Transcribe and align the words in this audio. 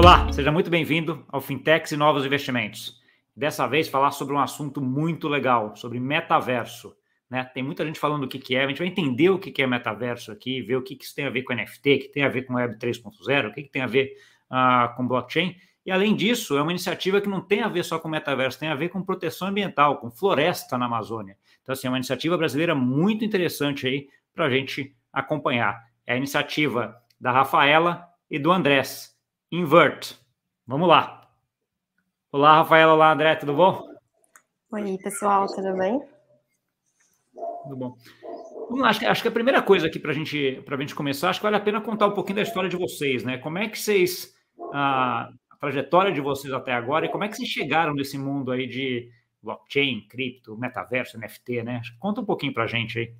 Olá, 0.00 0.32
seja 0.32 0.50
muito 0.50 0.70
bem-vindo 0.70 1.26
ao 1.28 1.42
Fintechs 1.42 1.92
e 1.92 1.96
Novos 1.98 2.24
Investimentos. 2.24 2.98
Dessa 3.36 3.66
vez 3.66 3.86
falar 3.86 4.12
sobre 4.12 4.32
um 4.32 4.38
assunto 4.38 4.80
muito 4.80 5.28
legal, 5.28 5.76
sobre 5.76 6.00
metaverso. 6.00 6.96
Né? 7.28 7.44
Tem 7.44 7.62
muita 7.62 7.84
gente 7.84 8.00
falando 8.00 8.24
o 8.24 8.28
que, 8.28 8.38
que 8.38 8.56
é, 8.56 8.64
a 8.64 8.66
gente 8.66 8.78
vai 8.78 8.86
entender 8.86 9.28
o 9.28 9.38
que, 9.38 9.52
que 9.52 9.60
é 9.60 9.66
metaverso 9.66 10.32
aqui, 10.32 10.62
ver 10.62 10.76
o 10.76 10.82
que, 10.82 10.96
que 10.96 11.04
isso 11.04 11.14
tem 11.14 11.26
a 11.26 11.30
ver 11.30 11.42
com 11.42 11.52
NFT, 11.52 11.98
que 11.98 12.08
tem 12.08 12.22
a 12.22 12.30
ver 12.30 12.46
com 12.46 12.54
Web 12.54 12.78
3.0, 12.78 13.48
o 13.50 13.52
que, 13.52 13.64
que 13.64 13.68
tem 13.68 13.82
a 13.82 13.86
ver 13.86 14.16
uh, 14.50 14.96
com 14.96 15.06
blockchain. 15.06 15.54
E 15.84 15.90
além 15.90 16.16
disso, 16.16 16.56
é 16.56 16.62
uma 16.62 16.72
iniciativa 16.72 17.20
que 17.20 17.28
não 17.28 17.42
tem 17.42 17.60
a 17.60 17.68
ver 17.68 17.84
só 17.84 17.98
com 17.98 18.08
metaverso, 18.08 18.58
tem 18.58 18.70
a 18.70 18.74
ver 18.74 18.88
com 18.88 19.02
proteção 19.02 19.48
ambiental, 19.48 19.98
com 19.98 20.10
floresta 20.10 20.78
na 20.78 20.86
Amazônia. 20.86 21.36
Então, 21.60 21.74
assim, 21.74 21.88
é 21.88 21.90
uma 21.90 21.98
iniciativa 21.98 22.38
brasileira 22.38 22.74
muito 22.74 23.22
interessante 23.22 23.86
aí 23.86 24.08
para 24.34 24.46
a 24.46 24.50
gente 24.50 24.96
acompanhar. 25.12 25.78
É 26.06 26.14
a 26.14 26.16
iniciativa 26.16 26.96
da 27.20 27.30
Rafaela 27.32 28.08
e 28.30 28.38
do 28.38 28.50
Andrés. 28.50 29.19
Invert. 29.52 30.16
Vamos 30.64 30.88
lá. 30.88 31.28
Olá, 32.30 32.58
Rafaela. 32.58 32.94
Olá, 32.94 33.12
André. 33.12 33.34
Tudo 33.34 33.52
bom? 33.52 33.84
Oi, 34.70 34.96
pessoal. 34.98 35.46
Tudo 35.48 35.76
bem? 35.76 36.00
Tudo 37.64 37.76
bom. 37.76 37.96
Vamos 38.68 38.80
lá, 38.80 38.90
acho, 38.90 39.00
que, 39.00 39.06
acho 39.06 39.22
que 39.22 39.28
a 39.28 39.32
primeira 39.32 39.60
coisa 39.60 39.88
aqui 39.88 39.98
para 39.98 40.12
gente, 40.12 40.62
a 40.64 40.76
gente 40.76 40.94
começar, 40.94 41.30
acho 41.30 41.40
que 41.40 41.42
vale 41.42 41.56
a 41.56 41.60
pena 41.60 41.80
contar 41.80 42.06
um 42.06 42.14
pouquinho 42.14 42.36
da 42.36 42.42
história 42.42 42.70
de 42.70 42.76
vocês, 42.76 43.24
né? 43.24 43.38
Como 43.38 43.58
é 43.58 43.68
que 43.68 43.76
vocês. 43.76 44.32
A, 44.72 45.32
a 45.50 45.56
trajetória 45.56 46.12
de 46.12 46.20
vocês 46.20 46.54
até 46.54 46.72
agora 46.72 47.06
e 47.06 47.08
como 47.08 47.24
é 47.24 47.28
que 47.28 47.36
vocês 47.36 47.48
chegaram 47.48 47.92
nesse 47.92 48.16
mundo 48.16 48.52
aí 48.52 48.68
de 48.68 49.10
blockchain, 49.42 50.06
cripto, 50.08 50.56
metaverso, 50.56 51.18
NFT, 51.18 51.64
né? 51.64 51.82
Conta 51.98 52.20
um 52.20 52.24
pouquinho 52.24 52.54
para 52.54 52.64
a 52.64 52.68
gente 52.68 53.00
aí. 53.00 53.14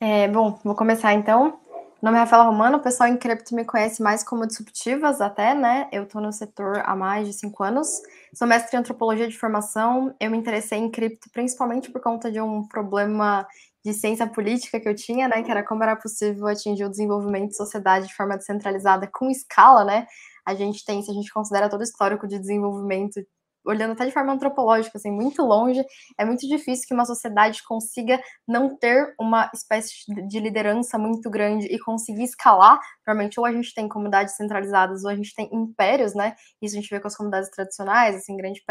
É, 0.00 0.26
bom, 0.28 0.58
vou 0.64 0.74
começar 0.74 1.12
então. 1.12 1.61
Nome 2.02 2.16
é 2.16 2.20
Rafaela 2.20 2.46
Romano, 2.46 2.78
o 2.78 2.82
pessoal 2.82 3.08
em 3.08 3.16
cripto 3.16 3.54
me 3.54 3.64
conhece 3.64 4.02
mais 4.02 4.24
como 4.24 4.44
disruptivas 4.44 5.20
até, 5.20 5.54
né? 5.54 5.88
Eu 5.92 6.02
estou 6.02 6.20
no 6.20 6.32
setor 6.32 6.82
há 6.84 6.96
mais 6.96 7.28
de 7.28 7.32
cinco 7.32 7.62
anos. 7.62 7.88
Sou 8.34 8.44
mestre 8.48 8.76
em 8.76 8.80
antropologia 8.80 9.28
de 9.28 9.38
formação. 9.38 10.12
Eu 10.18 10.28
me 10.28 10.36
interessei 10.36 10.80
em 10.80 10.90
cripto 10.90 11.30
principalmente 11.32 11.92
por 11.92 12.00
conta 12.02 12.28
de 12.28 12.40
um 12.40 12.66
problema 12.66 13.46
de 13.84 13.94
ciência 13.94 14.26
política 14.26 14.80
que 14.80 14.88
eu 14.88 14.96
tinha, 14.96 15.28
né? 15.28 15.44
Que 15.44 15.50
era 15.52 15.62
como 15.64 15.84
era 15.84 15.94
possível 15.94 16.48
atingir 16.48 16.84
o 16.84 16.90
desenvolvimento 16.90 17.50
de 17.50 17.56
sociedade 17.56 18.08
de 18.08 18.14
forma 18.16 18.36
descentralizada 18.36 19.06
com 19.06 19.30
escala, 19.30 19.84
né? 19.84 20.08
A 20.44 20.56
gente 20.56 20.84
tem, 20.84 21.00
se 21.04 21.10
a 21.12 21.14
gente 21.14 21.32
considera 21.32 21.70
todo 21.70 21.82
o 21.82 21.84
histórico 21.84 22.26
de 22.26 22.36
desenvolvimento 22.36 23.20
olhando 23.64 23.92
até 23.92 24.06
de 24.06 24.12
forma 24.12 24.32
antropológica, 24.32 24.98
assim, 24.98 25.10
muito 25.10 25.42
longe, 25.42 25.84
é 26.18 26.24
muito 26.24 26.46
difícil 26.46 26.86
que 26.86 26.94
uma 26.94 27.04
sociedade 27.04 27.62
consiga 27.62 28.20
não 28.46 28.76
ter 28.76 29.14
uma 29.20 29.50
espécie 29.54 29.92
de 30.26 30.40
liderança 30.40 30.98
muito 30.98 31.30
grande 31.30 31.66
e 31.66 31.78
conseguir 31.78 32.24
escalar. 32.24 32.78
Normalmente, 33.06 33.38
ou 33.38 33.46
a 33.46 33.52
gente 33.52 33.74
tem 33.74 33.88
comunidades 33.88 34.36
centralizadas, 34.36 35.04
ou 35.04 35.10
a 35.10 35.14
gente 35.14 35.34
tem 35.34 35.48
impérios, 35.52 36.14
né? 36.14 36.34
Isso 36.60 36.76
a 36.76 36.80
gente 36.80 36.90
vê 36.90 37.00
com 37.00 37.08
as 37.08 37.16
comunidades 37.16 37.50
tradicionais, 37.50 38.16
assim, 38.16 38.36
grande, 38.36 38.62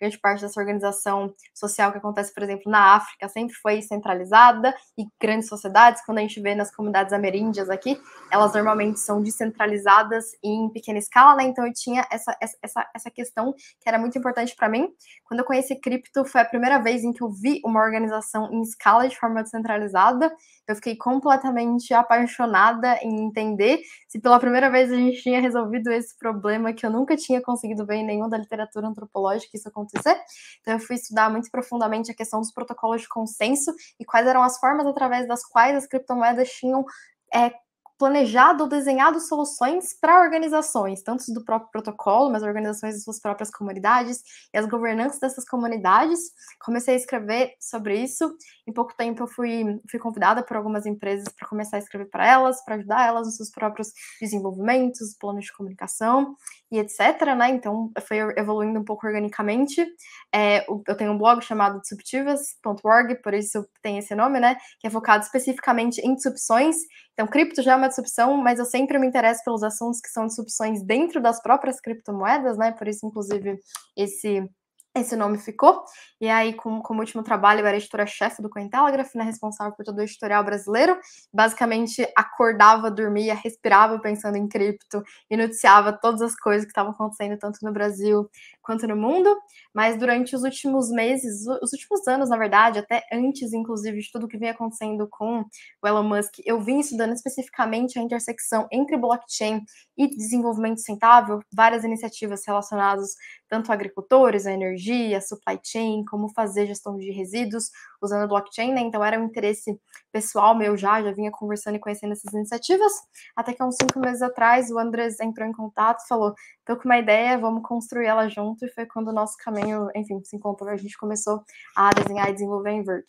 grande 0.00 0.18
parte 0.18 0.42
dessa 0.42 0.60
organização 0.60 1.32
social 1.54 1.92
que 1.92 1.98
acontece, 1.98 2.32
por 2.32 2.42
exemplo, 2.42 2.70
na 2.70 2.94
África, 2.94 3.28
sempre 3.28 3.54
foi 3.54 3.82
centralizada, 3.82 4.74
e 4.98 5.04
grandes 5.20 5.48
sociedades, 5.48 6.04
quando 6.04 6.18
a 6.18 6.22
gente 6.22 6.40
vê 6.40 6.54
nas 6.54 6.74
comunidades 6.74 7.12
ameríndias 7.12 7.70
aqui, 7.70 8.00
elas 8.30 8.54
normalmente 8.54 9.00
são 9.00 9.22
descentralizadas 9.22 10.26
em 10.42 10.68
pequena 10.70 10.98
escala, 10.98 11.36
né? 11.36 11.44
Então, 11.44 11.66
eu 11.66 11.72
tinha 11.72 12.06
essa, 12.10 12.36
essa, 12.40 12.88
essa 12.94 13.10
questão 13.10 13.52
que 13.52 13.88
era 13.88 13.98
muito 13.98 14.18
importante 14.18 14.39
importante 14.40 14.56
para 14.56 14.68
mim. 14.68 14.88
Quando 15.24 15.40
eu 15.40 15.46
conheci 15.46 15.76
cripto, 15.76 16.24
foi 16.24 16.40
a 16.40 16.44
primeira 16.44 16.78
vez 16.78 17.04
em 17.04 17.12
que 17.12 17.22
eu 17.22 17.30
vi 17.30 17.60
uma 17.64 17.80
organização 17.80 18.50
em 18.52 18.62
escala 18.62 19.08
de 19.08 19.16
forma 19.16 19.42
descentralizada. 19.42 20.34
Eu 20.66 20.74
fiquei 20.74 20.96
completamente 20.96 21.92
apaixonada 21.94 22.98
em 23.02 23.26
entender 23.26 23.80
se 24.08 24.20
pela 24.20 24.38
primeira 24.40 24.70
vez 24.70 24.90
a 24.90 24.96
gente 24.96 25.22
tinha 25.22 25.40
resolvido 25.40 25.90
esse 25.90 26.16
problema 26.18 26.72
que 26.72 26.84
eu 26.84 26.90
nunca 26.90 27.16
tinha 27.16 27.40
conseguido 27.40 27.86
ver 27.86 27.96
em 27.96 28.06
nenhuma 28.06 28.28
da 28.28 28.38
literatura 28.38 28.88
antropológica 28.88 29.56
isso 29.56 29.68
acontecer. 29.68 30.16
Então 30.60 30.74
eu 30.74 30.80
fui 30.80 30.96
estudar 30.96 31.30
muito 31.30 31.50
profundamente 31.50 32.10
a 32.10 32.14
questão 32.14 32.40
dos 32.40 32.52
protocolos 32.52 33.02
de 33.02 33.08
consenso 33.08 33.72
e 33.98 34.04
quais 34.04 34.26
eram 34.26 34.42
as 34.42 34.58
formas 34.58 34.86
através 34.86 35.28
das 35.28 35.44
quais 35.46 35.76
as 35.76 35.86
criptomoedas 35.86 36.50
tinham 36.50 36.84
é, 37.32 37.52
planejado 38.00 38.64
ou 38.64 38.68
desenhado 38.68 39.20
soluções 39.20 39.92
para 39.92 40.22
organizações, 40.22 41.02
tanto 41.02 41.22
do 41.34 41.44
próprio 41.44 41.70
protocolo, 41.70 42.30
mas 42.30 42.42
organizações 42.42 42.94
de 42.94 43.02
suas 43.02 43.20
próprias 43.20 43.50
comunidades 43.50 44.22
e 44.54 44.56
as 44.56 44.64
governanças 44.64 45.20
dessas 45.20 45.44
comunidades. 45.44 46.18
Comecei 46.64 46.94
a 46.94 46.96
escrever 46.96 47.52
sobre 47.60 48.02
isso. 48.02 48.34
Em 48.66 48.72
pouco 48.72 48.96
tempo 48.96 49.22
eu 49.22 49.26
fui, 49.26 49.78
fui 49.90 50.00
convidada 50.00 50.42
por 50.42 50.56
algumas 50.56 50.86
empresas 50.86 51.28
para 51.28 51.46
começar 51.46 51.76
a 51.76 51.80
escrever 51.80 52.08
para 52.08 52.26
elas, 52.26 52.64
para 52.64 52.76
ajudar 52.76 53.06
elas 53.06 53.26
nos 53.26 53.36
seus 53.36 53.50
próprios 53.50 53.92
desenvolvimentos, 54.18 55.14
planos 55.20 55.44
de 55.44 55.52
comunicação 55.52 56.34
e 56.72 56.78
etc. 56.78 57.34
Né? 57.36 57.50
Então 57.50 57.92
foi 58.08 58.16
evoluindo 58.38 58.80
um 58.80 58.84
pouco 58.84 59.06
organicamente. 59.06 59.86
É, 60.34 60.64
eu 60.66 60.96
tenho 60.96 61.12
um 61.12 61.18
blog 61.18 61.42
chamado 61.42 61.82
disruptivas.org, 61.82 63.16
por 63.16 63.34
isso 63.34 63.68
tem 63.82 63.98
esse 63.98 64.14
nome, 64.14 64.40
né? 64.40 64.56
Que 64.78 64.86
é 64.86 64.90
focado 64.90 65.22
especificamente 65.22 66.00
em 66.00 66.14
disrupções. 66.14 66.76
Então, 67.20 67.26
cripto 67.26 67.60
já 67.60 67.72
é 67.72 67.76
uma 67.76 67.89
disrupção, 67.90 68.36
mas 68.36 68.58
eu 68.58 68.64
sempre 68.64 68.98
me 68.98 69.06
interesso 69.06 69.42
pelos 69.44 69.62
assuntos 69.62 70.00
que 70.00 70.08
são 70.08 70.26
disrupções 70.26 70.82
dentro 70.82 71.20
das 71.20 71.42
próprias 71.42 71.80
criptomoedas, 71.80 72.56
né? 72.56 72.72
Por 72.72 72.88
isso, 72.88 73.06
inclusive, 73.06 73.60
esse 73.96 74.48
esse 74.94 75.14
nome 75.14 75.38
ficou. 75.38 75.84
E 76.20 76.28
aí, 76.28 76.52
como, 76.52 76.82
como 76.82 77.00
último 77.00 77.22
trabalho, 77.22 77.60
eu 77.60 77.66
era 77.66 77.76
editora-chefe 77.76 78.42
do 78.42 78.50
Cointelegraph, 78.50 79.14
né, 79.14 79.24
responsável 79.24 79.72
por 79.74 79.84
todo 79.84 79.98
o 79.98 80.02
editorial 80.02 80.44
brasileiro. 80.44 80.98
Basicamente, 81.32 82.06
acordava, 82.16 82.90
dormia, 82.90 83.34
respirava 83.34 83.98
pensando 84.00 84.36
em 84.36 84.48
cripto 84.48 85.02
e 85.30 85.36
noticiava 85.36 85.92
todas 85.92 86.20
as 86.22 86.34
coisas 86.34 86.64
que 86.64 86.70
estavam 86.70 86.92
acontecendo 86.92 87.38
tanto 87.38 87.58
no 87.62 87.72
Brasil 87.72 88.28
quanto 88.62 88.86
no 88.86 88.96
mundo. 88.96 89.34
Mas 89.72 89.96
durante 89.96 90.34
os 90.34 90.42
últimos 90.42 90.90
meses, 90.90 91.46
os 91.62 91.72
últimos 91.72 92.06
anos, 92.08 92.28
na 92.28 92.36
verdade, 92.36 92.78
até 92.80 93.04
antes, 93.12 93.52
inclusive, 93.52 94.00
de 94.00 94.10
tudo 94.10 94.28
que 94.28 94.38
vinha 94.38 94.50
acontecendo 94.52 95.06
com 95.08 95.44
o 95.82 95.88
Elon 95.88 96.02
Musk, 96.02 96.40
eu 96.44 96.60
vim 96.60 96.80
estudando 96.80 97.12
especificamente 97.12 97.98
a 97.98 98.02
intersecção 98.02 98.66
entre 98.72 98.96
blockchain 98.96 99.64
e 99.96 100.08
desenvolvimento 100.08 100.78
sustentável, 100.78 101.40
várias 101.52 101.84
iniciativas 101.84 102.42
relacionadas 102.46 103.14
tanto 103.50 103.70
a 103.70 103.74
agricultores, 103.74 104.46
a 104.46 104.52
energia, 104.52 104.79
a 105.14 105.20
supply 105.20 105.58
chain, 105.64 106.04
como 106.04 106.32
fazer 106.32 106.66
gestão 106.66 106.96
de 106.96 107.10
resíduos 107.10 107.70
usando 108.00 108.28
blockchain, 108.28 108.72
né? 108.72 108.80
Então 108.80 109.04
era 109.04 109.20
um 109.20 109.24
interesse 109.24 109.78
pessoal 110.12 110.54
meu 110.56 110.76
já, 110.76 111.02
já 111.02 111.12
vinha 111.12 111.30
conversando 111.30 111.76
e 111.76 111.78
conhecendo 111.78 112.12
essas 112.12 112.32
iniciativas, 112.32 112.92
até 113.36 113.52
que 113.52 113.62
há 113.62 113.66
uns 113.66 113.76
cinco 113.80 114.00
meses 114.00 114.22
atrás 114.22 114.70
o 114.70 114.78
Andrés 114.78 115.20
entrou 115.20 115.46
em 115.46 115.52
contato, 115.52 116.06
falou, 116.08 116.34
tô 116.64 116.76
com 116.76 116.84
uma 116.84 116.98
ideia, 116.98 117.38
vamos 117.38 117.62
construir 117.62 118.06
ela 118.06 118.28
junto, 118.28 118.64
e 118.64 118.70
foi 118.70 118.86
quando 118.86 119.08
o 119.08 119.12
nosso 119.12 119.36
caminho, 119.38 119.88
enfim, 119.94 120.22
se 120.24 120.36
encontrou, 120.36 120.70
a 120.70 120.76
gente 120.76 120.96
começou 120.96 121.42
a 121.76 121.90
desenhar 121.90 122.30
e 122.30 122.34
desenvolver 122.34 122.70
a 122.70 122.72
Invert. 122.74 123.06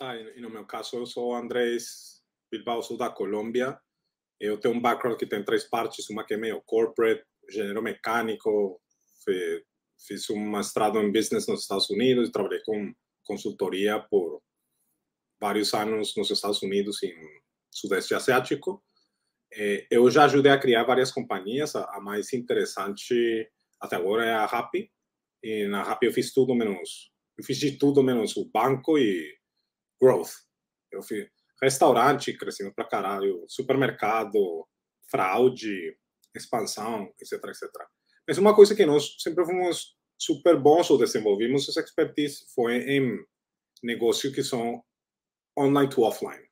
Ah, 0.00 0.16
e 0.16 0.40
no 0.40 0.50
meu 0.50 0.66
caso, 0.66 0.96
eu 0.96 1.06
sou 1.06 1.34
Andrés 1.34 2.22
Bilbao, 2.50 2.82
sou 2.82 2.96
da 2.96 3.08
Colômbia, 3.10 3.78
eu 4.40 4.58
tenho 4.58 4.74
um 4.74 4.80
background 4.80 5.18
que 5.18 5.26
tem 5.26 5.44
três 5.44 5.64
partes, 5.64 6.08
uma 6.10 6.24
que 6.24 6.34
é 6.34 6.36
meio 6.36 6.60
corporate, 6.66 7.24
engenheiro 7.48 7.82
mecânico, 7.82 8.80
fiz 10.06 10.28
um 10.30 10.38
mestrado 10.50 10.98
em 10.98 11.12
business 11.12 11.46
nos 11.46 11.62
Estados 11.62 11.88
Unidos, 11.90 12.30
trabalhei 12.30 12.62
com 12.64 12.94
consultoria 13.24 13.98
por 14.00 14.42
vários 15.40 15.72
anos 15.74 16.14
nos 16.16 16.30
Estados 16.30 16.62
Unidos 16.62 17.02
e 17.02 17.12
no 17.12 17.28
Sudeste 17.70 18.14
Asiático. 18.14 18.84
Eu 19.90 20.10
já 20.10 20.24
ajudei 20.24 20.52
a 20.52 20.58
criar 20.58 20.84
várias 20.84 21.12
companhias, 21.12 21.74
a 21.76 22.00
mais 22.00 22.32
interessante 22.32 23.50
até 23.80 23.96
agora 23.96 24.24
é 24.24 24.32
a 24.32 24.46
Rappi. 24.46 24.90
E 25.42 25.66
na 25.68 25.82
Rappi 25.82 26.06
eu 26.06 26.12
fiz 26.12 26.32
tudo 26.32 26.54
menos, 26.54 27.12
eu 27.36 27.44
fiz 27.44 27.58
de 27.58 27.72
tudo 27.78 28.02
menos 28.02 28.36
o 28.36 28.44
banco 28.46 28.98
e 28.98 29.36
growth. 30.00 30.32
Eu 30.90 31.02
fiz 31.02 31.28
restaurante, 31.60 32.36
crescendo 32.36 32.74
pra 32.74 32.84
caralho, 32.84 33.44
supermercado, 33.48 34.66
fraude, 35.10 35.96
expansão, 36.34 37.12
etc, 37.20 37.44
etc. 37.44 37.70
Mas 38.26 38.38
uma 38.38 38.54
coisa 38.54 38.74
que 38.74 38.86
nós 38.86 39.16
sempre 39.18 39.44
fomos 39.44 39.96
super 40.18 40.58
bons 40.58 40.90
ou 40.90 40.98
desenvolvimos 40.98 41.68
essa 41.68 41.80
expertise 41.80 42.46
foi 42.54 42.76
em 42.78 43.24
negócios 43.82 44.34
que 44.34 44.42
são 44.42 44.82
online 45.58 45.90
to 45.90 46.02
offline, 46.02 46.44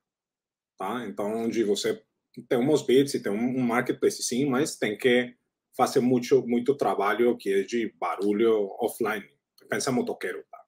tá? 0.77 1.05
Então, 1.07 1.45
onde 1.45 1.63
você 1.63 2.01
tem 2.47 2.57
uns 2.57 2.83
bits 2.83 3.13
e 3.13 3.21
tem 3.21 3.31
um 3.31 3.59
marketplace 3.61 4.21
sim, 4.23 4.45
mas 4.45 4.75
tem 4.77 4.97
que 4.97 5.35
fazer 5.75 5.99
muito 5.99 6.45
muito 6.47 6.77
trabalho 6.77 7.37
que 7.37 7.51
é 7.51 7.63
de 7.63 7.91
barulho 7.99 8.69
offline. 8.79 9.25
Pensa 9.69 9.91
motoqueiro, 9.91 10.43
tá? 10.51 10.59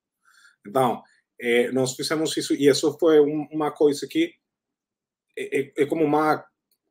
Então, 0.68 1.04
é, 1.40 1.72
nós 1.72 1.96
fizemos 1.96 2.36
isso 2.36 2.54
e 2.56 2.68
isso 2.68 2.98
foi 3.00 3.20
um, 3.20 3.48
uma 3.52 3.72
coisa 3.72 4.08
que 4.10 4.34
é, 5.38 5.60
é, 5.60 5.74
é 5.78 5.86
como 5.86 6.04
uma 6.04 6.44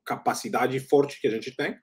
capacidade 0.04 0.78
forte 0.80 1.20
que 1.20 1.26
a 1.26 1.30
gente 1.30 1.54
tem 1.56 1.78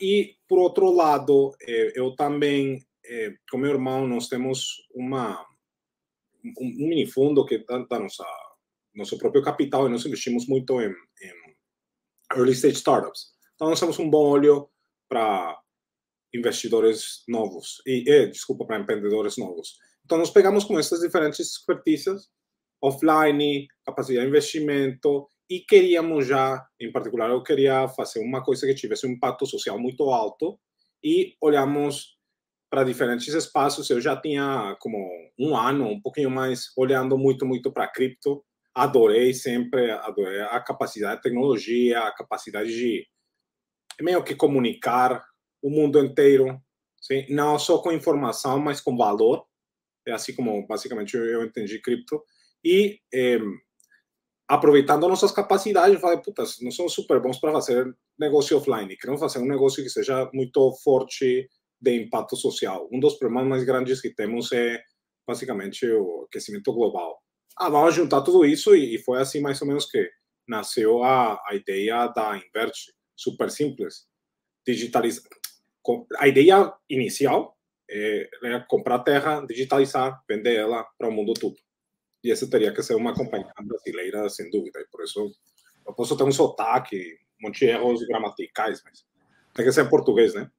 E, 0.00 0.36
por 0.48 0.58
outro 0.58 0.90
lado, 0.90 1.54
eh, 1.62 1.92
eu 1.94 2.14
também, 2.14 2.84
eh, 3.04 3.34
com 3.50 3.58
meu 3.58 3.70
irmão, 3.70 4.06
nós 4.06 4.28
temos 4.28 4.86
uma, 4.94 5.40
um, 6.44 6.84
um 6.84 6.88
mini 6.88 7.06
fundo 7.06 7.46
que 7.46 7.64
dá-nos 7.88 8.20
a 8.20 8.52
nosso 8.94 9.16
próprio 9.18 9.42
capital 9.42 9.86
e 9.86 9.90
nós 9.90 10.04
investimos 10.04 10.46
muito 10.46 10.80
em, 10.80 10.90
em 10.90 12.36
early 12.36 12.52
stage 12.52 12.76
startups. 12.76 13.32
Então, 13.54 13.70
nós 13.70 13.80
temos 13.80 13.98
um 13.98 14.08
bom 14.08 14.28
olho 14.28 14.68
para 15.08 15.58
investidores 16.34 17.22
novos 17.28 17.82
e, 17.86 18.04
e 18.10 18.26
desculpa, 18.26 18.66
para 18.66 18.78
empreendedores 18.78 19.36
novos. 19.36 19.78
Então, 20.04 20.18
nós 20.18 20.30
pegamos 20.30 20.64
com 20.64 20.78
essas 20.78 21.00
diferentes 21.00 21.40
expertises, 21.40 22.28
offline, 22.80 23.68
capacidade 23.84 24.24
de 24.24 24.28
investimento, 24.28 25.28
e 25.48 25.60
queríamos 25.60 26.26
já, 26.26 26.66
em 26.80 26.90
particular, 26.90 27.30
eu 27.30 27.42
queria 27.42 27.88
fazer 27.88 28.20
uma 28.20 28.42
coisa 28.42 28.66
que 28.66 28.74
tivesse 28.74 29.06
um 29.06 29.10
impacto 29.10 29.46
social 29.46 29.78
muito 29.78 30.04
alto, 30.10 30.58
e 31.04 31.34
olhamos 31.40 32.16
para 32.70 32.84
diferentes 32.84 33.34
espaços. 33.34 33.90
Eu 33.90 34.00
já 34.00 34.16
tinha 34.16 34.76
como 34.80 34.98
um 35.38 35.56
ano, 35.56 35.88
um 35.88 36.00
pouquinho 36.00 36.30
mais, 36.30 36.72
olhando 36.76 37.18
muito, 37.18 37.44
muito 37.44 37.70
para 37.72 37.88
cripto. 37.88 38.42
Adorei 38.74 39.34
sempre, 39.34 39.90
adorei 39.90 40.40
a 40.40 40.60
capacidade 40.60 41.16
de 41.16 41.22
tecnologia, 41.22 42.00
a 42.00 42.14
capacidade 42.14 42.70
de 42.70 43.06
meio 44.00 44.24
que 44.24 44.34
comunicar 44.34 45.22
o 45.60 45.68
mundo 45.68 45.98
inteiro, 45.98 46.58
sim? 47.00 47.26
não 47.28 47.58
só 47.58 47.78
com 47.78 47.92
informação, 47.92 48.58
mas 48.58 48.80
com 48.80 48.96
valor. 48.96 49.44
É 50.06 50.12
assim 50.12 50.34
como 50.34 50.66
basicamente 50.66 51.14
eu 51.16 51.44
entendi 51.44 51.78
cripto. 51.80 52.22
E 52.64 53.00
eh, 53.12 53.38
aproveitando 54.52 55.08
nossas 55.08 55.32
capacidades, 55.32 55.98
falei, 55.98 56.18
puta, 56.18 56.42
nós 56.60 56.74
somos 56.74 56.92
super 56.92 57.18
bons 57.22 57.40
para 57.40 57.52
fazer 57.52 57.90
negócio 58.18 58.58
offline, 58.58 58.94
queremos 58.98 59.18
fazer 59.18 59.38
um 59.38 59.46
negócio 59.46 59.82
que 59.82 59.88
seja 59.88 60.28
muito 60.34 60.74
forte 60.84 61.48
de 61.80 61.96
impacto 61.96 62.36
social. 62.36 62.86
Um 62.92 63.00
dos 63.00 63.14
problemas 63.14 63.48
mais 63.48 63.64
grandes 63.64 64.02
que 64.02 64.14
temos 64.14 64.52
é 64.52 64.78
basicamente 65.26 65.90
o 65.90 66.26
aquecimento 66.26 66.70
global. 66.70 67.18
Ah, 67.56 67.70
vamos 67.70 67.94
juntar 67.94 68.20
tudo 68.20 68.44
isso 68.44 68.74
e, 68.74 68.98
foi 68.98 69.22
assim 69.22 69.40
mais 69.40 69.58
ou 69.62 69.68
menos 69.68 69.86
que 69.86 70.06
nasceu 70.46 71.02
a, 71.02 71.40
a 71.48 71.54
ideia 71.54 72.08
da 72.08 72.36
Inverte, 72.36 72.92
super 73.16 73.50
simples. 73.50 74.06
Digitalizar. 74.66 75.24
A 76.18 76.28
ideia 76.28 76.70
inicial 76.90 77.56
é, 77.90 78.28
é 78.44 78.60
comprar 78.68 78.98
terra, 78.98 79.46
digitalizar, 79.46 80.22
vender 80.28 80.56
ela 80.56 80.84
para 80.98 81.08
o 81.08 81.12
mundo 81.12 81.32
todo. 81.32 81.56
E 82.22 82.30
essa 82.30 82.48
teria 82.48 82.72
que 82.72 82.82
ser 82.82 82.94
uma 82.94 83.14
companhia 83.14 83.52
brasileira, 83.62 84.28
sem 84.28 84.50
dúvida. 84.50 84.80
E 84.80 84.86
por 84.90 85.02
isso 85.02 85.32
eu 85.86 85.92
posso 85.92 86.16
ter 86.16 86.24
um 86.24 86.32
sotaque, 86.32 87.18
um 87.40 87.48
monte 87.48 87.60
de 87.60 87.66
erros 87.66 88.04
gramaticais, 88.06 88.82
mas 88.84 89.04
tem 89.54 89.64
que 89.64 89.72
ser 89.72 89.88
português, 89.88 90.34
né? 90.34 90.50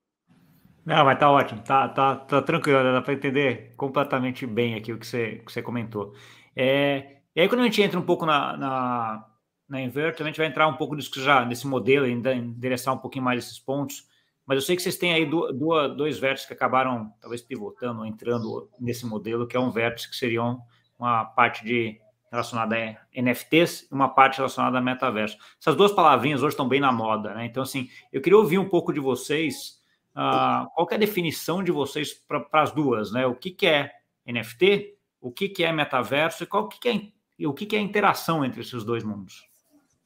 Não, 0.86 1.06
mas 1.06 1.18
tá 1.18 1.31
ótimo, 1.31 1.62
tá, 1.63 1.88
tá, 1.88 2.15
tá 2.18 2.42
tranquilo, 2.42 2.83
dá 2.83 3.01
para 3.01 3.13
entender 3.13 3.74
completamente 3.77 4.45
bem 4.45 4.75
aqui 4.75 4.92
o 4.92 5.00
que 5.00 5.07
você, 5.07 5.42
que 5.45 5.51
você 5.51 5.62
comentou. 5.62 6.13
É, 6.54 7.19
e 7.33 7.39
aí, 7.42 7.48
quando 7.48 7.62
a 7.62 7.63
gente 7.63 7.81
entra 7.81 7.98
um 7.98 8.06
pouco 8.06 8.25
na, 8.25 8.57
na, 8.57 9.25
na 9.68 9.81
Invert, 9.81 10.21
a 10.21 10.25
gente 10.25 10.38
vai 10.38 10.48
entrar 10.48 10.68
um 10.68 10.75
pouco 10.75 10.94
nisso 10.94 11.10
já, 11.21 11.45
nesse 11.45 11.65
modelo, 11.65 12.06
ainda 12.06 12.33
endereçar 12.36 12.94
um 12.94 12.98
pouquinho 12.98 13.24
mais 13.24 13.45
esses 13.45 13.57
pontos. 13.57 14.07
Mas 14.45 14.57
eu 14.57 14.62
sei 14.62 14.75
que 14.75 14.81
vocês 14.81 14.98
têm 14.98 15.13
aí 15.13 15.25
dois 15.25 16.19
vértices 16.19 16.48
que 16.48 16.54
acabaram, 16.54 17.13
talvez, 17.21 17.42
pivotando, 17.42 18.06
entrando 18.06 18.69
nesse 18.77 19.06
modelo, 19.06 19.48
que 19.48 19.56
é 19.56 19.60
um 19.60 19.71
vértice 19.71 20.10
que 20.10 20.18
seriam 20.18 20.60
uma 21.03 21.25
parte 21.25 21.63
de 21.63 22.00
relacionada 22.31 22.75
a 22.75 23.21
NFTs 23.21 23.83
e 23.83 23.94
uma 23.94 24.09
parte 24.09 24.38
relacionada 24.38 24.79
a 24.79 24.81
metaverso. 24.81 25.38
Essas 25.59 25.75
duas 25.75 25.91
palavrinhas 25.91 26.41
hoje 26.41 26.53
estão 26.53 26.67
bem 26.67 26.79
na 26.79 26.91
moda, 26.91 27.33
né? 27.33 27.45
Então, 27.45 27.61
assim, 27.61 27.89
eu 28.11 28.21
queria 28.21 28.38
ouvir 28.38 28.57
um 28.57 28.67
pouco 28.67 28.91
de 28.91 29.00
vocês, 29.00 29.79
uh, 30.15 30.67
qual 30.73 30.88
é 30.89 30.95
a 30.95 30.97
definição 30.97 31.63
de 31.63 31.71
vocês 31.71 32.13
para 32.13 32.47
as 32.53 32.71
duas, 32.71 33.11
né? 33.11 33.27
O 33.27 33.35
que, 33.35 33.51
que 33.51 33.67
é 33.67 33.91
NFT, 34.25 34.97
o 35.21 35.31
que, 35.31 35.47
que 35.47 35.63
é 35.63 35.71
metaverso 35.71 36.44
e 36.44 36.47
qual 36.47 36.67
que, 36.67 36.79
que 36.79 36.89
é 36.89 37.11
e 37.38 37.45
o 37.45 37.53
que, 37.53 37.65
que 37.65 37.75
é 37.75 37.79
a 37.79 37.81
interação 37.81 38.45
entre 38.45 38.61
esses 38.61 38.83
dois 38.83 39.03
mundos? 39.03 39.47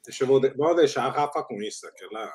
Deixa 0.04 0.24
eu 0.24 0.28
vou, 0.28 0.40
de, 0.40 0.50
vou 0.52 0.76
deixar 0.76 1.06
a 1.06 1.10
Rafa 1.10 1.44
com 1.44 1.62
isso, 1.62 1.86
que 1.96 2.06
ela 2.06 2.32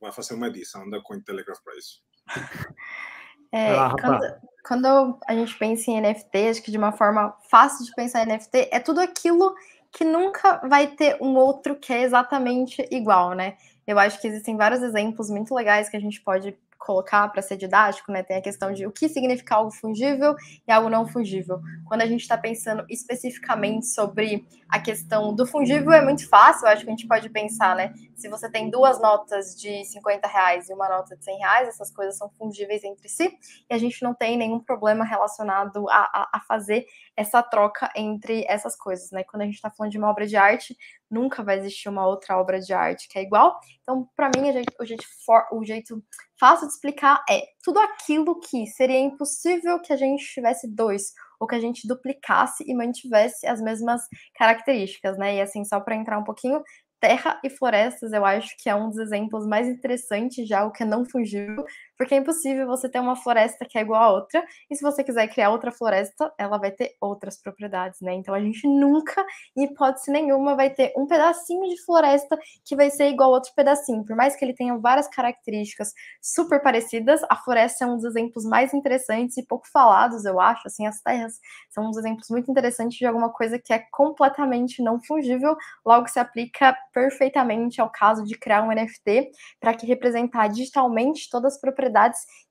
vai 0.00 0.12
fazer 0.12 0.34
uma 0.34 0.48
edição 0.48 0.88
da 0.88 1.00
Cointelegraph 1.00 1.60
para 1.62 1.76
isso. 1.76 2.02
É, 3.52 3.74
quando, 4.00 4.34
quando, 4.66 5.18
a 5.26 5.34
gente 5.34 5.56
pensa 5.58 5.90
em 5.90 6.00
NFT, 6.00 6.48
acho 6.48 6.62
que 6.62 6.70
de 6.70 6.78
uma 6.78 6.92
forma 6.92 7.34
fácil 7.48 7.84
de 7.84 7.94
pensar 7.94 8.22
em 8.22 8.32
NFT, 8.32 8.68
é 8.70 8.78
tudo 8.78 9.00
aquilo 9.00 9.54
que 9.92 10.04
nunca 10.04 10.60
vai 10.68 10.86
ter 10.86 11.16
um 11.20 11.34
outro 11.36 11.74
que 11.74 11.92
é 11.92 12.02
exatamente 12.02 12.86
igual, 12.90 13.32
né? 13.32 13.56
Eu 13.86 13.98
acho 13.98 14.20
que 14.20 14.28
existem 14.28 14.56
vários 14.56 14.82
exemplos 14.82 15.28
muito 15.28 15.54
legais 15.54 15.88
que 15.88 15.96
a 15.96 16.00
gente 16.00 16.20
pode 16.20 16.56
colocar 16.80 17.28
para 17.28 17.42
ser 17.42 17.56
didático, 17.58 18.10
né? 18.10 18.22
Tem 18.22 18.38
a 18.38 18.42
questão 18.42 18.72
de 18.72 18.86
o 18.86 18.90
que 18.90 19.08
significa 19.08 19.54
algo 19.54 19.70
fungível 19.70 20.34
e 20.66 20.72
algo 20.72 20.88
não 20.88 21.06
fungível. 21.06 21.60
Quando 21.86 22.00
a 22.00 22.06
gente 22.06 22.22
está 22.22 22.38
pensando 22.38 22.84
especificamente 22.88 23.86
sobre 23.86 24.46
a 24.68 24.80
questão 24.80 25.34
do 25.34 25.46
fungível, 25.46 25.92
é 25.92 26.02
muito 26.02 26.26
fácil, 26.28 26.66
eu 26.66 26.72
acho 26.72 26.84
que 26.84 26.88
a 26.88 26.92
gente 26.92 27.06
pode 27.06 27.28
pensar, 27.28 27.76
né? 27.76 27.92
Se 28.16 28.28
você 28.28 28.50
tem 28.50 28.70
duas 28.70 29.00
notas 29.00 29.54
de 29.54 29.84
50 29.84 30.26
reais 30.26 30.70
e 30.70 30.72
uma 30.72 30.88
nota 30.88 31.14
de 31.16 31.22
100 31.22 31.38
reais, 31.38 31.68
essas 31.68 31.90
coisas 31.90 32.16
são 32.16 32.30
fungíveis 32.30 32.82
entre 32.82 33.08
si 33.08 33.30
e 33.68 33.74
a 33.74 33.78
gente 33.78 34.02
não 34.02 34.14
tem 34.14 34.38
nenhum 34.38 34.58
problema 34.58 35.04
relacionado 35.04 35.88
a, 35.90 35.98
a, 35.98 36.30
a 36.34 36.40
fazer 36.40 36.86
essa 37.14 37.42
troca 37.42 37.90
entre 37.94 38.44
essas 38.48 38.74
coisas, 38.74 39.10
né? 39.10 39.22
Quando 39.24 39.42
a 39.42 39.44
gente 39.44 39.56
está 39.56 39.70
falando 39.70 39.92
de 39.92 39.98
uma 39.98 40.08
obra 40.08 40.26
de 40.26 40.36
arte, 40.36 40.74
nunca 41.10 41.42
vai 41.42 41.58
existir 41.58 41.88
uma 41.88 42.06
outra 42.06 42.38
obra 42.38 42.58
de 42.58 42.72
arte 42.72 43.08
que 43.08 43.18
é 43.18 43.22
igual. 43.22 43.58
Então, 43.82 44.08
para 44.16 44.30
mim, 44.34 44.48
o 44.48 44.52
jeito, 44.86 45.12
o 45.52 45.64
jeito 45.64 46.02
fácil 46.40 46.66
de 46.66 46.72
explicar 46.72 47.22
é 47.30 47.42
tudo 47.62 47.78
aquilo 47.78 48.40
que 48.40 48.66
seria 48.66 48.98
impossível 48.98 49.78
que 49.80 49.92
a 49.92 49.96
gente 49.96 50.24
tivesse 50.24 50.66
dois, 50.66 51.12
ou 51.38 51.46
que 51.46 51.54
a 51.54 51.60
gente 51.60 51.86
duplicasse 51.86 52.64
e 52.66 52.74
mantivesse 52.74 53.46
as 53.46 53.60
mesmas 53.60 54.02
características, 54.34 55.18
né? 55.18 55.36
E 55.36 55.40
assim, 55.42 55.64
só 55.64 55.78
para 55.78 55.94
entrar 55.94 56.18
um 56.18 56.24
pouquinho, 56.24 56.62
terra 57.00 57.40
e 57.44 57.50
florestas, 57.50 58.12
eu 58.12 58.24
acho 58.24 58.54
que 58.58 58.68
é 58.68 58.74
um 58.74 58.88
dos 58.88 58.98
exemplos 58.98 59.46
mais 59.46 59.68
interessantes 59.68 60.46
de 60.46 60.54
algo 60.54 60.72
que 60.72 60.82
é 60.82 60.86
não 60.86 61.04
fungível, 61.04 61.64
porque 62.00 62.14
é 62.14 62.16
impossível 62.16 62.66
você 62.66 62.88
ter 62.88 62.98
uma 62.98 63.14
floresta 63.14 63.66
que 63.66 63.76
é 63.76 63.82
igual 63.82 64.02
a 64.02 64.10
outra, 64.10 64.42
e 64.70 64.74
se 64.74 64.80
você 64.80 65.04
quiser 65.04 65.28
criar 65.28 65.50
outra 65.50 65.70
floresta, 65.70 66.32
ela 66.38 66.56
vai 66.56 66.70
ter 66.70 66.96
outras 66.98 67.36
propriedades, 67.36 68.00
né? 68.00 68.14
Então 68.14 68.34
a 68.34 68.40
gente 68.40 68.66
nunca, 68.66 69.22
em 69.54 69.64
hipótese 69.64 70.10
nenhuma, 70.10 70.56
vai 70.56 70.70
ter 70.70 70.94
um 70.96 71.06
pedacinho 71.06 71.68
de 71.68 71.78
floresta 71.84 72.38
que 72.64 72.74
vai 72.74 72.88
ser 72.88 73.10
igual 73.10 73.28
a 73.28 73.34
outro 73.34 73.52
pedacinho. 73.54 74.02
Por 74.02 74.16
mais 74.16 74.34
que 74.34 74.42
ele 74.42 74.54
tenha 74.54 74.78
várias 74.78 75.08
características 75.08 75.92
super 76.22 76.62
parecidas, 76.62 77.20
a 77.28 77.36
floresta 77.36 77.84
é 77.84 77.86
um 77.86 77.96
dos 77.96 78.04
exemplos 78.06 78.46
mais 78.46 78.72
interessantes 78.72 79.36
e 79.36 79.44
pouco 79.44 79.68
falados, 79.70 80.24
eu 80.24 80.40
acho. 80.40 80.62
Assim, 80.68 80.86
as 80.86 81.02
terras 81.02 81.34
são 81.68 81.86
uns 81.86 81.98
exemplos 81.98 82.30
muito 82.30 82.50
interessantes 82.50 82.96
de 82.96 83.04
alguma 83.04 83.30
coisa 83.30 83.58
que 83.58 83.74
é 83.74 83.84
completamente 83.92 84.82
não 84.82 84.98
fungível, 85.02 85.54
logo 85.84 86.08
se 86.08 86.18
aplica 86.18 86.74
perfeitamente 86.94 87.78
ao 87.78 87.90
caso 87.90 88.24
de 88.24 88.38
criar 88.38 88.62
um 88.62 88.72
NFT 88.72 89.32
para 89.60 89.74
que 89.74 89.84
representar 89.84 90.48
digitalmente 90.48 91.28
todas 91.28 91.56
as 91.56 91.60
propriedades 91.60 91.89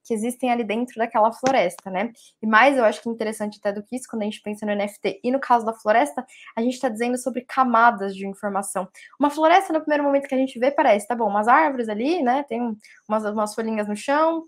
que 0.04 0.14
existem 0.14 0.52
ali 0.52 0.64
dentro 0.64 0.96
daquela 0.98 1.32
floresta, 1.32 1.90
né? 1.90 2.12
E 2.42 2.48
mais 2.48 2.78
eu 2.78 2.84
acho 2.84 3.02
que 3.02 3.10
interessante 3.10 3.60
até 3.60 3.72
do 3.72 3.84
que 3.84 3.96
isso, 3.96 4.08
quando 4.10 4.24
a 4.24 4.26
gente 4.26 4.42
pensa 4.42 4.66
no 4.66 4.76
NFT 4.76 5.22
e 5.24 5.32
no 5.32 5.40
caso 5.40 5.66
da 5.66 5.74
floresta, 5.74 6.26
a 6.56 6.62
gente 6.62 6.74
está 6.74 6.90
dizendo 6.90 7.18
sobre 7.18 7.42
camadas 7.42 8.16
de 8.16 8.28
informação. 8.28 8.88
Uma 9.20 9.30
floresta, 9.30 9.72
no 9.72 9.82
primeiro 9.82 10.04
momento 10.04 10.28
que 10.28 10.36
a 10.36 10.38
gente 10.38 10.58
vê, 10.60 10.72
parece, 10.72 11.08
tá 11.08 11.16
bom, 11.16 11.28
umas 11.28 11.48
árvores 11.48 11.90
ali, 11.90 12.22
né? 12.24 12.44
Tem 12.44 12.76
umas, 13.08 13.26
umas 13.26 13.54
folhinhas 13.54 13.88
no 13.88 13.96
chão, 13.96 14.46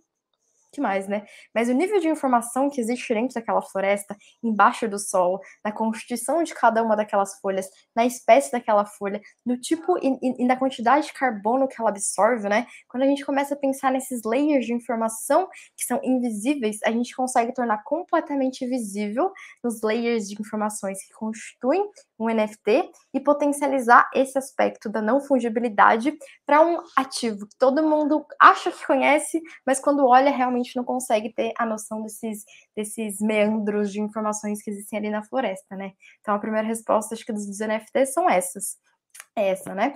que 0.72 0.80
mais, 0.80 1.08
né? 1.08 1.26
Mas 1.54 1.70
o 1.70 1.74
nível 1.74 2.00
de 2.00 2.08
informação 2.08 2.70
que 2.70 2.80
existe 2.80 3.14
dentro 3.14 3.36
daquela 3.36 3.62
floresta, 3.62 4.16
embaixo 4.42 4.88
do 4.88 4.98
solo, 4.98 5.40
na 5.64 5.72
constituição 5.72 6.44
de 6.44 6.54
cada 6.54 6.82
uma 6.82 6.96
daquelas 6.96 7.40
folhas, 7.40 7.70
na 7.96 8.06
espécie 8.06 8.52
daquela 8.52 8.86
folha, 8.86 9.22
no 9.46 9.58
tipo 9.60 9.98
e, 9.98 10.18
e, 10.22 10.44
e, 10.44 10.46
na 10.46 10.56
quantidade 10.56 11.08
de 11.08 11.14
carbono 11.14 11.68
que 11.68 11.76
ela 11.80 11.90
absorve, 11.90 12.48
né? 12.48 12.66
Quando 12.88 13.04
a 13.04 13.08
gente 13.08 13.26
começa 13.26 13.54
a 13.54 13.58
pensar 13.58 13.92
nesses 13.92 14.22
layers 14.24 14.66
de 14.66 14.74
informação 14.74 15.48
que 15.76 15.84
são 15.84 16.00
invisíveis, 16.04 16.80
a 16.86 16.92
gente 16.92 17.16
consegue 17.16 17.54
tornar 17.54 17.84
completamente 17.84 18.66
visível 18.66 19.32
nos 19.64 19.82
layers 19.82 20.28
de 20.30 20.40
informações 20.40 21.04
que 21.06 21.14
constituem 21.14 21.90
um 22.20 22.30
NFT 22.30 22.90
e 23.14 23.20
potencializar 23.20 24.10
esse 24.14 24.38
aspecto 24.38 24.88
da 24.90 25.02
não 25.02 25.20
fungibilidade 25.20 26.14
para 26.46 26.62
um 26.62 26.78
ativo 26.96 27.48
que 27.48 27.58
todo 27.58 27.84
mundo 27.84 28.26
acha 28.40 28.72
que 28.72 28.86
conhece, 28.86 29.42
mas 29.66 29.80
quando 29.80 30.06
olha 30.06 30.30
realmente 30.30 30.61
não 30.76 30.84
consegue 30.84 31.34
ter 31.34 31.54
a 31.58 31.66
noção 31.66 32.02
desses, 32.02 32.44
desses 32.76 33.20
meandros 33.20 33.92
de 33.92 34.00
informações 34.00 34.62
que 34.62 34.70
existem 34.70 35.00
ali 35.00 35.10
na 35.10 35.24
floresta, 35.24 35.76
né? 35.76 35.94
Então 36.20 36.34
a 36.34 36.40
primeira 36.40 36.68
resposta 36.68 37.16
acho 37.16 37.26
que 37.26 37.34
dos, 37.34 37.46
dos 37.46 37.60
NFTs 37.60 38.14
são 38.14 38.30
essas. 38.30 38.78
É 39.36 39.50
essa, 39.50 39.74
né? 39.74 39.94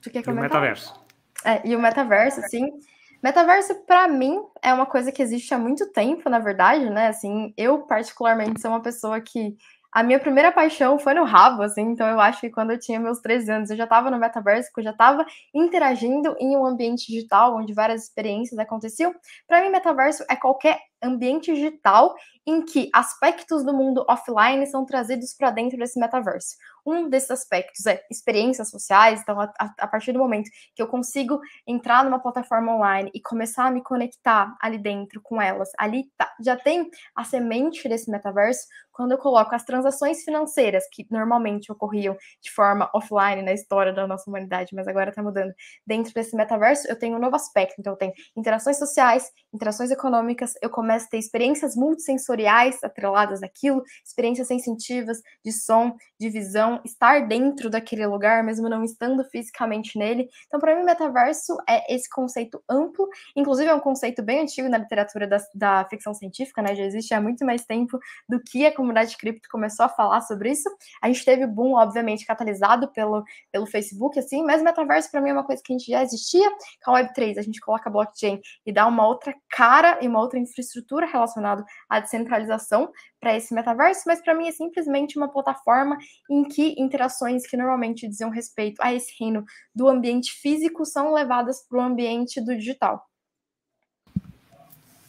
Tu 0.00 0.10
quer 0.10 0.22
comentar? 0.22 0.44
E 0.44 0.48
o 0.48 0.60
metaverso. 0.60 1.06
É, 1.44 1.68
e 1.68 1.76
o 1.76 1.80
metaverso, 1.80 2.42
sim. 2.48 2.80
Metaverso, 3.22 3.74
para 3.84 4.06
mim, 4.06 4.40
é 4.62 4.72
uma 4.72 4.86
coisa 4.86 5.10
que 5.10 5.20
existe 5.20 5.52
há 5.52 5.58
muito 5.58 5.90
tempo, 5.92 6.30
na 6.30 6.38
verdade, 6.38 6.88
né? 6.88 7.08
Assim, 7.08 7.52
eu, 7.56 7.82
particularmente, 7.82 8.60
sou 8.60 8.70
uma 8.70 8.82
pessoa 8.82 9.20
que 9.20 9.56
a 9.92 10.02
minha 10.02 10.20
primeira 10.20 10.52
paixão 10.52 10.98
foi 10.98 11.14
no 11.14 11.24
rabo, 11.24 11.62
assim, 11.62 11.82
então 11.82 12.06
eu 12.06 12.20
acho 12.20 12.40
que 12.40 12.50
quando 12.50 12.70
eu 12.72 12.78
tinha 12.78 13.00
meus 13.00 13.20
13 13.20 13.50
anos, 13.50 13.70
eu 13.70 13.76
já 13.76 13.84
estava 13.84 14.10
no 14.10 14.18
metaverso, 14.18 14.70
eu 14.76 14.82
já 14.82 14.90
estava 14.90 15.24
interagindo 15.54 16.36
em 16.38 16.56
um 16.56 16.66
ambiente 16.66 17.06
digital 17.06 17.56
onde 17.56 17.72
várias 17.72 18.04
experiências 18.04 18.58
aconteciam. 18.58 19.14
Para 19.46 19.62
mim, 19.62 19.70
metaverso 19.70 20.24
é 20.28 20.36
qualquer 20.36 20.78
ambiente 21.02 21.54
digital 21.54 22.14
em 22.46 22.64
que 22.64 22.88
aspectos 22.94 23.62
do 23.62 23.74
mundo 23.74 24.06
offline 24.08 24.66
são 24.66 24.86
trazidos 24.86 25.34
para 25.34 25.50
dentro 25.50 25.76
desse 25.76 26.00
metaverso. 26.00 26.56
Um 26.86 27.06
desses 27.06 27.30
aspectos 27.30 27.84
é 27.84 28.02
experiências 28.10 28.70
sociais, 28.70 29.20
então, 29.20 29.38
a, 29.38 29.52
a, 29.58 29.86
partir 29.86 30.12
do 30.12 30.18
momento 30.18 30.48
que 30.74 30.82
eu 30.82 30.86
consigo 30.86 31.38
entrar 31.66 32.02
numa 32.02 32.18
plataforma 32.18 32.74
online 32.74 33.10
e 33.14 33.20
começar 33.20 33.66
a 33.66 33.70
me 33.70 33.82
conectar 33.82 34.56
ali 34.62 34.78
dentro 34.78 35.20
com 35.20 35.42
elas, 35.42 35.68
ali 35.78 36.04
tá, 36.16 36.32
já 36.40 36.56
tem 36.56 36.88
a 37.14 37.24
semente 37.24 37.86
desse 37.86 38.10
metaverso, 38.10 38.66
quando 38.90 39.12
eu 39.12 39.18
coloco 39.18 39.54
as 39.54 39.64
transações 39.64 40.24
financeiras, 40.24 40.84
que 40.90 41.06
normalmente 41.08 41.70
ocorriam 41.70 42.16
de 42.42 42.50
forma 42.50 42.90
offline 42.92 43.42
na 43.42 43.52
história 43.52 43.92
da 43.92 44.06
nossa 44.08 44.28
humanidade, 44.28 44.74
mas 44.74 44.88
agora 44.88 45.10
está 45.10 45.22
mudando, 45.22 45.52
dentro 45.86 46.12
desse 46.12 46.34
metaverso, 46.34 46.88
eu 46.88 46.98
tenho 46.98 47.16
um 47.16 47.20
novo 47.20 47.36
aspecto. 47.36 47.76
Então, 47.78 47.92
eu 47.92 47.96
tenho 47.96 48.12
interações 48.36 48.76
sociais, 48.76 49.30
interações 49.54 49.90
econômicas, 49.90 50.54
eu 50.60 50.70
começo 50.70 50.87
a 50.90 51.08
ter 51.08 51.18
experiências 51.18 51.76
multissensoriais 51.76 52.82
atreladas 52.82 53.42
àquilo, 53.42 53.82
experiências 54.04 54.46
sensitivas, 54.48 55.20
de 55.44 55.52
som, 55.52 55.96
de 56.18 56.28
visão, 56.28 56.80
estar 56.84 57.26
dentro 57.26 57.70
daquele 57.70 58.06
lugar, 58.06 58.42
mesmo 58.42 58.68
não 58.68 58.82
estando 58.82 59.24
fisicamente 59.24 59.98
nele. 59.98 60.28
Então, 60.46 60.58
para 60.58 60.76
mim, 60.76 60.84
metaverso 60.84 61.56
é 61.68 61.94
esse 61.94 62.08
conceito 62.08 62.62
amplo, 62.68 63.08
inclusive 63.36 63.68
é 63.68 63.74
um 63.74 63.80
conceito 63.80 64.22
bem 64.22 64.40
antigo 64.40 64.68
na 64.68 64.78
literatura 64.78 65.26
da, 65.26 65.38
da 65.54 65.84
ficção 65.88 66.14
científica, 66.14 66.62
né? 66.62 66.74
Já 66.74 66.84
existe 66.84 67.14
há 67.14 67.20
muito 67.20 67.44
mais 67.44 67.64
tempo 67.64 67.98
do 68.28 68.40
que 68.40 68.66
a 68.66 68.74
comunidade 68.74 69.16
cripto 69.16 69.48
começou 69.50 69.86
a 69.86 69.88
falar 69.88 70.20
sobre 70.22 70.50
isso. 70.50 70.68
A 71.02 71.08
gente 71.08 71.24
teve 71.24 71.46
boom, 71.46 71.74
obviamente, 71.74 72.26
catalisado 72.26 72.88
pelo, 72.92 73.24
pelo 73.52 73.66
Facebook, 73.66 74.18
assim, 74.18 74.42
mas 74.42 74.62
metaverso 74.62 75.10
para 75.10 75.20
mim 75.20 75.30
é 75.30 75.32
uma 75.32 75.44
coisa 75.44 75.62
que 75.64 75.72
a 75.72 75.76
gente 75.78 75.90
já 75.90 76.02
existia. 76.02 76.48
Com 76.84 76.94
a 76.94 77.02
Web3, 77.02 77.38
a 77.38 77.42
gente 77.42 77.60
coloca 77.60 77.90
blockchain 77.90 78.40
e 78.64 78.72
dá 78.72 78.86
uma 78.86 79.06
outra 79.06 79.34
cara 79.50 79.98
e 80.00 80.08
uma 80.08 80.20
outra 80.20 80.38
infraestrutura 80.38 80.77
relacionada 81.06 81.64
à 81.88 82.00
descentralização 82.00 82.90
para 83.20 83.36
esse 83.36 83.54
metaverso, 83.54 84.02
mas 84.06 84.22
para 84.22 84.34
mim 84.34 84.48
é 84.48 84.52
simplesmente 84.52 85.16
uma 85.16 85.28
plataforma 85.28 85.96
em 86.30 86.44
que 86.44 86.74
interações 86.78 87.46
que 87.46 87.56
normalmente 87.56 88.08
diziam 88.08 88.30
respeito 88.30 88.80
a 88.82 88.92
esse 88.92 89.12
reino 89.18 89.44
do 89.74 89.88
ambiente 89.88 90.32
físico 90.32 90.84
são 90.84 91.12
levadas 91.12 91.66
para 91.68 91.78
o 91.78 91.82
ambiente 91.82 92.40
do 92.40 92.56
digital. 92.56 93.04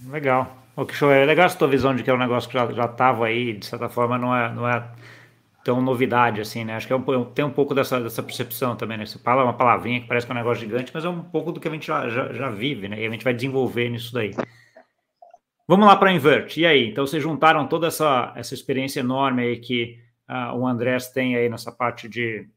Legal. 0.07 0.57
O 0.75 0.85
que 0.85 0.95
show 0.95 1.11
é 1.11 1.25
legal 1.25 1.45
essa 1.45 1.57
tua 1.57 1.67
visão 1.67 1.93
de 1.93 2.03
que 2.03 2.09
é 2.09 2.13
um 2.13 2.17
negócio 2.17 2.49
que 2.49 2.57
já 2.57 2.85
estava 2.85 3.25
aí, 3.25 3.53
de 3.53 3.65
certa 3.65 3.89
forma, 3.89 4.17
não 4.17 4.33
é, 4.33 4.53
não 4.53 4.67
é 4.67 4.81
tão 5.63 5.81
novidade 5.81 6.39
assim, 6.39 6.63
né? 6.63 6.75
Acho 6.75 6.87
que 6.87 6.93
é 6.93 6.95
um, 6.95 7.25
tem 7.25 7.43
um 7.43 7.51
pouco 7.51 7.75
dessa, 7.75 7.99
dessa 7.99 8.23
percepção 8.23 8.75
também, 8.75 8.97
né? 8.97 9.05
Você 9.05 9.19
fala 9.19 9.43
uma 9.43 9.53
palavrinha 9.53 9.99
que 9.99 10.07
parece 10.07 10.25
que 10.25 10.31
é 10.31 10.35
um 10.35 10.37
negócio 10.37 10.61
gigante, 10.61 10.91
mas 10.93 11.03
é 11.03 11.09
um 11.09 11.21
pouco 11.21 11.51
do 11.51 11.59
que 11.59 11.67
a 11.67 11.71
gente 11.71 11.85
já, 11.85 12.07
já, 12.09 12.31
já 12.31 12.49
vive, 12.49 12.87
né? 12.87 13.01
E 13.01 13.05
a 13.05 13.09
gente 13.09 13.23
vai 13.23 13.33
desenvolver 13.33 13.89
nisso 13.89 14.13
daí. 14.13 14.31
Vamos 15.69 15.85
lá 15.85 15.95
para 15.95 16.09
a 16.09 16.13
Invert. 16.13 16.57
E 16.57 16.65
aí? 16.65 16.89
Então, 16.89 17.05
vocês 17.05 17.21
juntaram 17.21 17.67
toda 17.67 17.85
essa, 17.85 18.33
essa 18.35 18.55
experiência 18.55 19.01
enorme 19.01 19.43
aí 19.43 19.59
que 19.59 19.99
uh, 20.27 20.57
o 20.57 20.65
Andrés 20.65 21.09
tem 21.09 21.35
aí 21.35 21.47
nessa 21.47 21.71
parte 21.71 22.09
de, 22.09 22.49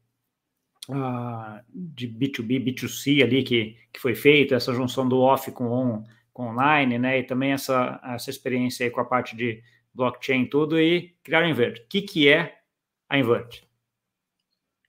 uh, 0.89 1.63
de 1.69 2.07
B2B, 2.07 2.73
B2C 2.73 3.21
ali 3.21 3.43
que, 3.43 3.77
que 3.93 3.99
foi 3.99 4.15
feito, 4.15 4.55
essa 4.55 4.73
junção 4.73 5.07
do 5.07 5.19
off 5.19 5.51
com 5.51 5.65
on 5.65 6.03
com 6.33 6.47
online, 6.47 6.97
né? 6.97 7.19
E 7.19 7.23
também 7.23 7.51
essa, 7.51 8.01
essa 8.03 8.31
experiência 8.31 8.83
aí 8.83 8.89
com 8.89 9.01
a 9.01 9.05
parte 9.05 9.35
de 9.35 9.61
blockchain 9.93 10.47
tudo 10.47 10.81
e 10.81 11.15
criar 11.23 11.47
Invert. 11.47 11.81
O 11.81 11.87
que, 11.87 12.01
que 12.01 12.27
é 12.27 12.63
a 13.07 13.19
Invert? 13.19 13.61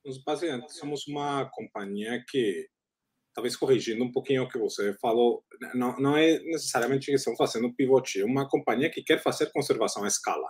Nós 0.03 0.17
basicamente 0.17 0.73
somos 0.73 1.07
uma 1.07 1.45
companhia 1.51 2.25
que, 2.27 2.71
talvez 3.35 3.57
corrigindo 3.57 4.05
um 4.05 4.13
pouquinho 4.13 4.45
o 4.45 4.49
que 4.49 4.59
você 4.59 4.95
falou, 5.01 5.45
não, 5.75 5.97
não 5.99 6.17
é 6.17 6.39
necessariamente 6.41 7.07
que 7.07 7.13
estamos 7.13 7.37
fazendo 7.37 7.75
pivot, 7.75 8.21
é 8.21 8.25
uma 8.25 8.49
companhia 8.49 8.91
que 8.91 9.03
quer 9.03 9.21
fazer 9.23 9.51
conservação 9.53 10.05
à 10.05 10.09
escala. 10.09 10.49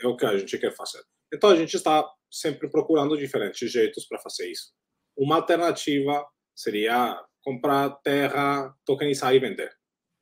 É 0.00 0.06
o 0.06 0.16
que 0.16 0.24
a 0.24 0.36
gente 0.36 0.56
quer 0.58 0.74
fazer. 0.74 1.02
Então 1.32 1.50
a 1.50 1.56
gente 1.56 1.74
está 1.74 2.08
sempre 2.30 2.70
procurando 2.70 3.16
diferentes 3.16 3.70
jeitos 3.70 4.06
para 4.06 4.18
fazer 4.20 4.50
isso. 4.50 4.72
Uma 5.16 5.36
alternativa 5.36 6.26
seria 6.54 7.20
comprar 7.42 7.90
terra, 8.02 8.74
tokenizar 8.84 9.34
e 9.34 9.38
vender 9.38 9.78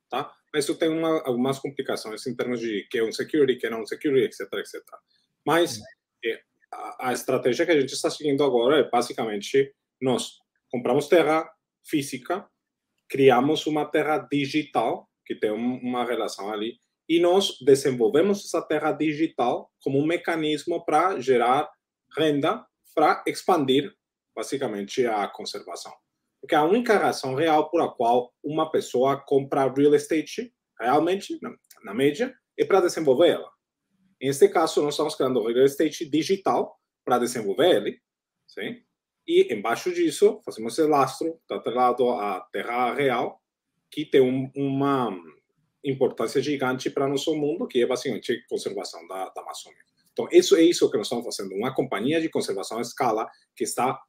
tá? 0.09 0.33
Mas 0.53 0.65
isso 0.65 0.79
tem 0.79 0.89
uma, 0.89 1.23
algumas 1.25 1.59
complicações 1.59 2.27
em 2.27 2.35
termos 2.35 2.61
de 2.61 2.87
que 2.91 2.99
é 2.99 3.05
um 3.05 3.13
security, 3.13 3.59
que 3.59 3.69
não 3.69 3.79
é 3.79 3.83
um 3.83 3.87
security, 3.87 4.25
etc, 4.25 4.53
etc. 4.55 4.83
Mas 5.45 5.81
é, 6.25 6.41
a, 6.73 7.09
a, 7.09 7.13
estratégia 7.13 7.67
que 7.67 7.73
a 7.73 7.81
gente 7.81 7.93
está 7.93 8.11
seguindo 8.11 8.43
agora 8.43 8.79
é 8.79 8.89
basicamente 8.89 9.75
nós 10.01 10.39
compramos 10.71 11.09
terra 11.09 11.49
física, 11.89 12.49
criamos 13.09 13.67
uma 13.67 13.85
terra 13.85 14.19
digital 14.19 15.09
que 15.25 15.35
tem 15.35 15.51
um, 15.51 15.79
uma 15.79 16.05
relação 16.05 16.53
ali 16.53 16.79
e 17.09 17.21
nós 17.21 17.59
desenvolvemos 17.61 18.45
essa 18.45 18.61
terra 18.61 18.93
digital 18.93 19.71
como 19.81 19.99
um 19.99 20.07
mecanismo 20.07 20.85
para 20.85 21.21
gerar 21.21 21.71
renda 22.17 22.67
para 22.95 23.23
expandir 23.27 23.93
basicamente 24.35 25.07
a 25.07 25.29
conservação. 25.29 25.93
Porque 26.41 26.55
a 26.55 26.65
única 26.65 26.97
razão 26.97 27.35
real 27.35 27.71
por 27.71 27.81
a 27.83 27.89
qual 27.89 28.33
uma 28.43 28.71
pessoa 28.71 29.21
compra 29.21 29.73
real 29.73 29.95
estate, 29.95 30.53
realmente, 30.79 31.39
na, 31.43 31.55
na 31.85 31.95
média, 31.95 32.35
é 32.59 32.65
para 32.65 32.81
desenvolver 32.81 33.31
ela. 33.31 33.51
Em 34.21 34.29
este 34.29 34.49
caso, 34.49 34.83
nós 34.83 34.95
estamos 34.95 35.15
criando 35.15 35.45
real 35.47 35.65
estate 35.65 36.09
digital 36.09 36.79
para 37.05 37.19
desenvolver 37.19 37.77
ele, 37.77 38.01
sim? 38.47 38.83
E 39.27 39.53
embaixo 39.53 39.93
disso, 39.93 40.41
fazemos 40.45 40.79
esse 40.79 40.89
lastro, 40.89 41.39
está 41.43 41.57
atrelado 41.57 42.09
à 42.11 42.41
terra 42.53 42.95
real, 42.95 43.41
que 43.91 44.05
tem 44.05 44.21
um, 44.21 44.51
uma 44.55 45.17
importância 45.85 46.41
gigante 46.41 46.91
para 46.91 47.09
nosso 47.09 47.35
mundo, 47.35 47.67
que 47.67 47.83
é 47.83 47.87
basicamente 47.87 48.33
a 48.33 48.49
conservação 48.49 49.07
da, 49.09 49.29
da 49.31 49.41
Amazônia. 49.43 49.81
Então, 50.13 50.29
isso 50.33 50.57
é 50.57 50.63
isso 50.63 50.91
que 50.91 50.97
nós 50.97 51.07
estamos 51.07 51.25
fazendo, 51.25 51.55
uma 51.55 51.75
companhia 51.75 52.21
de 52.21 52.29
conservação 52.29 52.79
à 52.79 52.81
escala 52.81 53.29
que 53.55 53.65
está 53.65 54.01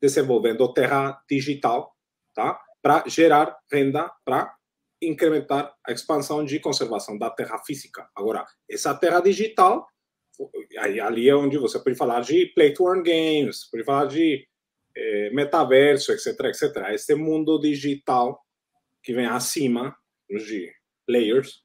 desenvolvendo 0.00 0.72
terra 0.72 1.20
digital, 1.28 1.94
tá? 2.34 2.60
Para 2.80 3.04
gerar 3.08 3.58
renda, 3.70 4.10
para 4.24 4.54
incrementar 5.02 5.74
a 5.84 5.92
expansão 5.92 6.44
de 6.44 6.60
conservação 6.60 7.18
da 7.18 7.30
terra 7.30 7.58
física. 7.64 8.08
Agora, 8.14 8.46
essa 8.70 8.94
terra 8.94 9.20
digital, 9.20 9.86
ali 10.78 11.28
é 11.28 11.34
onde 11.34 11.58
você 11.58 11.78
pode 11.78 11.96
falar 11.96 12.20
de 12.20 12.46
play 12.54 12.72
to 12.72 12.88
earn 12.88 13.02
games, 13.02 13.68
pode 13.70 13.84
falar 13.84 14.06
de 14.06 14.46
eh, 14.96 15.30
metaverso, 15.32 16.12
etc, 16.12 16.26
etc. 16.46 16.88
Este 16.90 17.14
mundo 17.14 17.58
digital 17.58 18.44
que 19.02 19.12
vem 19.12 19.26
acima 19.26 19.96
de 20.28 20.72
layers 21.08 21.62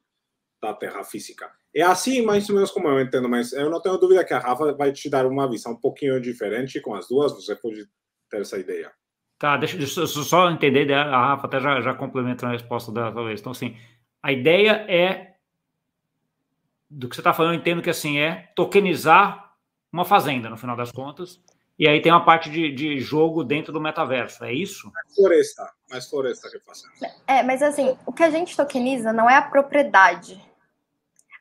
da 0.61 0.73
terra 0.73 1.03
física. 1.03 1.51
É 1.75 1.81
assim, 1.81 2.21
mais 2.21 2.47
ou 2.49 2.55
menos 2.55 2.71
como 2.71 2.87
eu 2.87 3.01
entendo, 3.01 3.27
mas 3.27 3.51
eu 3.51 3.69
não 3.69 3.81
tenho 3.81 3.97
dúvida 3.97 4.23
que 4.23 4.33
a 4.33 4.39
Rafa 4.39 4.73
vai 4.73 4.91
te 4.91 5.09
dar 5.09 5.25
uma 5.25 5.49
visão 5.49 5.73
um 5.73 5.79
pouquinho 5.79 6.21
diferente 6.21 6.79
com 6.79 6.93
as 6.93 7.07
duas. 7.07 7.33
Você 7.33 7.55
pode 7.55 7.87
ter 8.29 8.41
essa 8.41 8.59
ideia. 8.59 8.91
Tá, 9.39 9.57
deixa 9.57 9.77
eu 9.77 10.07
só 10.07 10.49
entender, 10.49 10.85
né? 10.85 10.95
a 10.95 11.27
Rafa 11.29 11.47
até 11.47 11.59
já, 11.59 11.81
já 11.81 11.93
complementa 11.93 12.47
a 12.47 12.51
resposta 12.51 12.91
dela, 12.91 13.11
talvez. 13.11 13.41
Então, 13.41 13.51
assim, 13.51 13.75
a 14.21 14.31
ideia 14.31 14.85
é, 14.87 15.33
do 16.89 17.09
que 17.09 17.15
você 17.15 17.21
está 17.21 17.33
falando, 17.33 17.55
eu 17.55 17.59
entendo 17.59 17.81
que, 17.81 17.89
assim, 17.89 18.19
é 18.19 18.51
tokenizar 18.55 19.53
uma 19.91 20.05
fazenda, 20.05 20.49
no 20.49 20.55
final 20.55 20.77
das 20.77 20.91
contas, 20.91 21.43
e 21.77 21.87
aí 21.87 22.01
tem 22.01 22.11
uma 22.11 22.23
parte 22.23 22.49
de, 22.49 22.71
de 22.71 22.99
jogo 22.99 23.43
dentro 23.43 23.73
do 23.73 23.81
metaverso, 23.81 24.43
é 24.43 24.53
isso? 24.53 24.91
Mais 24.93 25.15
floresta, 25.15 25.73
mais 25.89 26.09
floresta 26.09 26.49
que 26.49 26.59
fazemos. 26.59 26.99
É, 27.27 27.41
mas 27.41 27.61
assim, 27.61 27.97
o 28.05 28.13
que 28.13 28.23
a 28.23 28.29
gente 28.29 28.55
tokeniza 28.55 29.11
não 29.11 29.29
é 29.29 29.35
a 29.35 29.41
propriedade. 29.41 30.39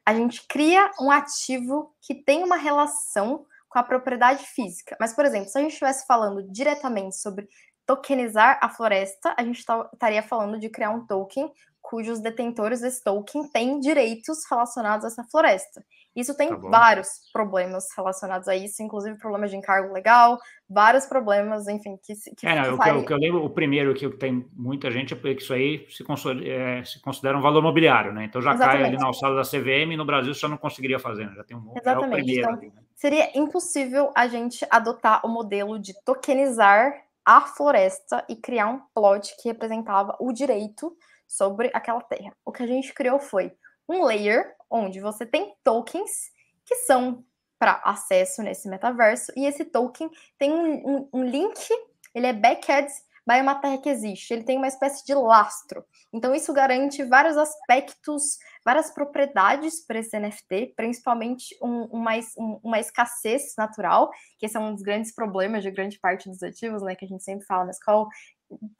A 0.04 0.14
gente 0.14 0.46
cria 0.48 0.90
um 1.00 1.10
ativo 1.10 1.94
que 2.00 2.14
tem 2.14 2.42
uma 2.42 2.56
relação 2.56 3.46
com 3.68 3.78
a 3.78 3.82
propriedade 3.82 4.44
física. 4.46 4.96
Mas, 5.00 5.14
por 5.14 5.24
exemplo, 5.24 5.48
se 5.48 5.56
a 5.56 5.60
gente 5.62 5.72
estivesse 5.72 6.06
falando 6.06 6.42
diretamente 6.50 7.16
sobre 7.16 7.48
tokenizar 7.86 8.58
a 8.60 8.68
floresta, 8.68 9.34
a 9.36 9.44
gente 9.44 9.64
estaria 9.92 10.22
falando 10.22 10.58
de 10.58 10.68
criar 10.68 10.90
um 10.90 11.06
token 11.06 11.50
cujos 11.80 12.20
detentores 12.20 12.80
desse 12.80 13.02
token 13.02 13.48
têm 13.48 13.80
direitos 13.80 14.38
relacionados 14.48 15.04
a 15.04 15.08
essa 15.08 15.24
floresta. 15.24 15.84
Isso 16.14 16.36
tem 16.36 16.48
tá 16.48 16.56
vários 16.56 17.08
problemas 17.32 17.86
relacionados 17.96 18.46
a 18.46 18.54
isso, 18.54 18.82
inclusive 18.82 19.16
problemas 19.18 19.50
de 19.50 19.56
encargo 19.56 19.92
legal, 19.92 20.38
vários 20.68 21.06
problemas, 21.06 21.66
enfim, 21.68 21.96
que, 22.02 22.14
que, 22.36 22.46
é, 22.46 22.54
não, 22.54 22.74
o, 22.74 22.78
que, 22.78 22.90
o 22.90 23.04
que 23.04 23.12
eu 23.12 23.18
lembro, 23.18 23.44
o 23.44 23.50
primeiro 23.50 23.94
que 23.94 24.08
tem 24.10 24.46
muita 24.52 24.90
gente 24.90 25.14
é 25.14 25.16
que 25.16 25.42
isso 25.42 25.54
aí 25.54 25.86
se, 25.88 26.04
é, 26.48 26.84
se 26.84 27.00
considera 27.00 27.36
um 27.36 27.40
valor 27.40 27.62
mobiliário, 27.62 28.12
né? 28.12 28.24
Então 28.24 28.42
já 28.42 28.52
Exatamente. 28.52 28.80
cai 28.80 28.88
ali 28.88 28.98
na 28.98 29.06
alçada 29.06 29.34
da 29.34 29.42
CVM 29.42 29.92
e 29.92 29.96
no 29.96 30.04
Brasil 30.04 30.34
já 30.34 30.48
não 30.48 30.58
conseguiria 30.58 30.98
fazer, 30.98 31.26
né? 31.26 31.32
já 31.34 31.44
tem 31.44 31.56
um 31.56 31.72
Exatamente. 31.76 31.86
É 31.86 31.96
o 31.96 32.10
primeiro 32.10 32.40
então, 32.40 32.54
ali, 32.54 32.66
né? 32.68 32.82
Seria 32.94 33.38
impossível 33.38 34.12
a 34.14 34.28
gente 34.28 34.66
adotar 34.70 35.24
o 35.24 35.28
modelo 35.28 35.78
de 35.78 35.92
tokenizar 36.04 36.92
a 37.24 37.40
floresta 37.40 38.24
e 38.28 38.36
criar 38.36 38.68
um 38.68 38.80
plot 38.94 39.34
que 39.40 39.48
representava 39.48 40.16
o 40.20 40.32
direito 40.32 40.94
sobre 41.26 41.70
aquela 41.72 42.00
terra. 42.02 42.32
O 42.44 42.52
que 42.52 42.62
a 42.62 42.66
gente 42.66 42.92
criou 42.92 43.18
foi 43.18 43.52
um 43.88 44.04
layer 44.04 44.54
onde 44.70 45.00
você 45.00 45.26
tem 45.26 45.54
tokens 45.62 46.30
que 46.64 46.76
são 46.76 47.24
para 47.58 47.80
acesso 47.84 48.42
nesse 48.42 48.68
metaverso 48.68 49.32
e 49.36 49.46
esse 49.46 49.64
token 49.64 50.10
tem 50.38 50.52
um, 50.52 50.88
um, 50.88 51.08
um 51.12 51.24
link, 51.24 51.68
ele 52.14 52.26
é 52.26 52.32
backed 52.32 52.88
vai 53.26 53.40
uma 53.40 53.54
terra 53.54 53.78
que 53.78 53.88
existe, 53.88 54.32
ele 54.32 54.42
tem 54.42 54.58
uma 54.58 54.66
espécie 54.66 55.04
de 55.04 55.14
lastro. 55.14 55.84
Então, 56.12 56.34
isso 56.34 56.52
garante 56.52 57.02
vários 57.04 57.36
aspectos, 57.36 58.38
várias 58.64 58.90
propriedades 58.90 59.84
para 59.86 60.00
esse 60.00 60.18
NFT, 60.18 60.74
principalmente 60.76 61.56
um, 61.62 61.84
uma, 61.84 62.12
um, 62.36 62.60
uma 62.62 62.80
escassez 62.80 63.54
natural, 63.56 64.10
que 64.38 64.46
esse 64.46 64.56
é 64.56 64.60
um 64.60 64.74
dos 64.74 64.82
grandes 64.82 65.14
problemas 65.14 65.62
de 65.62 65.70
grande 65.70 65.98
parte 65.98 66.28
dos 66.28 66.42
ativos, 66.42 66.82
né? 66.82 66.94
Que 66.94 67.04
a 67.04 67.08
gente 67.08 67.22
sempre 67.22 67.46
fala 67.46 67.64
na 67.64 67.70
escola, 67.70 68.08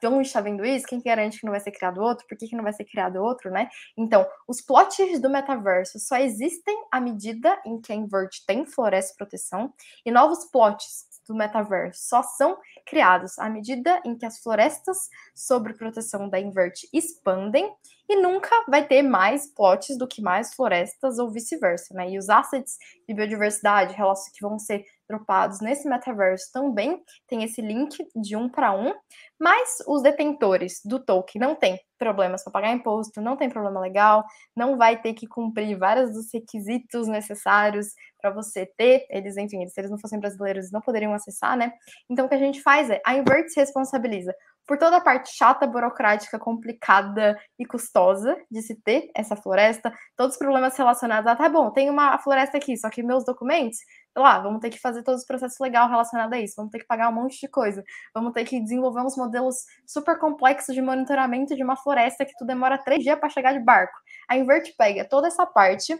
onde 0.05 0.27
está 0.27 0.41
vendo 0.41 0.65
isso? 0.65 0.85
Quem 0.85 1.01
garante 1.01 1.39
que 1.39 1.45
não 1.45 1.51
vai 1.51 1.59
ser 1.59 1.71
criado 1.71 2.01
outro? 2.01 2.25
Por 2.27 2.37
que, 2.37 2.47
que 2.47 2.55
não 2.55 2.63
vai 2.63 2.73
ser 2.73 2.85
criado 2.85 3.21
outro, 3.21 3.51
né? 3.51 3.69
Então, 3.97 4.25
os 4.47 4.61
plots 4.61 5.19
do 5.19 5.29
metaverso 5.29 5.99
só 5.99 6.17
existem 6.17 6.75
à 6.91 6.99
medida 6.99 7.59
em 7.65 7.79
que 7.79 7.91
a 7.91 7.95
Invert 7.95 8.45
tem 8.45 8.65
floresta 8.65 9.13
proteção 9.17 9.73
e 10.05 10.11
novos 10.11 10.45
plots 10.45 11.13
do 11.27 11.35
metaverso 11.35 12.01
só 12.03 12.21
são 12.21 12.57
criados 12.85 13.39
à 13.39 13.49
medida 13.49 14.01
em 14.05 14.17
que 14.17 14.25
as 14.25 14.39
florestas 14.39 15.09
sobre 15.33 15.73
proteção 15.73 16.29
da 16.29 16.39
Invert 16.39 16.87
expandem 16.91 17.73
e 18.09 18.17
nunca 18.17 18.49
vai 18.67 18.85
ter 18.85 19.01
mais 19.01 19.47
plots 19.47 19.97
do 19.97 20.07
que 20.07 20.21
mais 20.21 20.53
florestas 20.53 21.17
ou 21.19 21.31
vice-versa, 21.31 21.93
né? 21.93 22.09
E 22.09 22.17
os 22.17 22.29
assets 22.29 22.77
de 23.07 23.13
biodiversidade, 23.13 23.95
que 24.33 24.41
vão 24.41 24.59
ser 24.59 24.85
dropados 25.07 25.59
nesse 25.61 25.87
metaverso 25.87 26.51
também 26.51 27.01
tem 27.27 27.43
esse 27.43 27.61
link 27.61 27.95
de 28.15 28.35
um 28.35 28.49
para 28.49 28.71
um, 28.71 28.93
mas 29.39 29.77
os 29.87 30.01
detentores 30.01 30.81
do 30.83 31.03
token 31.03 31.41
não 31.41 31.55
têm 31.55 31.79
problemas 31.97 32.43
para 32.43 32.51
pagar 32.53 32.73
imposto, 32.73 33.21
não 33.21 33.37
tem 33.37 33.49
problema 33.49 33.79
legal, 33.79 34.25
não 34.55 34.77
vai 34.77 35.01
ter 35.01 35.13
que 35.13 35.27
cumprir 35.27 35.77
vários 35.77 36.11
dos 36.11 36.27
requisitos 36.33 37.07
necessários 37.07 37.87
para 38.21 38.31
você 38.31 38.65
ter, 38.77 39.05
eles, 39.09 39.37
enfim, 39.37 39.67
se 39.67 39.79
eles 39.79 39.91
não 39.91 39.99
fossem 39.99 40.19
brasileiros, 40.19 40.71
não 40.71 40.81
poderiam 40.81 41.13
acessar, 41.13 41.57
né? 41.57 41.73
Então 42.09 42.25
o 42.25 42.29
que 42.29 42.35
a 42.35 42.39
gente 42.39 42.61
faz 42.61 42.89
é 42.89 43.01
a 43.05 43.15
Invert 43.15 43.49
se 43.49 43.59
responsabiliza 43.59 44.33
por 44.65 44.77
toda 44.77 44.97
a 44.97 45.01
parte 45.01 45.29
chata, 45.35 45.67
burocrática, 45.67 46.39
complicada 46.39 47.37
e 47.59 47.65
custosa 47.65 48.37
de 48.49 48.61
se 48.61 48.75
ter 48.81 49.09
essa 49.15 49.35
floresta, 49.35 49.93
todos 50.15 50.35
os 50.35 50.39
problemas 50.39 50.77
relacionados 50.77 51.29
a, 51.29 51.35
tá 51.35 51.49
bom, 51.49 51.71
tem 51.71 51.89
uma 51.89 52.17
floresta 52.19 52.57
aqui, 52.57 52.77
só 52.77 52.89
que 52.89 53.03
meus 53.03 53.25
documentos, 53.25 53.77
lá, 54.21 54.39
vamos 54.39 54.59
ter 54.59 54.69
que 54.69 54.79
fazer 54.79 55.03
todos 55.03 55.21
os 55.21 55.27
processos 55.27 55.59
legais 55.59 55.89
relacionados 55.89 56.37
a 56.37 56.39
isso, 56.39 56.55
vamos 56.57 56.71
ter 56.71 56.79
que 56.79 56.85
pagar 56.85 57.09
um 57.09 57.13
monte 57.13 57.39
de 57.39 57.47
coisa, 57.47 57.83
vamos 58.13 58.33
ter 58.33 58.45
que 58.45 58.59
desenvolver 58.59 59.01
uns 59.01 59.17
modelos 59.17 59.55
super 59.87 60.19
complexos 60.19 60.75
de 60.75 60.81
monitoramento 60.81 61.55
de 61.55 61.63
uma 61.63 61.75
floresta 61.75 62.25
que 62.25 62.33
tu 62.37 62.45
demora 62.45 62.77
três 62.77 63.03
dias 63.03 63.19
para 63.19 63.29
chegar 63.29 63.53
de 63.53 63.59
barco. 63.59 63.97
A 64.29 64.37
Invert 64.37 64.73
pega 64.77 65.07
toda 65.07 65.27
essa 65.27 65.45
parte 65.45 65.97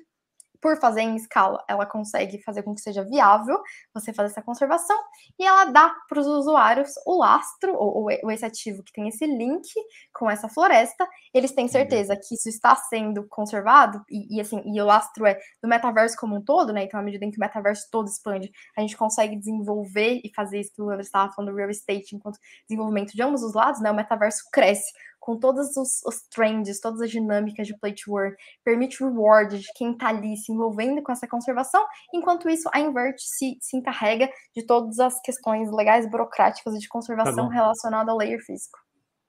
por 0.63 0.79
fazer 0.79 1.01
em 1.01 1.17
escala, 1.17 1.62
ela 1.67 1.86
consegue 1.86 2.41
fazer 2.41 2.63
com 2.63 2.74
que 2.74 2.79
seja 2.79 3.03
viável 3.03 3.62
você 3.93 4.13
fazer 4.13 4.32
essa 4.32 4.41
conservação 4.41 4.98
e 5.38 5.46
ela 5.46 5.65
dá 5.65 5.93
para 6.08 6.22
os 6.22 6.25
usuários 6.25 6.93
o 7.05 7.20
lastro, 7.20 7.75
ou, 7.75 8.10
ou, 8.24 8.32
esse 8.32 8.46
ativo 8.46 8.82
que 8.82 8.93
tem 8.93 9.10
esse 9.10 9.25
link 9.25 9.67
com 10.13 10.32
essa 10.32 10.48
floresta. 10.48 11.05
Eles 11.34 11.51
têm 11.51 11.67
certeza 11.67 12.15
que 12.15 12.36
isso 12.36 12.48
está 12.48 12.74
sendo 12.77 13.27
conservado, 13.27 14.01
e, 14.10 14.38
e 14.38 14.39
assim, 14.39 14.63
e 14.65 14.82
o 14.82 14.86
lastro 14.86 15.25
é 15.25 15.38
do 15.62 15.67
metaverso 15.67 16.15
como 16.17 16.38
um 16.38 16.41
todo, 16.41 16.72
né? 16.72 16.84
Então, 16.84 16.98
à 16.98 17.03
medida 17.03 17.25
em 17.25 17.32
que 17.32 17.38
o 17.38 17.41
metaverso 17.41 17.89
todo 17.91 18.08
expande, 18.08 18.50
a 18.77 18.79
gente 18.82 18.96
consegue 18.96 19.36
desenvolver 19.36 20.22
e 20.24 20.32
fazer 20.34 20.62
isso 20.62 20.72
que 20.74 20.82
o 20.82 20.89
André 20.89 21.01
estava 21.01 21.29
falando 21.34 21.51
do 21.51 21.58
real 21.58 21.70
estate 21.70 22.15
enquanto 22.15 22.39
desenvolvimento 22.70 23.12
de 23.12 23.22
ambos 23.22 23.43
os 23.43 23.53
lados, 23.53 23.82
né? 23.82 23.91
O 23.91 23.96
metaverso 23.96 24.43
cresce 24.50 24.93
com 25.23 25.39
todos 25.39 25.77
os, 25.77 26.03
os 26.05 26.21
trends, 26.29 26.81
todas 26.81 26.99
as 26.99 27.09
dinâmicas 27.09 27.65
de 27.65 27.77
play 27.79 27.93
to 27.93 28.19
earn, 28.19 28.35
permite 28.61 29.01
reward 29.01 29.57
de 29.57 29.67
quem 29.73 29.93
está 29.93 30.09
ali 30.09 30.35
se 30.35 30.51
envolvendo 30.51 31.01
com 31.01 31.13
essa 31.13 31.25
conservação, 31.25 31.81
enquanto 32.13 32.49
isso 32.49 32.69
a 32.73 32.79
Invert 32.81 33.15
se, 33.17 33.57
se 33.61 33.77
encarrega 33.77 34.29
de 34.53 34.65
todas 34.65 34.99
as 34.99 35.21
questões 35.21 35.71
legais, 35.71 36.09
burocráticas 36.11 36.77
de 36.77 36.89
conservação 36.89 37.47
tá 37.47 37.53
relacionada 37.53 38.11
ao 38.11 38.17
layer 38.17 38.43
físico. 38.45 38.77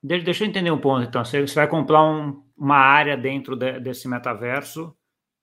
Deixa, 0.02 0.24
deixa, 0.24 0.44
eu 0.44 0.48
entender 0.48 0.72
um 0.72 0.80
ponto, 0.80 1.06
então. 1.06 1.24
Você, 1.24 1.40
você 1.40 1.54
vai 1.54 1.68
comprar 1.68 2.02
um, 2.02 2.42
uma 2.56 2.76
área 2.76 3.16
dentro 3.16 3.54
de, 3.54 3.78
desse 3.78 4.08
metaverso, 4.08 4.94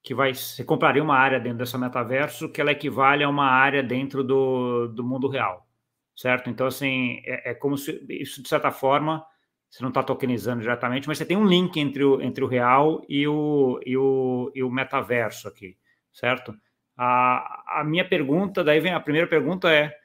que 0.04 0.14
vai. 0.14 0.34
Você 0.34 0.66
compraria 0.66 1.02
uma 1.02 1.16
área 1.16 1.40
dentro 1.40 1.60
desse 1.60 1.78
metaverso 1.78 2.50
que 2.50 2.60
ela 2.60 2.74
equivale 2.74 3.24
a 3.24 3.30
uma 3.30 3.48
área 3.48 3.82
dentro 3.82 4.22
do, 4.22 4.90
do 4.90 5.02
mundo 5.02 5.30
real, 5.30 5.66
certo? 6.14 6.50
Então, 6.50 6.68
assim, 6.68 7.22
é, 7.26 7.52
é 7.52 7.54
como 7.54 7.78
se 7.78 8.06
isso, 8.10 8.44
de 8.44 8.50
certa 8.50 8.70
forma, 8.70 9.26
você 9.72 9.82
não 9.82 9.90
está 9.90 10.04
tokenizando 10.04 10.62
diretamente, 10.62 11.08
mas 11.08 11.18
você 11.18 11.26
tem 11.26 11.38
um 11.38 11.46
link 11.46 11.80
entre 11.80 12.04
o, 12.04 12.22
entre 12.22 12.44
o 12.44 12.48
real 12.48 13.02
e 13.08 13.26
o, 13.26 13.80
e, 13.86 13.96
o, 13.96 14.52
e 14.54 14.62
o 14.62 14.70
metaverso 14.70 15.48
aqui, 15.48 15.78
certo? 16.12 16.54
A, 16.98 17.80
a 17.80 17.84
minha 17.86 18.08
pergunta, 18.08 18.66
daí 18.66 18.82
vem 18.82 18.94
a 18.94 19.00
primeira 19.00 19.28
pergunta 19.28 19.72
é 19.72 19.96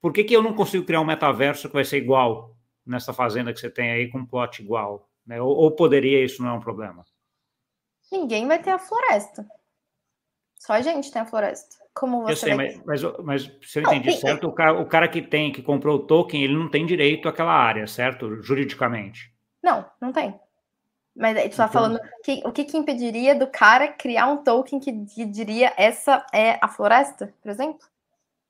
por 0.00 0.12
que, 0.12 0.24
que 0.24 0.34
eu 0.34 0.42
não 0.42 0.52
consigo 0.52 0.84
criar 0.84 1.00
um 1.00 1.04
metaverso 1.04 1.68
que 1.68 1.74
vai 1.74 1.84
ser 1.84 1.98
igual 1.98 2.56
nessa 2.84 3.12
fazenda 3.12 3.52
que 3.52 3.60
você 3.60 3.70
tem 3.70 3.92
aí 3.92 4.10
com 4.10 4.18
um 4.18 4.26
plot 4.26 4.60
igual? 4.60 5.08
Né? 5.24 5.40
Ou, 5.40 5.56
ou 5.56 5.70
poderia 5.70 6.24
isso 6.24 6.42
não 6.42 6.50
é 6.50 6.52
um 6.54 6.60
problema? 6.60 7.04
Ninguém 8.10 8.48
vai 8.48 8.60
ter 8.60 8.70
a 8.70 8.80
floresta. 8.80 9.46
Só 10.62 10.74
a 10.74 10.80
gente 10.80 11.10
tem 11.10 11.20
a 11.20 11.26
floresta. 11.26 11.76
Como 11.92 12.22
você 12.22 12.32
eu 12.32 12.36
sei, 12.36 12.54
mas, 12.54 12.80
mas, 12.84 13.02
mas, 13.18 13.52
se 13.62 13.80
eu 13.80 13.82
entendi 13.82 14.10
não, 14.10 14.16
certo, 14.16 14.46
o 14.46 14.52
cara, 14.52 14.80
o 14.80 14.86
cara 14.86 15.08
que 15.08 15.20
tem, 15.20 15.50
que 15.50 15.60
comprou 15.60 15.96
o 15.96 16.06
token, 16.06 16.40
ele 16.40 16.54
não 16.54 16.68
tem 16.68 16.86
direito 16.86 17.28
àquela 17.28 17.52
área, 17.52 17.84
certo? 17.88 18.40
Juridicamente. 18.40 19.34
Não, 19.60 19.84
não 20.00 20.12
tem. 20.12 20.38
Mas 21.16 21.36
aí 21.36 21.48
tu 21.48 21.56
tá 21.56 21.64
então... 21.64 21.72
falando 21.72 22.00
que, 22.22 22.42
o 22.44 22.52
que, 22.52 22.64
que 22.64 22.76
impediria 22.76 23.34
do 23.34 23.48
cara 23.48 23.88
criar 23.88 24.28
um 24.28 24.36
token 24.36 24.78
que, 24.78 24.92
diria 25.26 25.72
essa 25.76 26.24
é 26.32 26.60
a 26.62 26.68
floresta, 26.68 27.34
por 27.42 27.50
exemplo? 27.50 27.84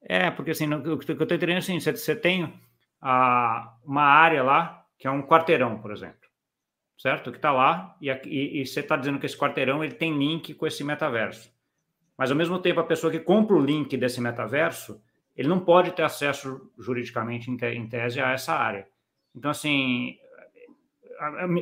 É, 0.03 0.31
porque 0.31 0.51
assim, 0.51 0.70
o 0.70 0.98
que 0.98 1.11
eu 1.11 1.14
estou 1.14 1.25
entendendo 1.25 1.57
é 1.57 1.59
assim, 1.59 1.81
você, 1.81 1.92
você 1.92 2.14
tem 2.14 2.61
a, 3.01 3.75
uma 3.83 4.05
área 4.05 4.42
lá, 4.42 4.85
que 4.98 5.07
é 5.07 5.11
um 5.11 5.22
quarteirão, 5.22 5.79
por 5.81 5.90
exemplo, 5.90 6.29
certo? 6.98 7.31
Que 7.31 7.38
está 7.38 7.51
lá, 7.51 7.96
e, 8.03 8.11
e, 8.11 8.61
e 8.61 8.66
você 8.66 8.81
está 8.81 8.96
dizendo 8.96 9.18
que 9.18 9.25
esse 9.25 9.37
quarteirão 9.37 9.83
ele 9.83 9.94
tem 9.94 10.16
link 10.16 10.53
com 10.53 10.66
esse 10.66 10.85
metaverso. 10.85 11.51
Mas, 12.16 12.31
ao 12.31 12.37
mesmo 12.37 12.59
tempo, 12.59 12.81
a 12.81 12.85
pessoa 12.85 13.11
que 13.11 13.18
compra 13.18 13.57
o 13.57 13.64
link 13.64 13.96
desse 13.96 14.20
metaverso, 14.20 15.01
ele 15.37 15.48
não 15.48 15.61
pode 15.61 15.92
ter 15.92 16.03
acesso 16.03 16.70
juridicamente, 16.79 17.51
em 17.51 17.87
tese, 17.88 18.20
a 18.20 18.33
essa 18.33 18.55
área. 18.55 18.87
Então, 19.35 19.51
assim, 19.51 20.18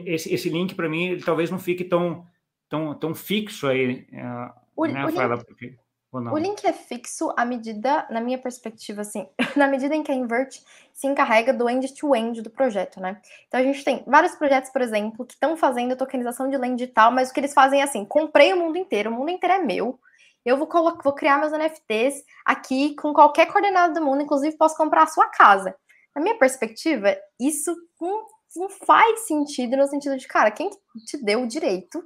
esse, 0.05 0.33
esse 0.33 0.49
link, 0.49 0.75
para 0.75 0.89
mim, 0.89 1.09
ele 1.09 1.23
talvez 1.23 1.51
não 1.51 1.59
fique 1.59 1.85
tão, 1.85 2.27
tão, 2.69 2.95
tão 2.95 3.15
fixo 3.15 3.69
aí, 3.69 4.07
é, 4.13 4.51
o, 4.77 4.87
né, 4.87 5.05
o 5.05 5.07
Rafaela? 5.07 5.39
Porque, 5.45 5.77
o 6.13 6.39
link 6.39 6.65
é 6.65 6.73
fixo 6.73 7.33
à 7.37 7.45
medida, 7.45 8.05
na 8.11 8.21
minha 8.21 8.37
perspectiva, 8.37 9.03
assim, 9.03 9.29
na 9.57 9.69
medida 9.69 9.95
em 9.95 10.03
que 10.03 10.11
a 10.11 10.15
Invert 10.15 10.59
se 10.93 11.07
encarrega 11.07 11.53
do 11.53 11.69
end-to-end 11.69 12.41
-end 12.41 12.43
do 12.43 12.51
projeto, 12.51 13.01
né? 13.01 13.21
Então 13.47 13.61
a 13.61 13.63
gente 13.63 13.85
tem 13.85 14.03
vários 14.05 14.35
projetos, 14.35 14.71
por 14.71 14.83
exemplo, 14.83 15.25
que 15.25 15.35
estão 15.35 15.57
fazendo 15.57 15.95
tokenização 15.95 16.51
de 16.51 16.57
land 16.57 16.83
e 16.83 16.87
tal, 16.89 17.13
mas 17.13 17.31
o 17.31 17.33
que 17.33 17.39
eles 17.39 17.55
fazem 17.55 17.81
é 17.81 17.85
assim: 17.85 18.05
comprei 18.05 18.53
o 18.53 18.57
mundo 18.57 18.77
inteiro, 18.77 19.09
o 19.09 19.13
mundo 19.13 19.31
inteiro 19.31 19.55
é 19.55 19.59
meu, 19.61 20.01
eu 20.45 20.57
vou, 20.57 20.69
vou 21.03 21.13
criar 21.13 21.39
meus 21.39 21.53
NFTs 21.53 22.25
aqui 22.45 22.95
com 22.95 23.13
qualquer 23.13 23.47
coordenada 23.47 23.95
do 23.95 24.05
mundo, 24.05 24.23
inclusive 24.23 24.57
posso 24.57 24.77
comprar 24.77 25.03
a 25.03 25.07
sua 25.07 25.27
casa. 25.29 25.75
Na 26.15 26.23
minha 26.23 26.39
perspectiva, 26.39 27.17
isso 27.39 27.75
não, 28.01 28.27
não 28.57 28.69
faz 28.69 29.27
sentido 29.27 29.77
no 29.77 29.87
sentido 29.87 30.17
de, 30.17 30.27
cara, 30.27 30.51
quem 30.51 30.71
te 31.07 31.23
deu 31.23 31.43
o 31.43 31.47
direito 31.47 32.03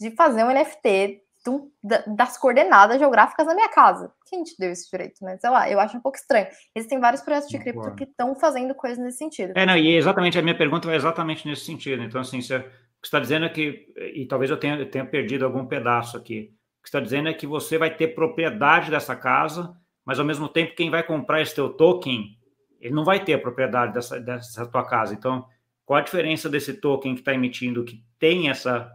de 0.00 0.10
fazer 0.10 0.44
um 0.44 0.50
NFT 0.50 1.22
do, 1.44 1.70
das 2.16 2.38
coordenadas 2.38 2.98
geográficas 2.98 3.46
da 3.46 3.54
minha 3.54 3.68
casa? 3.68 4.12
Quem 4.26 4.42
te 4.42 4.56
deu 4.58 4.70
esse 4.70 4.90
direito, 4.90 5.22
né? 5.22 5.36
Sei 5.36 5.50
lá, 5.50 5.70
eu 5.70 5.78
acho 5.78 5.96
um 5.96 6.00
pouco 6.00 6.18
estranho. 6.18 6.48
Existem 6.74 6.98
vários 6.98 7.22
projetos 7.22 7.48
de 7.48 7.58
cripto 7.58 7.94
que 7.94 8.04
estão 8.04 8.34
fazendo 8.34 8.74
coisas 8.74 8.98
nesse 8.98 9.18
sentido. 9.18 9.52
É, 9.54 9.66
não, 9.66 9.76
e 9.76 9.94
exatamente 9.94 10.38
a 10.38 10.42
minha 10.42 10.56
pergunta 10.56 10.88
vai 10.88 10.96
exatamente 10.96 11.46
nesse 11.46 11.64
sentido. 11.64 12.02
Então, 12.02 12.20
assim, 12.20 12.40
você, 12.40 12.56
o 12.56 12.62
que 12.62 12.68
você 12.68 13.06
está 13.06 13.20
dizendo 13.20 13.44
é 13.44 13.50
que, 13.50 13.92
e 14.14 14.26
talvez 14.26 14.50
eu 14.50 14.56
tenha, 14.56 14.76
eu 14.76 14.90
tenha 14.90 15.04
perdido 15.04 15.44
algum 15.44 15.66
pedaço 15.66 16.16
aqui, 16.16 16.52
que 16.84 16.88
está 16.88 17.00
dizendo 17.00 17.30
é 17.30 17.34
que 17.34 17.46
você 17.46 17.78
vai 17.78 17.96
ter 17.96 18.08
propriedade 18.08 18.90
dessa 18.90 19.16
casa, 19.16 19.74
mas 20.04 20.18
ao 20.20 20.24
mesmo 20.24 20.46
tempo 20.46 20.74
quem 20.74 20.90
vai 20.90 21.02
comprar 21.02 21.40
esse 21.40 21.54
teu 21.54 21.70
token, 21.70 22.38
ele 22.78 22.94
não 22.94 23.06
vai 23.06 23.24
ter 23.24 23.32
a 23.32 23.38
propriedade 23.38 23.94
dessa, 23.94 24.20
dessa 24.20 24.66
tua 24.66 24.84
casa. 24.84 25.14
Então, 25.14 25.46
qual 25.86 25.98
a 25.98 26.02
diferença 26.02 26.46
desse 26.46 26.74
token 26.74 27.14
que 27.14 27.22
está 27.22 27.32
emitindo, 27.32 27.84
que 27.84 28.04
tem 28.18 28.50
essa, 28.50 28.92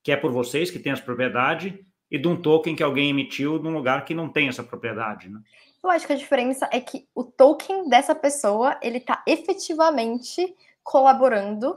que 0.00 0.12
é 0.12 0.16
por 0.16 0.30
vocês, 0.30 0.70
que 0.70 0.78
tem 0.78 0.92
essa 0.92 1.02
propriedade, 1.02 1.84
e 2.08 2.16
de 2.16 2.28
um 2.28 2.40
token 2.40 2.76
que 2.76 2.82
alguém 2.84 3.10
emitiu 3.10 3.60
num 3.60 3.74
lugar 3.74 4.04
que 4.04 4.14
não 4.14 4.28
tem 4.28 4.46
essa 4.46 4.62
propriedade, 4.62 5.28
né? 5.28 5.40
Eu 5.82 5.90
acho 5.90 6.06
que 6.06 6.12
a 6.12 6.16
diferença 6.16 6.68
é 6.72 6.80
que 6.80 7.08
o 7.14 7.24
token 7.24 7.88
dessa 7.88 8.14
pessoa, 8.14 8.78
ele 8.80 8.98
está 8.98 9.22
efetivamente 9.26 10.54
colaborando 10.84 11.76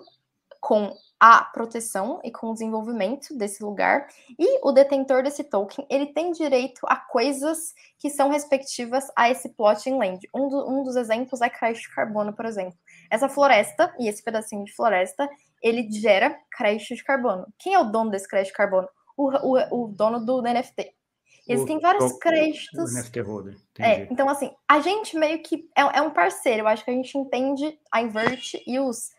com 0.61 0.95
a 1.19 1.43
proteção 1.43 2.19
e 2.23 2.31
com 2.31 2.47
o 2.47 2.53
desenvolvimento 2.53 3.35
desse 3.35 3.63
lugar. 3.63 4.07
E 4.37 4.59
o 4.63 4.71
detentor 4.71 5.23
desse 5.23 5.43
token, 5.43 5.85
ele 5.89 6.07
tem 6.07 6.31
direito 6.31 6.81
a 6.85 6.95
coisas 6.95 7.73
que 7.97 8.09
são 8.09 8.29
respectivas 8.29 9.05
a 9.15 9.29
esse 9.29 9.49
plotting 9.49 9.97
land. 9.97 10.19
Um, 10.33 10.47
do, 10.47 10.69
um 10.69 10.83
dos 10.83 10.95
exemplos 10.95 11.41
é 11.41 11.49
crédito 11.49 11.83
de 11.83 11.95
carbono, 11.95 12.33
por 12.33 12.45
exemplo. 12.45 12.77
Essa 13.09 13.27
floresta 13.27 13.93
e 13.99 14.07
esse 14.07 14.23
pedacinho 14.23 14.63
de 14.63 14.73
floresta, 14.75 15.27
ele 15.61 15.89
gera 15.91 16.37
crédito 16.51 16.95
de 16.95 17.03
carbono. 17.03 17.47
Quem 17.57 17.73
é 17.73 17.79
o 17.79 17.85
dono 17.85 18.11
desse 18.11 18.27
crédito 18.27 18.51
de 18.51 18.57
carbono? 18.57 18.87
O, 19.15 19.29
o, 19.29 19.85
o 19.85 19.87
dono 19.87 20.23
do 20.23 20.41
NFT. 20.41 20.93
Existem 21.49 21.79
vários 21.79 22.11
o, 22.11 22.19
créditos. 22.19 22.91
O 22.91 22.99
NFT 22.99 23.21
holder. 23.21 23.57
É, 23.79 24.01
então, 24.11 24.29
assim, 24.29 24.51
a 24.67 24.81
gente 24.81 25.17
meio 25.17 25.41
que 25.41 25.69
é, 25.75 25.81
é 25.81 26.01
um 26.01 26.11
parceiro. 26.11 26.61
Eu 26.61 26.67
acho 26.67 26.83
que 26.83 26.91
a 26.91 26.93
gente 26.93 27.17
entende 27.17 27.79
a 27.91 28.01
Invert 28.01 28.61
e 28.67 28.77
os 28.79 29.11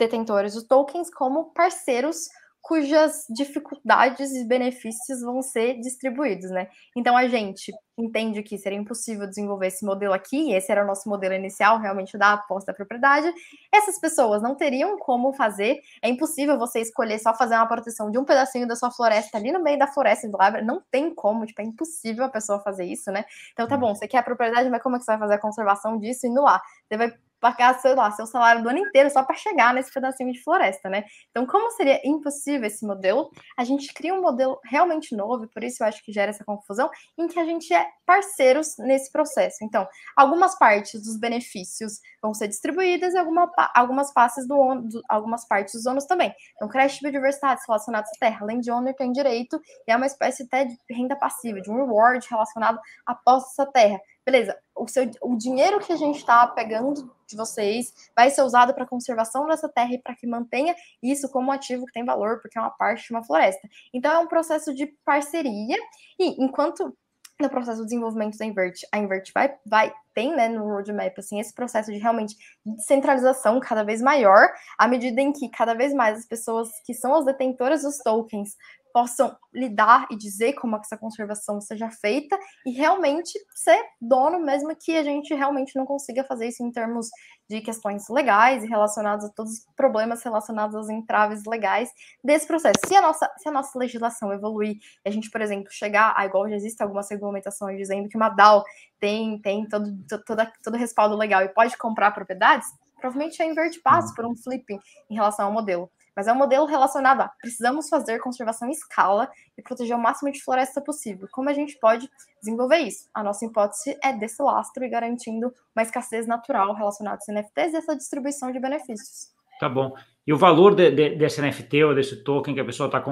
detentores 0.00 0.54
dos 0.54 0.64
tokens 0.64 1.12
como 1.12 1.52
parceiros 1.52 2.28
cujas 2.62 3.24
dificuldades 3.30 4.32
e 4.32 4.46
benefícios 4.46 5.22
vão 5.22 5.40
ser 5.40 5.80
distribuídos, 5.80 6.50
né? 6.50 6.68
Então 6.94 7.16
a 7.16 7.26
gente 7.26 7.72
entende 7.98 8.42
que 8.42 8.58
seria 8.58 8.78
impossível 8.78 9.26
desenvolver 9.26 9.68
esse 9.68 9.84
modelo 9.84 10.12
aqui, 10.12 10.52
esse 10.52 10.70
era 10.70 10.84
o 10.84 10.86
nosso 10.86 11.08
modelo 11.08 11.34
inicial, 11.34 11.78
realmente 11.78 12.16
da 12.16 12.34
aposta 12.34 12.72
da 12.72 12.76
propriedade. 12.76 13.32
Essas 13.72 13.98
pessoas 13.98 14.42
não 14.42 14.54
teriam 14.54 14.98
como 14.98 15.32
fazer, 15.32 15.80
é 16.02 16.08
impossível 16.08 16.58
você 16.58 16.80
escolher 16.80 17.18
só 17.18 17.34
fazer 17.34 17.54
uma 17.54 17.66
proteção 17.66 18.10
de 18.10 18.18
um 18.18 18.24
pedacinho 18.24 18.66
da 18.66 18.76
sua 18.76 18.90
floresta 18.90 19.38
ali 19.38 19.52
no 19.52 19.62
meio 19.62 19.78
da 19.78 19.86
floresta 19.86 20.28
do 20.28 20.36
Labra, 20.36 20.62
não 20.62 20.82
tem 20.90 21.14
como, 21.14 21.46
tipo, 21.46 21.60
é 21.62 21.64
impossível 21.64 22.24
a 22.24 22.28
pessoa 22.28 22.60
fazer 22.60 22.84
isso, 22.84 23.10
né? 23.10 23.24
Então 23.52 23.66
tá 23.66 23.76
bom, 23.76 23.94
você 23.94 24.06
quer 24.06 24.18
a 24.18 24.22
propriedade, 24.22 24.68
mas 24.70 24.82
como 24.82 24.96
é 24.96 24.98
que 24.98 25.04
você 25.04 25.12
vai 25.12 25.18
fazer 25.18 25.34
a 25.34 25.40
conservação 25.40 25.98
disso 25.98 26.26
indo 26.26 26.42
lá? 26.42 26.60
Você 26.88 26.96
vai 26.96 27.12
pagar, 27.40 27.78
sei 27.80 27.94
lá, 27.94 28.10
seu 28.10 28.26
salário 28.26 28.62
do 28.62 28.68
ano 28.68 28.78
inteiro 28.78 29.10
só 29.10 29.22
para 29.22 29.34
chegar 29.34 29.72
nesse 29.74 29.92
pedacinho 29.92 30.32
de 30.32 30.42
floresta, 30.42 30.88
né? 30.88 31.04
Então, 31.30 31.46
como 31.46 31.70
seria 31.72 32.00
impossível 32.04 32.66
esse 32.66 32.86
modelo, 32.86 33.30
a 33.58 33.64
gente 33.64 33.92
cria 33.94 34.14
um 34.14 34.20
modelo 34.20 34.60
realmente 34.64 35.16
novo, 35.16 35.44
e 35.44 35.48
por 35.48 35.64
isso 35.64 35.82
eu 35.82 35.86
acho 35.86 36.04
que 36.04 36.12
gera 36.12 36.30
essa 36.30 36.44
confusão, 36.44 36.90
em 37.18 37.26
que 37.26 37.38
a 37.38 37.44
gente 37.44 37.72
é 37.72 37.86
parceiros 38.04 38.74
nesse 38.78 39.10
processo. 39.10 39.58
Então, 39.62 39.86
algumas 40.16 40.58
partes 40.58 41.02
dos 41.02 41.18
benefícios 41.18 42.00
vão 42.22 42.34
ser 42.34 42.48
distribuídas 42.48 43.14
e 43.14 43.18
alguma, 43.18 43.50
algumas, 43.74 44.12
partes 44.12 44.46
do, 44.46 44.74
do, 44.82 45.02
algumas 45.08 45.46
partes 45.46 45.74
dos 45.74 45.86
ônus 45.86 46.04
também. 46.04 46.34
Então, 46.56 46.68
de 46.68 47.00
biodiversidade 47.00 47.60
relacionados 47.66 48.10
à 48.16 48.18
terra, 48.18 48.44
land 48.44 48.70
owner 48.70 48.94
tem 48.94 49.12
direito, 49.12 49.60
e 49.86 49.92
é 49.92 49.96
uma 49.96 50.06
espécie 50.06 50.42
até 50.42 50.64
de 50.64 50.76
renda 50.90 51.16
passiva, 51.16 51.60
de 51.60 51.70
um 51.70 51.76
reward 51.76 52.26
relacionado 52.28 52.78
à 53.06 53.14
posse 53.14 53.56
dessa 53.56 53.70
terra 53.70 54.00
beleza, 54.24 54.56
o, 54.74 54.86
seu, 54.86 55.10
o 55.22 55.36
dinheiro 55.36 55.80
que 55.80 55.92
a 55.92 55.96
gente 55.96 56.18
está 56.18 56.46
pegando 56.46 57.14
de 57.26 57.36
vocês 57.36 57.92
vai 58.14 58.30
ser 58.30 58.42
usado 58.42 58.74
para 58.74 58.86
conservação 58.86 59.46
dessa 59.46 59.68
terra 59.68 59.92
e 59.94 59.98
para 59.98 60.14
que 60.14 60.26
mantenha 60.26 60.74
isso 61.02 61.28
como 61.28 61.52
ativo 61.52 61.86
que 61.86 61.92
tem 61.92 62.04
valor, 62.04 62.40
porque 62.40 62.58
é 62.58 62.60
uma 62.60 62.70
parte 62.70 63.06
de 63.06 63.12
uma 63.12 63.24
floresta. 63.24 63.68
Então 63.92 64.12
é 64.12 64.18
um 64.18 64.26
processo 64.26 64.74
de 64.74 64.86
parceria, 65.04 65.76
e 66.18 66.42
enquanto 66.42 66.96
no 67.40 67.48
processo 67.48 67.80
de 67.80 67.86
desenvolvimento 67.86 68.36
da 68.36 68.44
Invert, 68.44 68.82
a 68.92 68.98
Invert 68.98 69.30
vai, 69.34 69.56
vai 69.64 69.92
tem, 70.14 70.34
né, 70.34 70.48
no 70.48 70.64
roadmap, 70.64 71.18
assim, 71.18 71.40
esse 71.40 71.54
processo 71.54 71.90
de 71.90 71.98
realmente 71.98 72.36
descentralização 72.64 73.58
cada 73.60 73.82
vez 73.82 74.02
maior, 74.02 74.48
à 74.78 74.86
medida 74.86 75.20
em 75.20 75.32
que 75.32 75.48
cada 75.48 75.72
vez 75.72 75.94
mais 75.94 76.18
as 76.18 76.26
pessoas 76.26 76.68
que 76.84 76.92
são 76.92 77.14
as 77.14 77.24
detentoras 77.24 77.82
dos 77.82 77.98
tokens 77.98 78.56
possam 78.92 79.36
lidar 79.52 80.06
e 80.10 80.16
dizer 80.16 80.54
como 80.54 80.76
essa 80.76 80.96
conservação 80.96 81.60
seja 81.60 81.90
feita 81.90 82.38
e 82.66 82.70
realmente 82.70 83.32
ser 83.54 83.80
dono, 84.00 84.38
mesmo 84.40 84.74
que 84.76 84.96
a 84.96 85.02
gente 85.02 85.34
realmente 85.34 85.76
não 85.76 85.84
consiga 85.84 86.24
fazer 86.24 86.48
isso 86.48 86.62
em 86.62 86.70
termos 86.70 87.08
de 87.48 87.60
questões 87.60 88.08
legais 88.08 88.62
e 88.62 88.68
relacionados 88.68 89.24
a 89.24 89.28
todos 89.28 89.52
os 89.52 89.66
problemas 89.74 90.22
relacionados 90.22 90.76
aos 90.76 90.88
entraves 90.88 91.42
legais 91.46 91.90
desse 92.22 92.46
processo. 92.46 92.78
Se 92.86 92.94
a 92.94 93.02
nossa, 93.02 93.30
se 93.38 93.48
a 93.48 93.52
nossa 93.52 93.78
legislação 93.78 94.32
evoluir, 94.32 94.76
e 95.04 95.08
a 95.08 95.10
gente, 95.10 95.30
por 95.30 95.40
exemplo, 95.40 95.70
chegar 95.70 96.14
a 96.16 96.24
igual 96.24 96.48
já 96.48 96.56
existe 96.56 96.82
algumas 96.82 97.10
regulamentações 97.10 97.76
dizendo 97.76 98.08
que 98.08 98.16
uma 98.16 98.28
DAO 98.28 98.62
tem, 99.00 99.40
tem 99.40 99.66
todo, 99.66 99.92
todo, 100.26 100.46
todo 100.62 100.76
respaldo 100.76 101.16
legal 101.16 101.42
e 101.42 101.48
pode 101.48 101.76
comprar 101.76 102.12
propriedades, 102.12 102.68
provavelmente 103.00 103.42
a 103.42 103.46
Invert 103.46 103.80
passa 103.82 104.14
por 104.14 104.26
um 104.26 104.36
flipping 104.36 104.78
em 105.08 105.14
relação 105.14 105.46
ao 105.46 105.52
modelo 105.52 105.90
mas 106.20 106.26
é 106.26 106.32
um 106.34 106.36
modelo 106.36 106.66
relacionado 106.66 107.22
a 107.22 107.28
precisamos 107.40 107.88
fazer 107.88 108.18
conservação 108.18 108.68
em 108.68 108.72
escala 108.72 109.30
e 109.56 109.62
proteger 109.62 109.96
o 109.96 109.98
máximo 109.98 110.30
de 110.30 110.44
floresta 110.44 110.78
possível. 110.78 111.26
Como 111.32 111.48
a 111.48 111.54
gente 111.54 111.78
pode 111.78 112.10
desenvolver 112.42 112.76
isso? 112.76 113.08
A 113.14 113.22
nossa 113.22 113.46
hipótese 113.46 113.98
é 114.04 114.12
desse 114.12 114.42
lastro 114.42 114.84
e 114.84 114.88
garantindo 114.90 115.50
uma 115.74 115.82
escassez 115.82 116.26
natural 116.26 116.74
relacionada 116.74 117.16
aos 117.16 117.26
NFTs 117.26 117.72
e 117.72 117.76
essa 117.78 117.96
distribuição 117.96 118.52
de 118.52 118.60
benefícios. 118.60 119.32
Tá 119.58 119.66
bom. 119.66 119.94
E 120.26 120.32
o 120.34 120.36
valor 120.36 120.74
de, 120.74 120.90
de, 120.90 121.16
desse 121.16 121.40
NFT 121.40 121.84
ou 121.84 121.94
desse 121.94 122.22
token 122.22 122.52
que 122.52 122.60
a 122.60 122.66
pessoa 122.66 122.88
está 122.88 123.02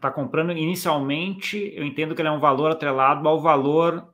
tá 0.00 0.10
comprando, 0.10 0.50
inicialmente, 0.50 1.72
eu 1.76 1.84
entendo 1.84 2.16
que 2.16 2.20
ele 2.20 2.30
é 2.30 2.32
um 2.32 2.40
valor 2.40 2.72
atrelado 2.72 3.28
ao 3.28 3.40
valor 3.40 4.12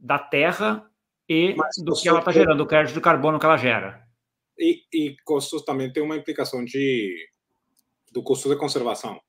da 0.00 0.18
terra 0.18 0.88
e 1.28 1.54
Mas 1.54 1.76
do 1.84 1.92
que 1.92 2.08
ela 2.08 2.20
está 2.20 2.32
gerando, 2.32 2.56
do 2.56 2.66
crédito 2.66 2.94
de 2.94 3.02
carbono 3.02 3.38
que 3.38 3.44
ela 3.44 3.58
gera. 3.58 4.07
E, 4.58 4.82
e 4.92 5.16
custos 5.24 5.62
também 5.62 5.92
tem 5.92 6.02
uma 6.02 6.16
implicação 6.16 6.64
de 6.64 7.28
do 8.12 8.22
custo 8.22 8.48
de 8.48 8.56
conservação. 8.56 9.20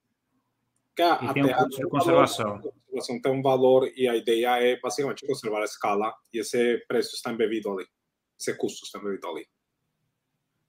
Que 0.96 1.02
a, 1.02 1.20
e 1.22 1.34
tem 1.34 1.44
um 1.44 1.54
custo 1.54 1.82
de 1.82 1.90
conservação. 1.90 2.62
Conservação 2.62 3.22
tem 3.22 3.32
um 3.32 3.42
valor 3.42 3.92
e 3.96 4.08
a 4.08 4.16
ideia 4.16 4.60
é 4.62 4.80
basicamente 4.80 5.26
conservar 5.26 5.62
a 5.62 5.66
escala 5.66 6.14
e 6.34 6.40
esse 6.40 6.84
preço 6.88 7.16
está 7.16 7.32
embebido 7.32 7.72
ali. 7.72 7.86
Esse 8.40 8.56
custo 8.56 8.86
está 8.86 9.00
embebido 9.00 9.28
ali. 9.28 9.48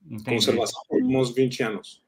Entendi. 0.05 0.37
Conservação 0.37 0.83
por 0.89 1.03
uns 1.03 1.35
20 1.35 1.63
anos. 1.63 2.05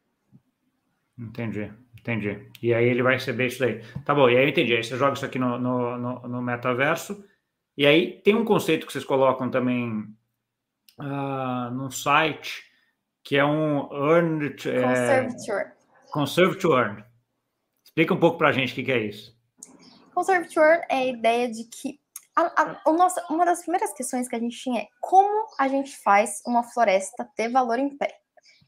Entendi, 1.19 1.71
entendi. 1.99 2.49
E 2.63 2.73
aí 2.73 2.87
ele 2.87 3.03
vai 3.03 3.15
receber 3.15 3.47
isso 3.47 3.61
daí. 3.61 3.83
Tá 4.05 4.15
bom, 4.15 4.29
e 4.29 4.37
aí 4.37 4.45
eu 4.45 4.49
entendi. 4.49 4.75
Aí 4.75 4.83
você 4.83 4.97
joga 4.97 5.15
isso 5.15 5.25
aqui 5.25 5.39
no, 5.39 5.59
no, 5.59 5.99
no, 5.99 6.29
no 6.29 6.43
metaverso. 6.43 7.25
E 7.77 7.87
aí 7.87 8.21
tem 8.23 8.35
um 8.35 8.45
conceito 8.45 8.87
que 8.87 8.93
vocês 8.93 9.05
colocam 9.05 9.51
também 9.51 10.07
uh, 11.03 11.71
no 11.71 11.91
site, 11.91 12.65
que 13.23 13.37
é 13.37 13.45
um 13.45 13.89
Earn... 13.93 14.55
É, 14.67 15.29
Conserve 16.13 16.59
to 16.59 16.73
Earn. 16.73 17.05
Explica 17.85 18.15
um 18.15 18.21
pouco 18.21 18.39
para 18.39 18.49
a 18.49 18.53
gente 18.53 18.73
o 18.73 18.75
que, 18.75 18.85
que, 18.85 18.93
é 18.93 18.99
isso. 18.99 19.37
Conserve 20.15 20.49
to 20.49 20.61
Earn 20.61 20.85
é 20.89 20.97
a 20.97 21.07
ideia 21.07 21.51
de 21.51 21.65
que 21.65 22.01
a, 22.37 22.81
a, 22.87 22.93
nosso, 22.93 23.21
uma 23.29 23.45
das 23.45 23.61
primeiras 23.61 23.93
questões 23.93 24.29
que 24.29 24.37
a 24.37 24.39
gente 24.39 24.57
tinha 24.57 24.83
é 24.83 24.89
como 25.01 25.47
a 25.59 25.69
gente 25.69 25.97
faz 25.99 26.41
uma 26.47 26.63
floresta 26.63 27.29
ter 27.37 27.51
valor 27.51 27.79
em 27.79 27.97
pé. 27.97 28.19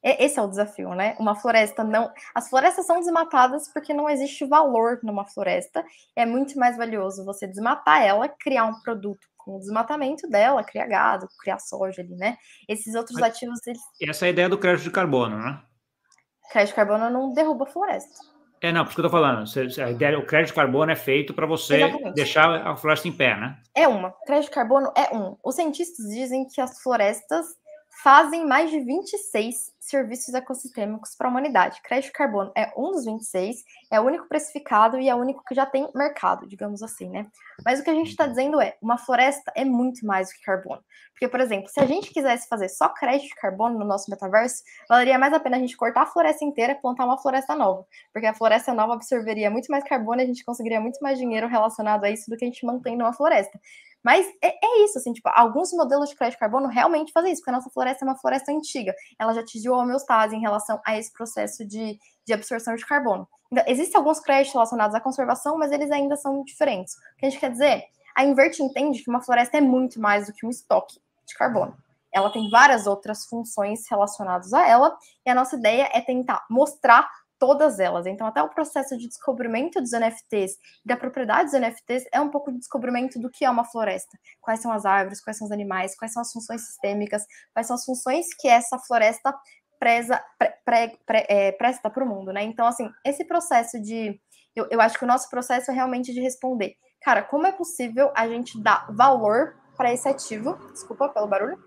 Esse 0.03 0.38
é 0.38 0.42
o 0.42 0.49
desafio, 0.49 0.90
né? 0.90 1.16
Uma 1.18 1.35
floresta 1.35 1.83
não. 1.83 2.12
As 2.35 2.51
florestas 2.51 2.85
são 2.85 3.01
desmatadas 3.01 3.73
porque 3.73 3.94
não 3.94 4.11
existe 4.11 4.44
valor 4.44 5.01
numa 5.03 5.25
floresta. 5.25 5.83
É 6.14 6.27
muito 6.27 6.59
mais 6.59 6.77
valioso 6.77 7.25
você 7.25 7.47
desmatar 7.47 8.03
ela, 8.03 8.29
criar 8.29 8.66
um 8.66 8.79
produto 8.83 9.27
com 9.45 9.57
o 9.57 9.59
desmatamento 9.59 10.29
dela, 10.29 10.65
criar 10.65 10.87
gado, 10.87 11.29
criar 11.39 11.59
soja 11.59 12.03
ali, 12.03 12.17
né? 12.17 12.37
Esses 12.69 12.95
outros 12.95 13.19
Mas 13.21 13.35
ativos. 13.35 13.61
Eles... 13.67 13.81
Essa 14.03 14.27
é 14.27 14.29
a 14.29 14.31
ideia 14.31 14.49
do 14.49 14.59
crédito 14.59 14.85
de 14.85 14.91
carbono, 14.91 15.37
né? 15.37 15.63
Crédito 16.51 16.71
de 16.71 16.77
carbono 16.77 17.11
não 17.11 17.33
derruba 17.33 17.65
a 17.65 17.69
floresta. 17.69 18.35
É, 18.61 18.73
não, 18.73 18.83
por 18.83 18.89
isso 18.89 18.95
que 18.95 19.01
eu 19.01 19.05
tô 19.05 19.11
falando. 19.11 19.45
A 19.85 19.91
ideia, 19.91 20.19
o 20.19 20.27
crédito 20.27 20.49
de 20.49 20.55
carbono 20.55 20.91
é 20.91 20.97
feito 20.97 21.35
para 21.35 21.47
você 21.47 21.83
Exatamente. 21.83 22.15
deixar 22.15 22.67
a 22.67 22.77
floresta 22.77 23.07
em 23.07 23.13
pé, 23.13 23.37
né? 23.37 23.59
É 23.75 23.87
uma. 23.87 24.11
Crédito 24.25 24.49
de 24.49 24.55
carbono 24.55 24.91
é 24.97 25.15
um. 25.15 25.37
Os 25.45 25.55
cientistas 25.55 26.07
dizem 26.07 26.47
que 26.47 26.61
as 26.61 26.81
florestas 26.83 27.47
fazem 28.03 28.47
mais 28.47 28.71
de 28.71 28.81
26 28.81 29.74
serviços 29.88 30.35
ecossistêmicos 30.35 31.14
para 31.16 31.29
a 31.29 31.31
humanidade. 31.31 31.81
Crédito 31.83 32.07
de 32.07 32.12
carbono 32.12 32.53
é 32.57 32.73
um 32.77 32.90
dos 32.90 33.05
26, 33.05 33.57
é 33.90 34.01
o 34.01 34.05
único 34.05 34.27
precificado 34.29 34.99
e 34.99 35.09
é 35.09 35.14
o 35.14 35.18
único 35.18 35.44
que 35.44 35.55
já 35.55 35.66
tem 35.66 35.88
mercado, 35.94 36.47
digamos 36.47 36.83
assim, 36.83 37.09
né? 37.09 37.27
Mas 37.64 37.81
o 37.81 37.85
que 37.85 37.90
a 37.90 37.94
gente 37.94 38.11
está 38.11 38.27
dizendo 38.27 38.61
é, 38.61 38.77
uma 38.81 38.99
floresta 38.99 39.53
é 39.55 39.64
muito 39.64 40.07
mais 40.07 40.29
do 40.29 40.35
que 40.35 40.42
carbono. 40.42 40.83
Porque, 41.12 41.29
por 41.29 41.40
exemplo, 41.40 41.68
se 41.68 41.79
a 41.81 41.87
gente 41.87 42.12
quisesse 42.12 42.49
fazer 42.49 42.68
só 42.68 42.88
crédito 42.88 43.29
de 43.29 43.35
carbono 43.37 43.79
no 43.79 43.85
nosso 43.85 44.11
metaverso, 44.11 44.62
valeria 44.88 45.18
mais 45.18 45.33
a 45.33 45.38
pena 45.38 45.57
a 45.57 45.61
gente 45.61 45.77
cortar 45.77 46.03
a 46.03 46.07
floresta 46.07 46.44
inteira 46.44 46.73
e 46.73 46.77
plantar 46.77 47.05
uma 47.05 47.18
floresta 47.18 47.55
nova. 47.55 47.87
Porque 48.12 48.27
a 48.27 48.35
floresta 48.35 48.75
nova 48.75 48.94
absorveria 48.94 49.51
muito 49.51 49.70
mais 49.70 49.85
carbono 49.85 50.20
e 50.20 50.25
a 50.25 50.27
gente 50.27 50.44
conseguiria 50.44 50.81
muito 50.81 50.99
mais 51.01 51.18
dinheiro 51.18 51.47
relacionado 51.47 52.05
a 52.05 52.11
isso 52.11 52.29
do 52.29 52.37
que 52.37 52.44
a 52.44 52.49
gente 52.49 52.66
mantém 52.66 52.97
numa 52.97 53.12
floresta. 53.12 53.61
Mas 54.05 54.27
é, 54.42 54.49
é, 54.49 54.85
isso, 54.85 54.99
assim, 54.99 55.14
tipo, 55.14 55.31
alguns 55.33 55.73
modelos 55.73 56.11
de 56.11 56.14
crédito 56.14 56.35
de 56.35 56.40
carbono 56.40 56.68
realmente 56.68 57.11
fazem 57.11 57.33
isso, 57.33 57.40
porque 57.40 57.51
a 57.51 57.55
nossa 57.55 57.70
floresta 57.70 58.05
é 58.05 58.07
uma 58.07 58.18
floresta 58.18 58.53
antiga. 58.53 58.94
Ela 59.18 59.33
já 59.33 59.40
atingiu 59.40 59.74
a 59.75 59.83
homeostase 59.83 60.35
em 60.35 60.41
relação 60.41 60.81
a 60.85 60.99
esse 60.99 61.13
processo 61.13 61.65
de, 61.65 61.99
de 62.25 62.33
absorção 62.33 62.75
de 62.75 62.87
carbono. 62.87 63.29
Então, 63.51 63.65
existem 63.67 63.99
alguns 63.99 64.21
créditos 64.21 64.53
relacionados 64.53 64.95
à 64.95 65.01
conservação, 65.01 65.57
mas 65.59 65.71
eles 65.71 65.91
ainda 65.91 66.17
são 66.17 66.43
diferentes. 66.45 66.95
O 66.95 67.17
que 67.19 67.27
a 67.27 67.31
gente 67.31 67.41
quer 67.41 67.51
dizer? 67.51 67.85
A 68.15 68.25
Invert 68.25 68.59
entende 68.61 69.03
que 69.03 69.11
uma 69.11 69.21
floresta 69.21 69.59
é 69.59 69.61
muito 69.61 70.01
mais 70.01 70.27
do 70.27 70.33
que 70.33 70.47
um 70.47 70.51
estoque 70.51 71.01
de 71.27 71.35
carbono. 71.35 71.77
Ela 72.13 72.31
tem 72.31 72.49
várias 72.49 72.87
outras 72.87 73.25
funções 73.27 73.89
relacionadas 73.91 74.53
a 74.53 74.67
ela, 74.67 74.97
e 75.27 75.31
a 75.31 75.35
nossa 75.35 75.57
ideia 75.57 75.91
é 75.93 76.01
tentar 76.01 76.45
mostrar 76.49 77.09
todas 77.39 77.79
elas. 77.79 78.07
Então, 78.07 78.27
até 78.27 78.43
o 78.43 78.49
processo 78.49 78.97
de 78.97 79.09
descobrimento 79.09 79.81
dos 79.81 79.91
NFTs 79.93 80.53
e 80.85 80.89
da 80.89 80.97
propriedade 80.97 81.51
dos 81.51 81.61
NFTs 81.61 82.05
é 82.13 82.21
um 82.21 82.31
pouco 82.31 82.51
de 82.51 82.59
descobrimento 82.59 83.19
do 83.19 83.31
que 83.31 83.45
é 83.45 83.51
uma 83.51 83.65
floresta. 83.65 84.19
Quais 84.41 84.61
são 84.61 84.73
as 84.73 84.85
árvores, 84.85 85.21
quais 85.21 85.37
são 85.37 85.47
os 85.47 85.53
animais, 85.53 85.97
quais 85.97 86.13
são 86.13 86.23
as 86.23 86.33
funções 86.33 86.63
sistêmicas, 86.67 87.25
quais 87.53 87.67
são 87.67 87.77
as 87.77 87.85
funções 87.85 88.27
que 88.39 88.49
essa 88.49 88.79
floresta 88.79 89.35
preza, 89.79 90.23
pre, 90.39 90.51
pre, 90.65 90.99
pre, 91.07 91.27
é, 91.29 91.53
presta 91.53 91.91
para 91.91 92.05
o 92.05 92.09
mundo, 92.09 92.33
né? 92.33 92.43
Então, 92.43 92.67
assim, 92.67 92.91
esse 93.05 93.25
processo 93.25 93.81
de. 93.81 94.21
Eu, 94.55 94.67
eu 94.71 94.81
acho 94.81 94.99
que 94.99 95.05
o 95.05 95.09
nosso 95.09 95.29
processo 95.29 95.71
é 95.71 95.75
realmente 95.75 96.13
de 96.13 96.21
responder. 96.21 96.77
Cara, 97.03 97.23
como 97.23 97.47
é 97.47 97.53
possível 97.53 98.11
a 98.15 98.27
gente 98.29 98.61
dar 98.63 98.87
valor 98.93 99.57
para 99.77 99.93
esse 99.93 100.09
ativo, 100.09 100.57
desculpa 100.73 101.09
pelo 101.09 101.27
barulho, 101.27 101.59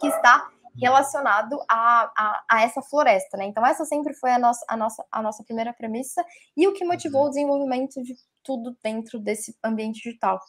que 0.00 0.06
está 0.06 0.50
relacionado 0.80 1.60
a, 1.68 2.10
a, 2.16 2.44
a, 2.50 2.62
essa 2.62 2.80
floresta, 2.82 3.36
né? 3.36 3.44
Então, 3.44 3.64
essa 3.64 3.84
sempre 3.84 4.14
foi 4.14 4.30
a 4.30 4.38
nossa, 4.38 4.64
a, 4.68 4.76
nossa, 4.76 5.04
a 5.12 5.22
nossa 5.22 5.44
primeira 5.44 5.72
premissa 5.72 6.24
e 6.56 6.66
o 6.66 6.72
que 6.72 6.84
motivou 6.84 7.26
o 7.26 7.28
desenvolvimento 7.28 8.02
de 8.02 8.14
tudo 8.42 8.76
dentro 8.82 9.18
desse 9.18 9.56
ambiente 9.62 10.02
digital. 10.02 10.40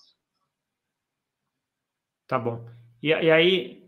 Tá 2.26 2.40
bom. 2.40 2.66
E, 3.02 3.10
e 3.10 3.32
aí, 3.32 3.84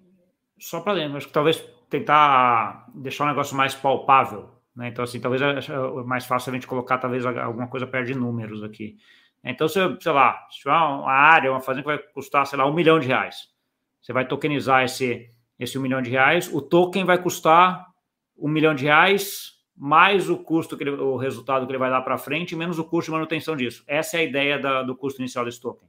só 0.59 0.81
para 0.81 0.93
lembrar, 0.93 1.17
acho 1.17 1.27
que 1.27 1.33
talvez 1.33 1.63
tentar 1.99 2.85
deixar 2.93 3.25
um 3.25 3.27
negócio 3.27 3.55
mais 3.55 3.73
palpável, 3.73 4.49
né? 4.75 4.89
Então, 4.89 5.03
assim, 5.03 5.19
talvez 5.19 5.41
é, 5.41 5.59
é 5.71 6.03
mais 6.03 6.25
fácil 6.25 6.51
a 6.51 6.53
gente 6.53 6.67
colocar 6.67 6.97
talvez 6.97 7.25
alguma 7.25 7.67
coisa 7.67 7.87
perto 7.87 8.07
de 8.07 8.15
números 8.15 8.63
aqui. 8.63 8.97
Então, 9.43 9.67
se, 9.67 9.79
sei 10.01 10.11
lá, 10.11 10.45
se 10.49 10.59
tiver 10.59 10.71
uma 10.71 11.11
área, 11.11 11.51
uma 11.51 11.61
fazenda 11.61 11.83
que 11.83 11.95
vai 11.95 11.97
custar, 12.13 12.45
sei 12.47 12.57
lá, 12.57 12.65
um 12.65 12.73
milhão 12.73 12.99
de 12.99 13.07
reais, 13.07 13.49
você 14.01 14.11
vai 14.11 14.27
tokenizar 14.27 14.83
esse, 14.83 15.29
esse 15.59 15.77
um 15.77 15.81
milhão 15.81 16.01
de 16.01 16.09
reais, 16.09 16.51
o 16.51 16.61
token 16.61 17.05
vai 17.05 17.21
custar 17.21 17.85
um 18.37 18.49
milhão 18.49 18.73
de 18.73 18.85
reais 18.85 19.53
mais 19.77 20.29
o 20.29 20.37
custo, 20.37 20.77
que 20.77 20.83
ele, 20.83 20.91
o 20.91 21.17
resultado 21.17 21.65
que 21.65 21.71
ele 21.71 21.77
vai 21.79 21.89
dar 21.89 22.01
para 22.01 22.17
frente, 22.17 22.55
menos 22.55 22.79
o 22.79 22.85
custo 22.85 23.11
de 23.11 23.15
manutenção 23.15 23.55
disso. 23.55 23.83
Essa 23.87 24.17
é 24.17 24.19
a 24.21 24.23
ideia 24.23 24.57
da, 24.57 24.81
do 24.83 24.95
custo 24.95 25.21
inicial 25.21 25.43
desse 25.43 25.59
token. 25.59 25.87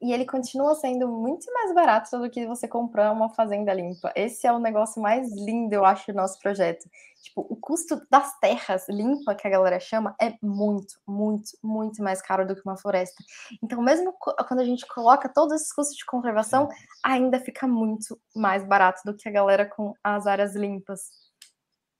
E 0.00 0.12
ele 0.12 0.24
continua 0.24 0.74
sendo 0.74 1.08
muito 1.08 1.52
mais 1.52 1.74
barato 1.74 2.18
do 2.18 2.30
que 2.30 2.46
você 2.46 2.68
comprar 2.68 3.10
uma 3.10 3.28
fazenda 3.30 3.74
limpa. 3.74 4.12
Esse 4.14 4.46
é 4.46 4.52
o 4.52 4.58
negócio 4.58 5.02
mais 5.02 5.30
lindo, 5.32 5.74
eu 5.74 5.84
acho, 5.84 6.12
do 6.12 6.16
nosso 6.16 6.38
projeto. 6.38 6.88
Tipo, 7.22 7.46
o 7.48 7.56
custo 7.56 8.00
das 8.10 8.38
terras 8.38 8.88
limpa, 8.88 9.34
que 9.34 9.46
a 9.46 9.50
galera 9.50 9.78
chama, 9.80 10.14
é 10.20 10.34
muito, 10.42 10.94
muito, 11.06 11.50
muito 11.62 12.02
mais 12.02 12.20
caro 12.20 12.46
do 12.46 12.54
que 12.54 12.62
uma 12.64 12.76
floresta. 12.76 13.22
Então, 13.62 13.80
mesmo 13.82 14.12
quando 14.48 14.60
a 14.60 14.64
gente 14.64 14.86
coloca 14.86 15.28
todos 15.28 15.54
esses 15.54 15.72
custos 15.72 15.96
de 15.96 16.04
conservação, 16.04 16.68
ainda 17.02 17.40
fica 17.40 17.66
muito 17.66 18.18
mais 18.34 18.64
barato 18.64 19.02
do 19.04 19.16
que 19.16 19.28
a 19.28 19.32
galera 19.32 19.66
com 19.66 19.94
as 20.02 20.26
áreas 20.26 20.54
limpas. 20.54 21.10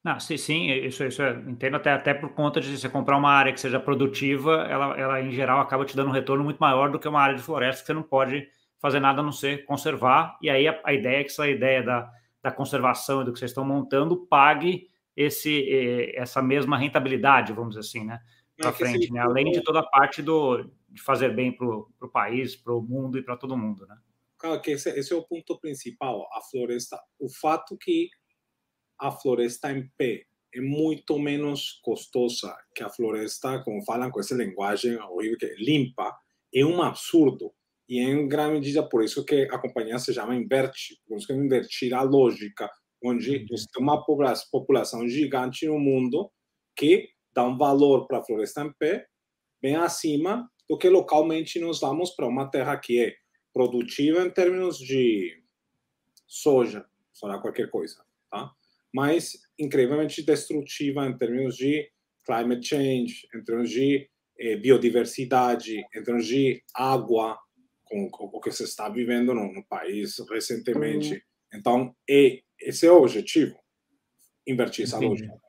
Não, 0.04 0.18
sim, 0.18 0.36
sim, 0.36 0.70
isso, 0.70 1.04
isso 1.04 1.22
é, 1.22 1.32
entendo 1.46 1.76
até, 1.76 1.92
até 1.92 2.12
por 2.12 2.30
conta 2.30 2.60
de 2.60 2.76
você 2.76 2.88
comprar 2.88 3.16
uma 3.16 3.30
área 3.30 3.52
que 3.52 3.60
seja 3.60 3.78
produtiva, 3.78 4.66
ela, 4.68 4.98
ela 4.98 5.20
em 5.20 5.30
geral 5.30 5.60
acaba 5.60 5.84
te 5.84 5.94
dando 5.94 6.08
um 6.08 6.12
retorno 6.12 6.42
muito 6.42 6.58
maior 6.58 6.90
do 6.90 6.98
que 6.98 7.06
uma 7.06 7.20
área 7.20 7.36
de 7.36 7.42
floresta 7.42 7.82
que 7.82 7.86
você 7.86 7.92
não 7.92 8.02
pode 8.02 8.48
fazer 8.80 8.98
nada 8.98 9.20
a 9.20 9.24
não 9.24 9.30
ser 9.30 9.64
conservar. 9.64 10.36
E 10.42 10.50
aí 10.50 10.66
a, 10.66 10.80
a 10.84 10.92
ideia 10.92 11.20
é 11.20 11.24
que 11.24 11.30
essa 11.30 11.48
ideia 11.48 11.84
da, 11.84 12.10
da 12.42 12.50
conservação 12.50 13.22
e 13.22 13.24
do 13.24 13.32
que 13.32 13.38
vocês 13.38 13.52
estão 13.52 13.64
montando 13.64 14.26
pague 14.26 14.88
esse, 15.16 16.12
essa 16.16 16.42
mesma 16.42 16.76
rentabilidade, 16.76 17.52
vamos 17.52 17.76
dizer 17.76 17.86
assim, 17.86 18.04
né? 18.04 18.18
Para 18.56 18.72
frente, 18.72 19.12
né? 19.12 19.20
Além 19.20 19.52
de 19.52 19.62
toda 19.62 19.80
a 19.80 19.86
parte 19.86 20.20
do, 20.20 20.64
de 20.88 21.00
fazer 21.00 21.34
bem 21.34 21.52
para 21.52 21.66
o 21.66 22.08
país, 22.12 22.56
para 22.56 22.74
o 22.74 22.82
mundo 22.82 23.18
e 23.18 23.22
para 23.22 23.36
todo 23.36 23.56
mundo, 23.56 23.86
né? 23.86 23.96
Claro 24.36 24.60
que 24.60 24.72
esse, 24.72 24.90
esse 24.90 25.12
é 25.12 25.16
o 25.16 25.22
ponto 25.22 25.58
principal, 25.60 26.28
a 26.32 26.40
floresta. 26.40 26.98
O 27.20 27.28
fato 27.28 27.76
que 27.78 28.08
a 29.02 29.10
floresta 29.10 29.72
em 29.72 29.90
pé 29.98 30.22
é 30.54 30.60
muito 30.60 31.18
menos 31.18 31.80
custosa 31.82 32.56
que 32.72 32.84
a 32.84 32.88
floresta, 32.88 33.60
como 33.64 33.84
falam 33.84 34.10
com 34.12 34.20
essa 34.20 34.34
linguagem 34.36 34.96
horrível, 34.96 35.38
que 35.38 35.46
é 35.46 35.54
limpa, 35.56 36.16
é 36.54 36.64
um 36.64 36.80
absurdo. 36.80 37.52
E 37.88 37.98
em 37.98 38.28
grande 38.28 38.54
medida 38.54 38.88
por 38.88 39.02
isso 39.02 39.24
que 39.24 39.48
a 39.50 39.58
companhia 39.58 39.98
se 39.98 40.14
chama 40.14 40.36
Inverte, 40.36 41.00
por 41.08 41.18
isso 41.18 41.26
que 41.26 41.32
invertir 41.32 41.92
a 41.92 42.02
lógica, 42.02 42.70
onde 43.02 43.44
você 43.50 43.66
tem 43.72 43.82
uma 43.82 44.04
população 44.04 45.08
gigante 45.08 45.66
no 45.66 45.80
mundo 45.80 46.30
que 46.76 47.08
dá 47.34 47.44
um 47.44 47.58
valor 47.58 48.06
para 48.06 48.18
a 48.18 48.24
floresta 48.24 48.62
em 48.62 48.72
pé 48.72 49.06
bem 49.60 49.74
acima 49.74 50.48
do 50.68 50.78
que 50.78 50.88
localmente 50.88 51.58
nós 51.58 51.80
damos 51.80 52.10
para 52.10 52.28
uma 52.28 52.48
terra 52.48 52.76
que 52.76 53.00
é 53.00 53.14
produtiva 53.52 54.22
em 54.22 54.30
termos 54.30 54.78
de 54.78 55.42
soja, 56.26 56.86
falar 57.18 57.40
qualquer 57.40 57.68
coisa, 57.68 58.04
tá? 58.30 58.54
Mas 58.92 59.32
incrivelmente 59.58 60.22
destrutiva 60.22 61.06
em 61.06 61.16
termos 61.16 61.56
de 61.56 61.88
climate 62.24 62.66
change, 62.66 63.28
em 63.34 63.42
termos 63.42 63.70
de 63.70 64.08
eh, 64.38 64.56
biodiversidade, 64.56 65.84
em 65.94 66.02
termos 66.02 66.26
de 66.26 66.62
água, 66.74 67.38
com, 67.84 68.08
com, 68.10 68.24
o 68.24 68.40
que 68.40 68.50
se 68.50 68.64
está 68.64 68.88
vivendo 68.88 69.34
no, 69.34 69.52
no 69.52 69.64
país 69.64 70.16
recentemente. 70.30 71.14
Uhum. 71.14 71.20
Então, 71.54 71.96
é, 72.08 72.40
esse 72.60 72.86
é 72.86 72.92
o 72.92 73.02
objetivo, 73.02 73.56
invertir 74.46 74.84
essa 74.84 74.96
Entendi. 74.96 75.22
lógica. 75.22 75.42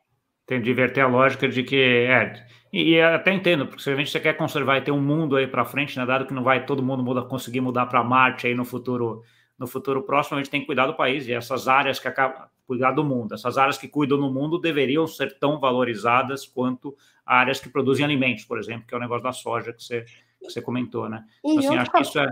Tem 0.45 0.61
de 0.61 0.71
inverter 0.71 1.03
a 1.03 1.07
lógica 1.07 1.47
de 1.47 1.63
que 1.63 1.75
é, 1.75 2.45
e, 2.71 2.95
e 2.95 3.01
até 3.01 3.31
entendo, 3.31 3.67
porque 3.67 3.83
se 3.83 3.93
você 3.93 4.19
quer 4.19 4.35
conservar 4.35 4.77
e 4.77 4.81
ter 4.81 4.91
um 4.91 5.01
mundo 5.01 5.37
aí 5.37 5.47
para 5.47 5.63
frente, 5.63 5.97
né, 5.97 6.05
dado 6.05 6.25
que 6.25 6.33
não 6.33 6.43
vai 6.43 6.65
todo 6.65 6.83
mundo 6.83 7.03
muda, 7.03 7.21
conseguir 7.23 7.61
mudar 7.61 7.85
para 7.85 8.03
Marte 8.03 8.47
aí 8.47 8.55
no 8.55 8.65
futuro 8.65 9.21
no 9.57 9.67
futuro 9.67 10.03
próximo, 10.03 10.35
a 10.35 10.41
gente 10.41 10.49
tem 10.49 10.61
que 10.61 10.65
cuidar 10.65 10.87
do 10.87 10.95
país 10.95 11.27
e 11.27 11.31
essas 11.31 11.67
áreas 11.67 11.99
que 11.99 12.07
acabam 12.07 12.47
cuidar 12.65 12.91
do 12.91 13.03
mundo. 13.03 13.33
Essas 13.33 13.57
áreas 13.57 13.77
que 13.77 13.87
cuidam 13.87 14.19
do 14.19 14.31
mundo 14.31 14.59
deveriam 14.59 15.05
ser 15.07 15.37
tão 15.39 15.59
valorizadas 15.59 16.45
quanto 16.45 16.95
áreas 17.25 17.59
que 17.59 17.69
produzem 17.69 18.05
alimentos, 18.05 18.45
por 18.45 18.57
exemplo, 18.57 18.87
que 18.87 18.93
é 18.93 18.97
o 18.97 19.01
negócio 19.01 19.23
da 19.23 19.31
soja 19.31 19.73
que 19.73 19.83
você, 19.83 20.03
que 20.03 20.49
você 20.49 20.61
comentou, 20.61 21.09
né? 21.09 21.25
Então, 21.43 21.59
assim, 21.59 21.77
acho 21.77 21.91
que 21.91 22.01
isso 22.01 22.19
é. 22.19 22.27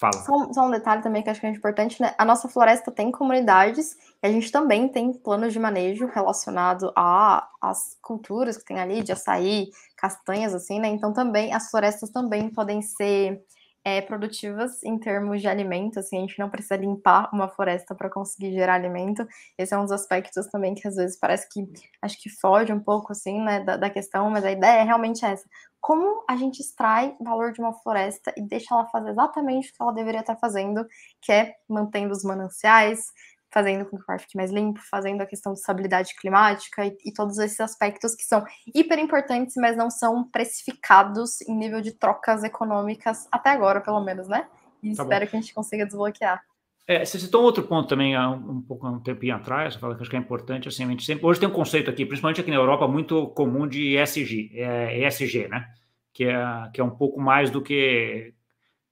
Fala. 0.00 0.12
Só, 0.12 0.52
só, 0.52 0.66
um 0.68 0.70
detalhe 0.70 1.02
também 1.02 1.24
que 1.24 1.28
acho 1.28 1.40
que 1.40 1.46
é 1.46 1.50
importante, 1.50 2.00
né? 2.00 2.14
A 2.16 2.24
nossa 2.24 2.48
floresta 2.48 2.92
tem 2.92 3.10
comunidades 3.10 3.96
e 4.22 4.28
a 4.28 4.30
gente 4.30 4.52
também 4.52 4.88
tem 4.88 5.12
planos 5.12 5.52
de 5.52 5.58
manejo 5.58 6.06
relacionado 6.06 6.92
às 6.94 7.98
culturas 8.00 8.56
que 8.56 8.64
tem 8.64 8.78
ali, 8.78 9.02
de 9.02 9.10
açaí, 9.10 9.70
castanhas, 9.96 10.54
assim, 10.54 10.78
né? 10.78 10.86
Então 10.86 11.12
também 11.12 11.52
as 11.52 11.68
florestas 11.68 12.10
também 12.10 12.48
podem 12.48 12.80
ser 12.80 13.42
é, 13.84 14.00
produtivas 14.00 14.82
em 14.82 14.98
termos 14.98 15.40
de 15.40 15.48
alimento, 15.48 15.98
assim, 15.98 16.18
a 16.18 16.20
gente 16.20 16.38
não 16.38 16.50
precisa 16.50 16.76
limpar 16.76 17.30
uma 17.32 17.48
floresta 17.48 17.94
para 17.94 18.10
conseguir 18.10 18.52
gerar 18.52 18.74
alimento. 18.74 19.26
Esse 19.56 19.74
é 19.74 19.78
um 19.78 19.82
dos 19.82 19.92
aspectos 19.92 20.46
também 20.48 20.74
que 20.74 20.86
às 20.86 20.96
vezes 20.96 21.18
parece 21.18 21.48
que 21.48 21.66
acho 22.02 22.20
que 22.20 22.28
foge 22.28 22.72
um 22.72 22.80
pouco 22.80 23.12
assim, 23.12 23.40
né, 23.40 23.60
da, 23.60 23.76
da 23.76 23.90
questão, 23.90 24.30
mas 24.30 24.44
a 24.44 24.50
ideia 24.50 24.80
é 24.80 24.82
realmente 24.82 25.24
essa. 25.24 25.48
Como 25.80 26.24
a 26.28 26.36
gente 26.36 26.60
extrai 26.60 27.16
valor 27.20 27.52
de 27.52 27.60
uma 27.60 27.72
floresta 27.72 28.34
e 28.36 28.42
deixa 28.42 28.74
ela 28.74 28.86
fazer 28.86 29.10
exatamente 29.10 29.70
o 29.70 29.72
que 29.72 29.82
ela 29.82 29.92
deveria 29.92 30.20
estar 30.20 30.36
fazendo, 30.36 30.86
que 31.20 31.32
é 31.32 31.54
mantendo 31.68 32.12
os 32.12 32.24
mananciais, 32.24 33.12
fazendo 33.50 33.84
com 33.86 33.96
que 33.96 34.02
o 34.02 34.12
ar 34.12 34.20
fique 34.20 34.36
mais 34.36 34.50
limpo, 34.50 34.80
fazendo 34.90 35.22
a 35.22 35.26
questão 35.26 35.52
de 35.52 35.58
estabilidade 35.58 36.14
climática 36.14 36.84
e, 36.84 36.96
e, 37.04 37.12
todos 37.12 37.38
esses 37.38 37.60
aspectos 37.60 38.14
que 38.14 38.24
são 38.24 38.44
hiper 38.74 38.98
importantes, 38.98 39.54
mas 39.56 39.76
não 39.76 39.90
são 39.90 40.28
precificados 40.28 41.40
em 41.42 41.56
nível 41.56 41.80
de 41.80 41.92
trocas 41.92 42.44
econômicas, 42.44 43.26
até 43.32 43.50
agora, 43.50 43.80
pelo 43.80 44.00
menos, 44.00 44.28
né? 44.28 44.46
E 44.82 44.94
tá 44.94 45.02
espero 45.02 45.24
bom. 45.24 45.30
que 45.30 45.36
a 45.36 45.40
gente 45.40 45.54
consiga 45.54 45.86
desbloquear. 45.86 46.42
É, 46.86 47.04
você 47.04 47.18
citou 47.18 47.42
um 47.42 47.44
outro 47.44 47.64
ponto 47.64 47.86
também, 47.86 48.16
há 48.16 48.30
um, 48.30 48.52
um 48.52 48.62
pouco 48.62 48.88
um 48.88 48.98
tempinho 48.98 49.36
atrás, 49.36 49.74
você 49.74 49.80
fala 49.80 49.94
que 49.94 50.00
acho 50.00 50.10
que 50.10 50.16
é 50.16 50.18
importante, 50.18 50.68
assim, 50.68 50.84
a 50.84 50.88
gente 50.88 51.04
sempre, 51.04 51.26
hoje 51.26 51.38
tem 51.38 51.48
um 51.48 51.52
conceito 51.52 51.90
aqui, 51.90 52.06
principalmente 52.06 52.40
aqui 52.40 52.50
na 52.50 52.56
Europa, 52.56 52.88
muito 52.88 53.28
comum 53.28 53.68
de 53.68 53.98
ESG, 53.98 54.52
é, 54.54 55.06
ESG, 55.06 55.48
né? 55.48 55.66
Que 56.14 56.24
é, 56.24 56.36
que 56.72 56.80
é 56.80 56.84
um 56.84 56.90
pouco 56.90 57.20
mais 57.20 57.50
do 57.50 57.60
que 57.60 58.32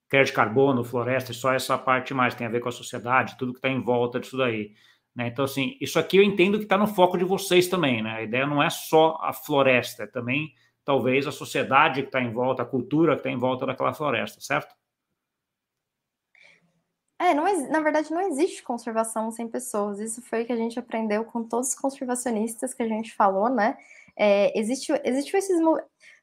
crédito 0.09 0.33
de 0.33 0.37
carbono, 0.37 0.85
floresta, 0.85 1.33
só 1.33 1.53
essa 1.53 1.77
parte 1.77 2.15
mais 2.15 2.35
tem 2.35 2.47
a 2.47 2.51
ver 2.51 2.61
com 2.61 2.69
a 2.69 2.73
sociedade, 2.73 3.37
tudo 3.39 3.53
que 3.53 3.59
está 3.59 3.69
em 3.69 3.83
volta 3.83 4.21
disso 4.21 4.37
daí. 4.37 4.73
Né? 5.15 5.29
Então, 5.29 5.45
assim, 5.45 5.77
isso 5.81 5.99
aqui 5.99 6.19
eu 6.19 6.23
entendo 6.23 6.59
que 6.59 6.65
está 6.65 6.77
no 6.77 6.87
foco 6.87 7.17
de 7.17 7.25
vocês 7.25 7.69
também, 7.69 8.03
né? 8.03 8.17
A 8.17 8.23
ideia 8.23 8.47
não 8.47 8.63
é 8.63 8.69
só 8.69 9.19
a 9.21 9.33
floresta, 9.33 10.05
é 10.05 10.07
também 10.07 10.53
talvez 10.85 11.27
a 11.27 11.33
sociedade 11.33 12.03
que 12.03 12.09
está 12.09 12.21
em 12.21 12.33
volta, 12.33 12.63
a 12.63 12.67
cultura 12.67 13.15
que 13.15 13.21
está 13.21 13.31
em 13.31 13.39
volta 13.39 13.67
daquela 13.67 13.93
floresta, 13.93 14.41
certo? 14.41 14.75
É, 17.19 17.33
não, 17.33 17.45
na 17.71 17.81
verdade 17.81 18.13
não 18.13 18.21
existe 18.21 18.63
conservação 18.63 19.31
sem 19.31 19.49
pessoas. 19.49 19.99
Isso 19.99 20.21
foi 20.23 20.43
o 20.43 20.47
que 20.47 20.53
a 20.53 20.57
gente 20.57 20.79
aprendeu 20.79 21.25
com 21.25 21.43
todos 21.43 21.71
os 21.71 21.75
conservacionistas 21.75 22.75
que 22.75 22.83
a 22.83 22.89
gente 22.89 23.15
falou, 23.15 23.49
né? 23.49 23.77
É, 24.15 24.59
existe, 24.59 24.93
existe 25.05 25.37
esses, 25.37 25.61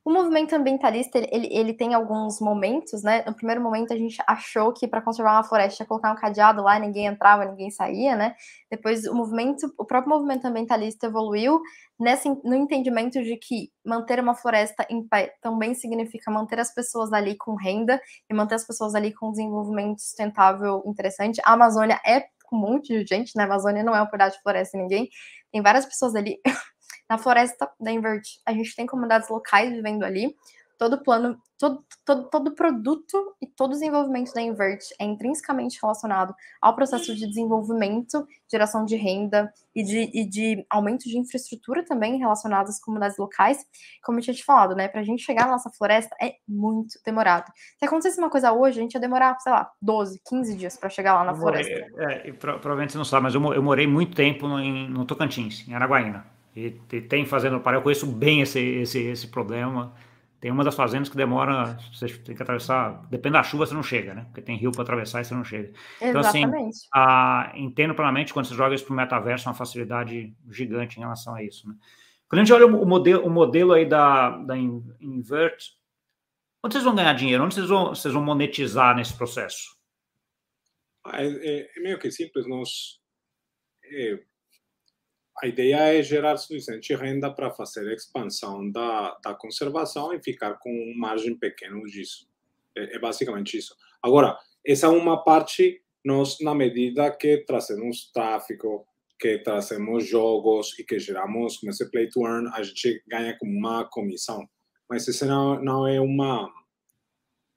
o 0.06 0.12
movimento 0.12 0.54
ambientalista, 0.54 1.18
ele, 1.18 1.48
ele 1.50 1.74
tem 1.74 1.94
alguns 1.94 2.42
momentos, 2.42 3.04
né? 3.04 3.24
No 3.26 3.34
primeiro 3.34 3.62
momento, 3.62 3.94
a 3.94 3.96
gente 3.96 4.18
achou 4.28 4.74
que 4.74 4.86
para 4.86 5.02
conservar 5.02 5.34
uma 5.34 5.44
floresta 5.46 5.86
colocar 5.86 6.12
um 6.12 6.16
cadeado 6.16 6.62
lá, 6.62 6.78
ninguém 6.78 7.06
entrava, 7.06 7.46
ninguém 7.46 7.72
saía, 7.72 8.13
né? 8.13 8.36
Depois, 8.70 9.06
o 9.06 9.16
movimento, 9.16 9.74
o 9.78 9.86
próprio 9.86 10.13
movimento 10.13 10.46
ambientalista 10.46 11.08
evoluiu 11.08 11.62
nesse, 11.98 12.28
no 12.44 12.54
entendimento 12.54 13.24
de 13.24 13.38
que 13.38 13.70
manter 13.86 14.20
uma 14.20 14.36
floresta 14.36 14.86
em 14.89 15.08
pé 15.08 15.36
também 15.42 15.74
significa 15.74 16.30
manter 16.30 16.60
as 16.60 16.74
pessoas 16.74 17.13
ali 17.13 17.38
com 17.38 17.56
renda 17.56 18.02
e 18.30 18.34
manter 18.34 18.56
as 18.56 18.68
pessoas 18.68 18.96
ali 18.96 19.13
com 19.13 19.32
desenvolvimento 19.32 20.02
sustentável 20.02 20.84
interessante. 20.86 21.39
A 21.46 21.54
Amazônia 21.54 21.98
é 22.06 22.26
um 22.52 22.58
monte 22.58 22.94
de 22.94 23.06
gente, 23.06 23.32
né? 23.38 23.44
A 23.44 23.46
Amazônia 23.46 23.84
não 23.84 23.96
é 23.96 24.02
um 24.02 24.08
pedaço 24.08 24.36
de 24.36 24.44
floresta 24.44 24.78
ninguém. 24.78 25.08
Tem 25.52 25.62
várias 25.62 25.86
pessoas 25.86 26.13
ali 26.13 26.38
na 27.10 27.17
floresta 27.17 27.69
da 27.80 27.91
Invert, 27.91 28.24
a 28.46 28.54
gente 28.54 28.76
tem 28.76 28.86
comunidades 28.86 29.30
locais 29.30 29.72
vivendo 29.72 30.04
ali. 30.04 30.36
todo 30.78 31.02
plano, 31.02 31.38
todo, 31.58 31.86
todo, 32.06 32.30
todo 32.30 32.56
produto 32.56 33.36
e 33.41 33.48
todo 33.48 33.72
desenvolvimento 33.72 34.34
da 34.34 34.41
Invert 34.41 34.82
é 35.00 35.06
intrinsecamente 35.06 35.80
relacionado 35.82 36.36
ao 36.62 36.76
processo 36.76 37.15
de 37.15 37.26
desenvolvimento, 37.26 38.28
geração 38.52 38.84
de 38.84 38.98
renda 38.98 39.52
e 39.74 39.82
de, 39.82 40.12
e 40.13 40.28
de 40.28 40.65
aumento 40.69 41.08
de 41.08 41.17
infraestrutura 41.17 41.86
também 41.86 42.17
relacionadas 42.17 42.76
às 42.76 42.82
comunidades 42.82 43.17
locais. 43.17 43.65
Como 44.04 44.19
eu 44.19 44.24
tinha 44.24 44.34
te 44.34 44.43
falado, 44.43 44.76
né? 44.76 44.89
Para 44.89 45.02
a 45.02 45.04
gente 45.04 45.24
chegar 45.24 45.46
na 45.46 45.54
nossa 45.54 45.69
floresta 45.69 46.13
é 46.22 46.36
muito 46.46 47.00
demorado. 47.06 47.50
Se 47.80 47.86
acontecesse 47.86 48.19
uma 48.19 48.30
coisa 48.30 48.52
hoje, 48.52 48.80
a 48.80 48.82
gente 48.82 48.96
ia 48.96 49.00
demorar, 49.00 49.39
sei 49.39 49.54
lá, 49.54 49.72
12, 49.82 50.19
15 50.28 50.56
dias 50.56 50.76
para 50.76 50.89
chegar 50.89 51.13
lá 51.13 51.24
na 51.24 51.34
floresta. 51.34 51.72
É, 51.72 52.32
provavelmente 52.34 52.91
você 52.91 52.98
não 52.98 53.06
sabe, 53.06 53.24
mas 53.24 53.36
eu, 53.36 53.54
eu 53.54 53.63
morei 53.63 53.88
muito 53.88 54.15
tempo 54.15 54.48
no, 54.48 54.60
em, 54.60 54.89
no 54.89 55.06
Tocantins, 55.06 55.65
em 55.67 55.74
Araguaína. 55.74 56.33
E, 56.56 56.80
e 56.92 57.02
tem 57.02 57.26
fazenda 57.26 57.56
no 57.56 57.62
Pará, 57.62 57.78
eu 57.78 57.82
conheço 57.82 58.06
bem 58.06 58.42
esse, 58.42 58.60
esse, 58.60 59.00
esse 59.00 59.28
problema. 59.28 59.94
Tem 60.39 60.52
uma 60.52 60.63
das 60.63 60.76
fazendas 60.76 61.08
que 61.08 61.16
demora, 61.16 61.78
você 61.94 62.08
tem 62.18 62.36
que 62.36 62.44
atravessar, 62.44 63.08
depende 63.10 63.34
da 63.34 63.44
chuva, 63.44 63.66
você 63.66 63.74
não 63.74 63.82
chega, 63.82 64.13
né? 64.13 64.26
Porque 64.26 64.42
tem 64.42 64.58
rio 64.58 64.72
para 64.74 64.82
atravessar 64.82 65.22
e 65.22 65.26
você 65.26 65.34
não 65.34 65.46
chega. 65.46 65.72
Exatamente. 66.02 66.46
Então, 66.46 66.60
assim, 66.60 66.80
a, 66.94 67.54
entendo 67.56 67.96
plenamente 67.96 68.34
quando 68.34 68.46
você 68.46 68.54
joga 68.54 68.76
isso 68.76 68.84
para 68.86 68.94
o 68.94 68.98
metaverso, 68.98 69.48
é 69.48 69.50
uma 69.50 69.58
facilidade 69.58 70.36
gigante 70.50 70.98
em 70.98 71.00
relação 71.00 71.34
a 71.34 71.42
isso, 71.42 71.68
né? 71.68 71.76
Quando 72.28 72.42
a 72.42 72.44
gente 72.46 72.54
olha 72.54 72.66
o 72.66 72.86
modelo, 72.86 73.26
o 73.26 73.30
modelo 73.30 73.74
aí 73.74 73.86
da, 73.86 74.32
da 74.38 74.58
Invert, 74.58 75.63
onde 76.63 76.74
vocês 76.74 76.84
vão 76.84 76.96
ganhar 76.96 77.13
dinheiro? 77.13 77.44
Onde 77.44 77.54
vocês 77.54 77.70
vão, 77.70 77.89
vocês 77.89 78.13
vão 78.13 78.24
monetizar 78.24 78.96
nesse 78.96 79.16
processo? 79.16 79.78
É, 81.13 81.26
é, 81.26 81.70
é 81.78 81.80
meio 81.82 82.00
que 82.00 82.10
simples. 82.10 82.48
Nós, 82.48 83.00
é, 83.86 84.20
a 85.41 85.48
ideia 85.48 85.98
é 85.98 86.04
gerar 86.04 86.38
suficiente 86.38 86.93
renda 86.96 87.32
para 87.34 87.52
fazer 87.52 87.89
a 87.89 87.93
expansão 87.93 88.69
da, 88.69 89.17
da 89.24 89.34
conservação 89.34 90.13
e 90.13 90.22
ficar 90.22 90.60
com 90.60 90.69
um 90.69 90.93
margem 90.98 91.38
pequeno 91.38 91.84
disso. 91.86 92.28
É, 92.76 92.96
é, 92.96 93.00
basicamente 93.00 93.58
isso. 93.58 93.76
Agora, 94.02 94.38
essa 94.65 94.88
é 94.88 94.89
uma 94.89 95.24
parte, 95.24 95.82
nós, 96.06 96.38
na 96.39 96.54
medida 96.54 97.10
que 97.12 97.38
trazemos 97.46 98.12
tráfego, 98.12 98.86
que 99.19 99.39
trazemos 99.39 100.08
jogos 100.08 100.78
e 100.78 100.84
que 100.84 101.00
geramos 101.00 101.58
como 101.58 101.72
esse 101.72 101.89
play 101.89 102.10
to 102.10 102.26
earn, 102.28 102.50
a 102.54 102.62
gente 102.62 103.02
ganha 103.08 103.38
como 103.38 103.52
uma 103.52 103.86
comissão. 103.86 104.48
Mas 104.89 105.08
isso 105.08 105.26
não, 105.26 105.62
não 105.63 105.88
é 105.88 106.00
uma, 106.00 106.52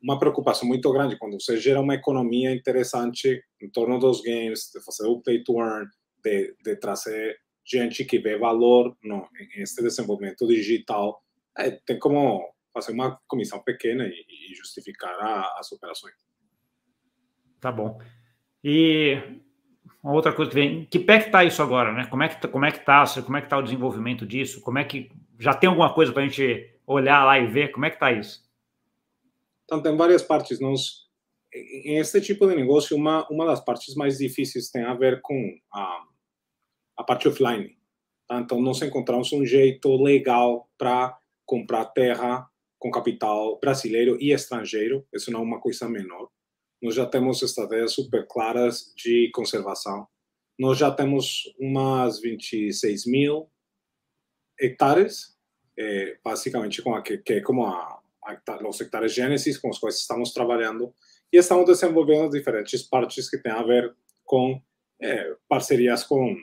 uma 0.01 0.19
preocupação 0.19 0.67
muito 0.67 0.91
grande 0.93 1.19
quando 1.19 1.41
você 1.41 1.57
gera 1.59 1.81
uma 1.81 1.95
economia 1.95 2.55
interessante 2.55 3.43
em 3.61 3.69
torno 3.69 3.99
dos 3.99 4.23
games, 4.23 4.71
de 4.73 4.83
fazer 4.85 5.07
o 5.07 5.21
play 5.21 5.43
to 5.43 5.61
earn, 5.61 5.87
de, 6.23 6.55
de 6.63 6.77
trazer 6.77 7.37
gente 7.67 8.05
que 8.05 8.19
vê 8.19 8.39
valor 8.39 8.97
no, 9.03 9.29
em 9.57 9.63
este 9.63 9.83
desenvolvimento 9.83 10.47
digital 10.47 11.23
é, 11.59 11.71
tem 11.71 11.99
como 11.99 12.55
fazer 12.73 12.93
uma 12.93 13.19
comissão 13.27 13.63
pequena 13.63 14.07
e, 14.07 14.13
e 14.51 14.55
justificar 14.55 15.15
a, 15.19 15.59
as 15.59 15.73
operações. 15.73 16.15
Tá 17.61 17.73
bom. 17.73 17.99
E 18.63 19.19
uma 20.03 20.13
outra 20.13 20.33
coisa 20.33 20.51
que 20.51 20.55
vem, 20.55 20.85
que 20.85 20.99
pé 20.99 21.19
que 21.19 21.27
está 21.27 21.45
isso 21.45 21.63
agora, 21.63 21.93
né? 21.93 22.07
Como 22.07 22.23
é 22.23 22.29
que 22.29 22.41
tá, 22.41 22.49
como 22.49 22.65
é 22.65 22.71
que 22.71 22.85
tá, 22.85 23.05
como 23.25 23.37
é 23.37 23.43
que 23.43 23.49
tá 23.49 23.59
o 23.59 23.63
desenvolvimento 23.63 24.27
disso? 24.27 24.61
Como 24.61 24.79
é 24.79 24.85
que 24.85 25.11
já 25.39 25.55
tem 25.55 25.69
alguma 25.69 25.93
coisa 25.93 26.13
para 26.13 26.23
a 26.23 26.29
gente 26.29 26.79
olhar 26.87 27.25
lá 27.25 27.39
e 27.39 27.47
ver? 27.47 27.73
Como 27.73 27.85
é 27.85 27.91
que 27.91 27.97
está 27.97 28.13
isso? 28.13 28.45
Então 29.65 29.83
tem 29.83 29.97
várias 29.97 30.23
partes. 30.23 30.61
Nós 30.61 31.07
em 31.53 31.99
este 31.99 32.21
tipo 32.21 32.47
de 32.47 32.55
negócio 32.55 32.97
uma 32.97 33.27
uma 33.29 33.47
das 33.47 33.61
partes 33.65 33.95
mais 33.95 34.19
difíceis 34.19 34.71
tem 34.71 34.85
a 34.85 34.95
ver 34.95 35.21
com 35.23 35.59
a 35.73 36.05
a 36.97 37.05
parte 37.05 37.29
offline. 37.29 37.77
Tá? 38.29 38.41
Então, 38.41 38.61
nós 38.61 38.81
encontramos 38.83 39.33
um 39.33 39.45
jeito 39.45 39.95
legal 40.03 40.69
para 40.79 41.17
comprar 41.45 41.87
terra 41.87 42.49
com 42.79 42.91
capital 42.91 43.59
brasileiro 43.59 44.17
e 44.21 44.33
estrangeiro. 44.33 45.07
Isso 45.13 45.31
não 45.31 45.41
é 45.41 45.43
uma 45.43 45.61
coisa 45.61 45.89
menor. 45.89 46.29
Nós 46.83 46.95
já 46.95 47.07
temos 47.07 47.43
estratégias 47.43 47.93
super 47.93 48.27
claras 48.29 48.93
de 48.97 49.31
conservação. 49.33 50.07
Nós 50.59 50.79
já 50.79 50.91
temos 50.91 51.43
umas 51.59 52.21
26 52.21 53.07
mil 53.07 53.51
hectares, 54.59 55.37
é, 55.79 56.19
basicamente 56.25 56.83
com 56.83 56.95
a, 56.95 57.03
que, 57.03 57.19
que 57.19 57.35
é 57.35 57.41
como 57.41 57.67
a, 57.67 58.01
a, 58.25 58.69
os 58.69 58.81
hectares 58.81 59.13
Gênesis 59.13 59.59
com 59.59 59.69
os 59.69 59.79
quais 59.79 59.97
estamos 59.97 60.33
trabalhando. 60.33 60.95
E 61.33 61.37
estamos 61.37 61.67
desenvolvendo 61.67 62.31
diferentes 62.31 62.83
partes 62.83 63.29
que 63.29 63.39
têm 63.39 63.53
a 63.53 63.63
ver 63.63 63.95
com 64.25 64.61
é, 65.01 65.35
parcerias 65.49 66.05
com 66.05 66.35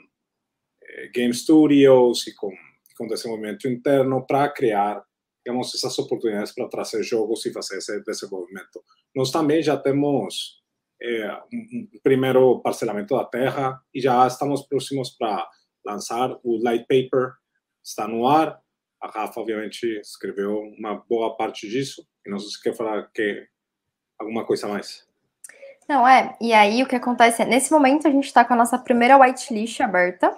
game 1.12 1.32
studios 1.32 2.26
e 2.26 2.34
com, 2.34 2.50
com 2.96 3.06
desenvolvimento 3.06 3.68
interno 3.68 4.24
para 4.26 4.48
criar, 4.48 5.02
digamos, 5.44 5.74
essas 5.74 5.98
oportunidades 5.98 6.52
para 6.52 6.68
trazer 6.68 7.02
jogos 7.02 7.44
e 7.46 7.52
fazer 7.52 7.78
esse 7.78 8.00
desenvolvimento. 8.02 8.82
Nós 9.14 9.30
também 9.30 9.62
já 9.62 9.76
temos 9.76 10.62
é, 11.02 11.32
um, 11.52 11.88
primeiro 12.02 12.60
parcelamento 12.60 13.16
da 13.16 13.24
terra 13.24 13.80
e 13.92 14.00
já 14.00 14.26
estamos 14.26 14.62
próximos 14.66 15.10
para 15.10 15.48
lançar 15.84 16.38
o 16.42 16.62
light 16.62 16.86
paper, 16.86 17.32
está 17.84 18.08
no 18.08 18.26
ar. 18.26 18.60
A 19.02 19.08
Rafa, 19.08 19.40
obviamente, 19.40 19.86
escreveu 20.00 20.60
uma 20.78 20.94
boa 21.08 21.36
parte 21.36 21.68
disso. 21.68 22.06
E 22.26 22.30
não 22.30 22.38
sei 22.38 22.48
se 22.48 22.62
quer 22.62 22.74
falar 22.74 23.10
que 23.12 23.46
alguma 24.18 24.46
coisa 24.46 24.66
mais. 24.66 25.06
Não, 25.86 26.08
é. 26.08 26.34
E 26.40 26.54
aí, 26.54 26.82
o 26.82 26.86
que 26.86 26.96
acontece 26.96 27.42
é, 27.42 27.44
nesse 27.44 27.70
momento, 27.70 28.08
a 28.08 28.10
gente 28.10 28.24
está 28.24 28.44
com 28.44 28.54
a 28.54 28.56
nossa 28.56 28.78
primeira 28.78 29.18
whitelist 29.18 29.80
aberta. 29.80 30.34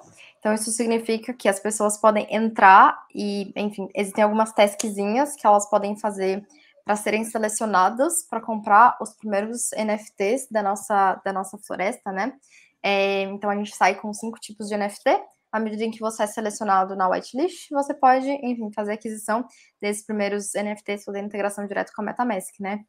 Então, 0.46 0.54
isso 0.54 0.70
significa 0.70 1.34
que 1.34 1.48
as 1.48 1.58
pessoas 1.58 2.00
podem 2.00 2.24
entrar 2.32 2.96
e, 3.12 3.52
enfim, 3.56 3.88
existem 3.92 4.22
algumas 4.22 4.52
taskzinhas 4.52 5.34
que 5.34 5.44
elas 5.44 5.68
podem 5.68 5.98
fazer 5.98 6.46
para 6.84 6.94
serem 6.94 7.24
selecionadas 7.24 8.24
para 8.30 8.40
comprar 8.40 8.96
os 9.02 9.12
primeiros 9.16 9.70
NFTs 9.72 10.46
da 10.48 10.62
nossa, 10.62 11.20
da 11.24 11.32
nossa 11.32 11.58
floresta, 11.58 12.12
né? 12.12 12.32
É, 12.80 13.22
então, 13.22 13.50
a 13.50 13.56
gente 13.56 13.74
sai 13.74 13.96
com 13.96 14.12
cinco 14.12 14.38
tipos 14.38 14.68
de 14.68 14.76
NFT. 14.76 15.20
À 15.50 15.58
medida 15.58 15.82
em 15.82 15.90
que 15.90 15.98
você 15.98 16.22
é 16.22 16.26
selecionado 16.28 16.94
na 16.94 17.08
whitelist, 17.08 17.68
você 17.72 17.92
pode, 17.92 18.30
enfim, 18.30 18.70
fazer 18.72 18.92
aquisição 18.92 19.44
desses 19.82 20.06
primeiros 20.06 20.52
NFTs 20.54 21.02
fazendo 21.02 21.26
integração 21.26 21.66
direto 21.66 21.90
com 21.92 22.02
a 22.02 22.04
MetaMask, 22.04 22.60
né? 22.60 22.84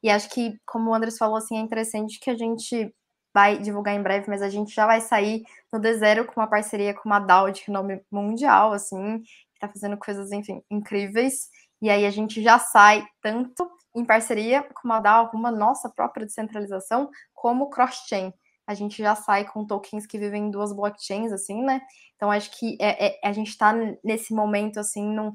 E 0.00 0.08
acho 0.08 0.30
que, 0.30 0.54
como 0.64 0.90
o 0.90 0.94
Andres 0.94 1.18
falou, 1.18 1.38
assim, 1.38 1.58
é 1.58 1.60
interessante 1.60 2.20
que 2.20 2.30
a 2.30 2.36
gente 2.36 2.94
vai 3.32 3.58
divulgar 3.58 3.94
em 3.94 4.02
breve, 4.02 4.28
mas 4.28 4.42
a 4.42 4.48
gente 4.48 4.74
já 4.74 4.86
vai 4.86 5.00
sair 5.00 5.44
no 5.72 5.80
D0 5.80 6.26
com 6.26 6.40
uma 6.40 6.48
parceria 6.48 6.94
com 6.94 7.08
uma 7.08 7.20
DAO 7.20 7.50
de 7.50 7.62
nome 7.68 8.02
mundial, 8.10 8.72
assim, 8.72 9.20
que 9.20 9.60
tá 9.60 9.68
fazendo 9.68 9.96
coisas, 9.96 10.32
enfim, 10.32 10.62
incríveis. 10.70 11.48
E 11.80 11.88
aí 11.88 12.04
a 12.04 12.10
gente 12.10 12.42
já 12.42 12.58
sai 12.58 13.06
tanto 13.22 13.70
em 13.94 14.04
parceria 14.04 14.62
com 14.62 14.88
uma 14.88 15.00
DAO, 15.00 15.28
com 15.30 15.36
uma 15.36 15.50
nossa 15.50 15.88
própria 15.88 16.26
descentralização, 16.26 17.08
como 17.34 17.70
cross-chain. 17.70 18.32
A 18.66 18.74
gente 18.74 19.02
já 19.02 19.14
sai 19.14 19.44
com 19.44 19.66
tokens 19.66 20.06
que 20.06 20.18
vivem 20.18 20.44
em 20.44 20.50
duas 20.50 20.72
blockchains, 20.72 21.32
assim, 21.32 21.62
né? 21.62 21.80
Então 22.16 22.30
acho 22.30 22.56
que 22.58 22.76
é, 22.80 23.06
é 23.06 23.28
a 23.28 23.32
gente 23.32 23.48
está 23.48 23.72
nesse 24.04 24.32
momento, 24.32 24.78
assim, 24.78 25.04
num, 25.12 25.32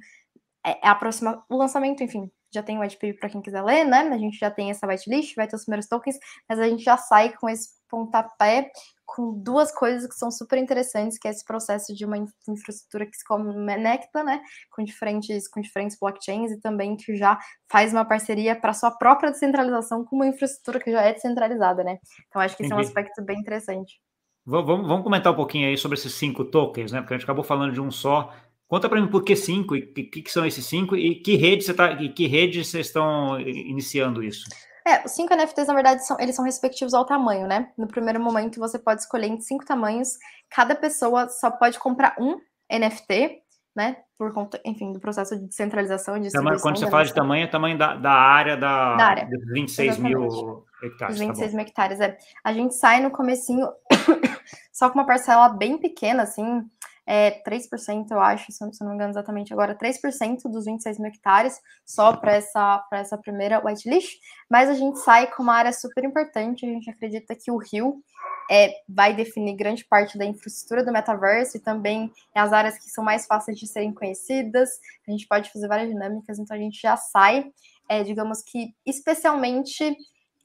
é, 0.66 0.88
é 0.88 0.90
a 0.90 0.96
próxima, 0.96 1.44
o 1.50 1.58
lançamento, 1.58 2.04
enfim, 2.04 2.32
já 2.56 2.64
tem 2.64 2.78
o 2.78 2.82
white 2.82 2.96
paper 2.96 3.20
para 3.20 3.30
quem 3.30 3.42
quiser 3.42 3.62
ler, 3.62 3.86
né? 3.86 4.00
A 4.00 4.18
gente 4.18 4.38
já 4.38 4.50
tem 4.50 4.72
essa 4.72 4.88
whitelist, 4.88 5.36
vai 5.36 5.48
ter 5.48 5.56
os 5.56 5.64
primeiros 5.64 5.88
tokens, 5.88 6.18
mas 6.50 6.60
a 6.60 6.68
gente 6.68 6.84
já 6.84 6.98
sai 6.98 7.34
com 7.34 7.48
esse 7.48 7.70
pontapé 7.88 8.72
com 9.06 9.32
duas 9.40 9.72
coisas 9.72 10.10
que 10.10 10.16
são 10.16 10.32
super 10.32 10.58
interessantes, 10.58 11.18
que 11.18 11.28
é 11.28 11.32
esse 11.32 11.46
processo 11.46 11.94
de 11.94 12.04
uma 12.04 12.18
infraestrutura 12.48 13.06
que 13.06 13.16
se 13.16 13.24
conecta, 13.24 14.24
né, 14.24 14.42
com 14.72 14.84
diferentes, 14.84 15.48
com 15.48 15.62
diferentes 15.62 15.98
blockchains 15.98 16.52
e 16.52 16.60
também 16.60 16.98
que 16.98 17.16
já 17.16 17.40
faz 17.72 17.94
uma 17.94 18.04
parceria 18.04 18.60
para 18.60 18.74
sua 18.74 18.92
própria 18.92 19.32
descentralização 19.32 20.04
com 20.04 20.16
uma 20.16 20.28
infraestrutura 20.28 20.84
que 20.84 20.92
já 20.92 21.02
é 21.02 21.14
descentralizada, 21.14 21.84
né? 21.84 22.00
Então 22.28 22.42
acho 22.42 22.58
que 22.58 22.64
esse 22.64 22.74
é 22.74 22.76
um 22.76 22.80
aspecto 22.80 23.24
bem 23.24 23.40
interessante. 23.40 24.00
Vamos, 24.48 24.88
vamos 24.88 25.04
comentar 25.04 25.34
um 25.34 25.36
pouquinho 25.36 25.68
aí 25.68 25.76
sobre 25.76 25.98
esses 25.98 26.14
cinco 26.14 26.46
tokens, 26.46 26.92
né? 26.92 27.02
Porque 27.02 27.16
a 27.16 27.18
gente 27.18 27.24
acabou 27.24 27.44
falando 27.44 27.74
de 27.74 27.82
um 27.82 27.90
só. 27.90 28.32
Conta 28.68 28.90
para 28.90 29.00
mim 29.00 29.08
por 29.08 29.24
que 29.24 29.36
cinco 29.36 29.76
e 29.76 29.80
o 29.80 29.94
que, 29.94 30.04
que, 30.22 30.32
são 30.32 30.46
esses 30.46 30.66
cinco 30.66 30.96
e 30.96 31.16
que 31.16 31.36
rede 31.36 31.64
você 31.64 31.74
tá, 31.74 31.96
que 31.96 32.28
rede 32.28 32.64
vocês 32.64 32.88
estão 32.88 33.40
iniciando 33.40 34.24
isso? 34.24 34.46
É, 34.88 35.04
os 35.04 35.12
cinco 35.12 35.36
NFTs, 35.36 35.68
na 35.68 35.74
verdade, 35.74 36.06
são, 36.06 36.16
eles 36.20 36.36
são 36.36 36.46
respectivos 36.46 36.94
ao 36.94 37.06
tamanho, 37.06 37.48
né? 37.48 37.72
No 37.76 37.88
primeiro 37.88 38.20
momento, 38.20 38.60
você 38.60 38.78
pode 38.78 39.02
escolher 39.02 39.28
em 39.28 39.42
cinco 39.42 39.66
tamanhos. 39.66 40.10
Cada 40.50 40.76
pessoa 40.76 41.28
só 41.28 41.50
pode 41.50 41.80
comprar 41.80 42.16
um 42.20 42.40
NFT, 42.72 43.42
né? 43.76 43.98
Por 44.16 44.32
conta, 44.32 44.62
enfim, 44.64 44.94
do 44.94 45.00
processo 45.00 45.36
de 45.36 45.48
descentralização 45.48 46.16
e 46.18 46.30
Tamanho, 46.30 46.62
Quando 46.62 46.78
você 46.78 46.90
fala 46.90 47.04
de 47.04 47.14
tamanho, 47.14 47.44
é 47.44 47.48
tamanho 47.48 47.78
da, 47.78 47.96
da 47.96 48.12
área 48.12 48.56
da, 48.56 48.96
da 48.96 49.06
área. 49.06 49.30
26 49.54 49.90
Exatamente. 49.90 50.16
mil 50.16 50.66
hectares. 50.84 51.20
26 51.20 51.52
tá 51.52 51.58
mil 51.58 51.66
hectares, 51.66 52.00
é. 52.00 52.18
A 52.44 52.54
gente 52.54 52.76
sai 52.76 53.02
no 53.02 53.10
comecinho 53.10 53.68
só 54.72 54.90
com 54.90 55.00
uma 55.00 55.06
parcela 55.06 55.50
bem 55.50 55.80
pequena, 55.80 56.24
assim, 56.24 56.64
é, 57.08 57.42
3%, 57.44 58.12
eu 58.12 58.20
acho, 58.20 58.52
se 58.52 58.64
eu 58.64 58.72
não 58.82 58.90
me 58.90 58.96
engano 58.96 59.12
exatamente 59.12 59.54
agora, 59.54 59.78
3% 59.78 60.50
dos 60.50 60.66
26 60.66 61.00
mil 61.00 61.10
hectares 61.10 61.60
só 61.86 62.16
para 62.16 62.34
essa, 62.34 62.86
essa 62.94 63.18
primeira 63.18 63.64
whitelist, 63.64 64.18
mas 64.50 64.70
a 64.70 64.74
gente 64.74 65.00
sai 65.00 65.28
com 65.28 65.44
uma 65.44 65.56
área 65.56 65.72
super 65.72 66.04
importante, 66.04 66.66
a 66.66 66.70
gente 66.70 66.90
acredita 66.90 67.36
que 67.36 67.52
o 67.52 67.58
Rio 67.58 68.02
é, 68.50 68.72
vai 68.88 69.16
definir 69.16 69.56
grande 69.56 69.86
parte 69.86 70.18
da 70.18 70.26
infraestrutura 70.26 70.84
do 70.84 70.92
metaverso 70.92 71.58
e 71.58 71.60
também 71.60 72.12
as 72.34 72.52
áreas 72.52 72.78
que 72.78 72.90
são 72.90 73.04
mais 73.04 73.26
fáceis 73.26 73.60
de 73.60 73.68
serem 73.68 73.94
conhecidas, 73.94 74.70
a 75.08 75.12
gente 75.12 75.28
pode 75.28 75.52
fazer 75.52 75.68
várias 75.68 75.90
dinâmicas, 75.90 76.40
então 76.40 76.56
a 76.56 76.60
gente 76.60 76.80
já 76.82 76.98
sai 76.98 77.52
é, 77.90 78.04
digamos 78.04 78.42
que, 78.42 78.74
especialmente 78.86 79.96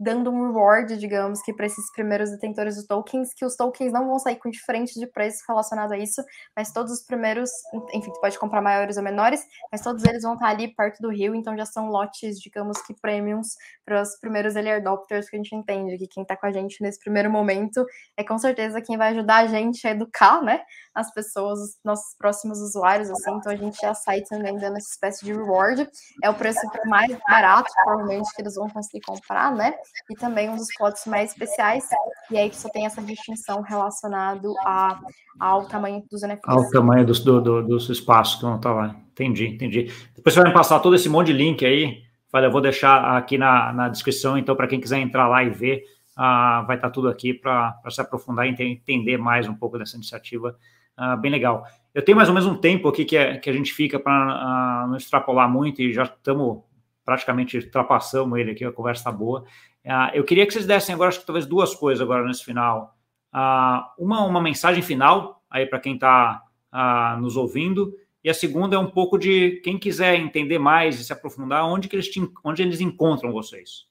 dando 0.00 0.30
um 0.30 0.46
reward, 0.46 0.96
digamos, 0.96 1.42
que 1.42 1.52
para 1.52 1.66
esses 1.66 1.92
primeiros 1.92 2.30
detentores 2.30 2.76
dos 2.76 2.86
tokens, 2.86 3.34
que 3.34 3.44
os 3.44 3.54
tokens 3.54 3.92
não 3.92 4.06
vão 4.08 4.18
sair 4.18 4.36
com 4.36 4.48
diferentes 4.48 4.94
de 4.94 5.06
preço 5.06 5.44
relacionado 5.46 5.92
a 5.92 5.98
isso, 5.98 6.24
mas 6.56 6.72
todos 6.72 6.90
os 6.90 7.04
primeiros, 7.04 7.50
enfim, 7.92 8.10
tu 8.10 8.18
pode 8.18 8.38
comprar 8.38 8.62
maiores 8.62 8.96
ou 8.96 9.02
menores, 9.02 9.44
mas 9.70 9.82
todos 9.82 10.02
eles 10.04 10.22
vão 10.22 10.34
estar 10.34 10.46
ali 10.46 10.74
perto 10.74 11.02
do 11.02 11.10
rio, 11.10 11.34
então 11.34 11.54
já 11.54 11.66
são 11.66 11.90
lotes, 11.90 12.40
digamos 12.40 12.80
que 12.80 12.94
premiums 12.94 13.56
para 13.84 14.00
os 14.00 14.18
primeiros 14.18 14.56
early 14.56 14.70
adopters 14.70 15.28
que 15.28 15.36
a 15.36 15.38
gente 15.38 15.54
entende, 15.54 15.98
que 15.98 16.08
quem 16.08 16.22
está 16.22 16.34
com 16.34 16.46
a 16.46 16.52
gente 16.52 16.82
nesse 16.82 16.98
primeiro 16.98 17.30
momento 17.30 17.84
é 18.16 18.24
com 18.24 18.38
certeza 18.38 18.80
quem 18.80 18.96
vai 18.96 19.10
ajudar 19.10 19.36
a 19.36 19.46
gente 19.48 19.86
a 19.86 19.90
educar, 19.90 20.42
né, 20.42 20.62
as 20.94 21.12
pessoas, 21.12 21.58
os 21.60 21.78
nossos 21.84 22.16
próximos 22.16 22.58
usuários, 22.60 23.10
assim, 23.10 23.32
então 23.32 23.52
a 23.52 23.56
gente 23.56 23.78
já 23.78 23.92
sai 23.92 24.22
também 24.22 24.56
dando 24.56 24.78
essa 24.78 24.88
espécie 24.88 25.26
de 25.26 25.34
reward, 25.34 25.86
é 26.24 26.30
o 26.30 26.34
preço 26.34 26.60
mais 26.86 27.14
barato, 27.28 27.70
provavelmente, 27.84 28.34
que 28.34 28.40
eles 28.40 28.54
vão 28.54 28.68
conseguir 28.70 29.02
comprar, 29.02 29.54
né, 29.54 29.74
e 30.10 30.14
também 30.14 30.48
um 30.48 30.56
dos 30.56 30.68
plots 30.76 31.06
mais 31.06 31.30
especiais, 31.30 31.84
e 32.30 32.38
aí 32.38 32.50
que 32.50 32.56
só 32.56 32.68
tem 32.68 32.86
essa 32.86 33.00
distinção 33.02 33.62
relacionado 33.62 34.54
a, 34.64 34.98
ao 35.38 35.66
tamanho 35.66 36.02
dos 36.10 36.22
NFTs. 36.22 36.48
Ao 36.48 36.68
tamanho 36.70 37.06
dos, 37.06 37.20
do, 37.20 37.40
do, 37.40 37.62
dos 37.62 37.88
espaços 37.88 38.36
que 38.36 38.42
vão 38.42 38.56
estar 38.56 38.72
lá. 38.72 38.96
Entendi, 39.12 39.46
entendi. 39.46 39.92
Depois 40.14 40.34
você 40.34 40.40
vai 40.40 40.48
me 40.48 40.54
passar 40.54 40.80
todo 40.80 40.94
esse 40.94 41.08
monte 41.08 41.28
de 41.28 41.32
link 41.34 41.64
aí. 41.64 42.02
Olha, 42.32 42.46
eu 42.46 42.52
vou 42.52 42.60
deixar 42.60 43.16
aqui 43.16 43.36
na, 43.36 43.72
na 43.72 43.88
descrição, 43.88 44.38
então, 44.38 44.54
para 44.54 44.68
quem 44.68 44.80
quiser 44.80 44.98
entrar 44.98 45.28
lá 45.28 45.42
e 45.42 45.50
ver, 45.50 45.84
uh, 46.16 46.64
vai 46.66 46.76
estar 46.76 46.90
tudo 46.90 47.08
aqui 47.08 47.34
para 47.34 47.74
se 47.88 48.00
aprofundar 48.00 48.46
e 48.46 48.62
entender 48.62 49.18
mais 49.18 49.48
um 49.48 49.54
pouco 49.54 49.78
dessa 49.78 49.96
iniciativa. 49.96 50.56
Uh, 50.98 51.16
bem 51.16 51.30
legal. 51.30 51.64
Eu 51.94 52.04
tenho 52.04 52.16
mais 52.16 52.28
ou 52.28 52.34
menos 52.34 52.48
um 52.48 52.56
tempo 52.56 52.88
aqui 52.88 53.04
que, 53.04 53.16
é, 53.16 53.36
que 53.38 53.50
a 53.50 53.52
gente 53.52 53.72
fica 53.72 53.98
para 53.98 54.12
uh, 54.12 54.30
ah, 54.30 54.86
não 54.88 54.96
extrapolar 54.96 55.50
muito 55.50 55.82
e 55.82 55.92
já 55.92 56.04
estamos 56.04 56.62
praticamente 57.10 57.58
ultrapassamos 57.58 58.38
ele 58.38 58.52
aqui, 58.52 58.64
a 58.64 58.70
conversa 58.70 59.00
está 59.00 59.10
boa. 59.10 59.42
Uh, 59.84 60.14
eu 60.14 60.22
queria 60.22 60.46
que 60.46 60.52
vocês 60.52 60.64
dessem 60.64 60.94
agora, 60.94 61.08
acho 61.08 61.18
que 61.18 61.26
talvez 61.26 61.44
duas 61.44 61.74
coisas 61.74 62.00
agora 62.00 62.24
nesse 62.24 62.44
final. 62.44 62.96
Uh, 63.34 63.82
uma, 63.98 64.24
uma 64.24 64.40
mensagem 64.40 64.80
final 64.80 65.42
aí 65.50 65.66
para 65.66 65.80
quem 65.80 65.94
está 65.94 66.40
ah, 66.70 67.18
nos 67.20 67.36
ouvindo, 67.36 67.92
e 68.22 68.30
a 68.30 68.34
segunda 68.34 68.76
é 68.76 68.78
um 68.78 68.88
pouco 68.88 69.18
de 69.18 69.60
quem 69.64 69.76
quiser 69.76 70.14
entender 70.14 70.60
mais 70.60 71.00
e 71.00 71.04
se 71.04 71.12
aprofundar, 71.12 71.66
onde, 71.66 71.88
que 71.88 71.96
eles, 71.96 72.08
te, 72.08 72.20
onde 72.44 72.62
eles 72.62 72.80
encontram 72.80 73.32
vocês. 73.32 73.88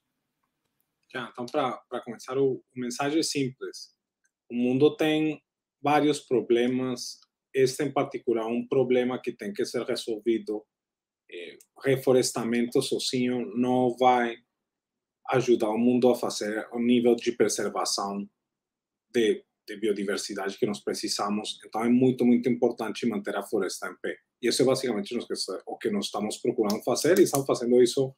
então, 1.13 1.45
para 1.45 2.01
começar, 2.05 2.37
o, 2.37 2.53
o 2.53 2.79
mensagem 2.79 3.19
é 3.19 3.23
simples. 3.23 3.93
O 4.49 4.55
mundo 4.55 4.95
tem 4.95 5.43
vários 5.81 6.21
problemas, 6.21 7.19
este 7.53 7.83
em 7.83 7.91
particular 7.91 8.47
um 8.47 8.65
problema 8.65 9.19
que 9.21 9.33
tem 9.33 9.51
que 9.51 9.65
ser 9.65 9.83
resolvido. 9.83 10.63
Eh, 11.31 11.57
reflorestamento 11.83 12.81
sozinho 12.81 13.45
não 13.55 13.95
vai 13.97 14.37
ajudar 15.31 15.69
o 15.69 15.77
mundo 15.77 16.09
a 16.09 16.15
fazer 16.15 16.67
o 16.71 16.79
nível 16.79 17.15
de 17.15 17.31
preservação 17.31 18.27
de, 19.11 19.43
de, 19.67 19.77
biodiversidade 19.77 20.57
que 20.57 20.65
nós 20.65 20.79
precisamos. 20.79 21.59
Então, 21.65 21.83
é 21.83 21.89
muito, 21.89 22.25
muito 22.25 22.49
importante 22.49 23.05
manter 23.05 23.35
a 23.35 23.43
floresta 23.43 23.87
em 23.87 23.95
pé. 24.01 24.17
E 24.41 24.47
isso 24.47 24.61
é 24.61 24.65
basicamente 24.65 25.15
o 25.65 25.77
que 25.77 25.89
nós 25.91 26.05
estamos 26.05 26.37
procurando 26.37 26.83
fazer, 26.83 27.19
e 27.19 27.23
estamos 27.23 27.45
fazendo 27.45 27.81
isso 27.81 28.13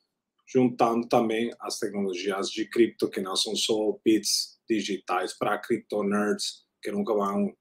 juntando 0.47 1.07
também 1.07 1.51
as 1.62 1.80
tecnologias 1.80 2.49
de 2.49 2.70
cripto, 2.70 3.09
que 3.09 3.22
não 3.22 3.36
são 3.36 3.55
só 3.55 3.97
bits 4.03 4.59
digitais 4.70 5.38
para 5.38 5.57
cripto 5.57 6.03
nerds, 6.03 6.66
que 6.82 6.91
nunca 6.91 7.14
vão 7.14 7.55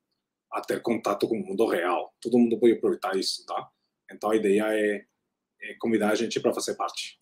a 0.52 0.60
ter 0.60 0.82
contato 0.82 1.28
com 1.28 1.36
o 1.36 1.46
mundo 1.46 1.66
real. 1.66 2.12
Todo 2.20 2.38
mundo 2.38 2.58
pode 2.58 2.72
aproveitar 2.72 3.16
isso, 3.16 3.44
tá? 3.46 3.70
Então, 4.10 4.30
a 4.30 4.36
ideia 4.36 4.64
é 4.68 5.04
convidar 5.78 6.10
a 6.10 6.14
gente 6.14 6.40
para 6.40 6.52
fazer 6.52 6.74
parte. 6.74 7.18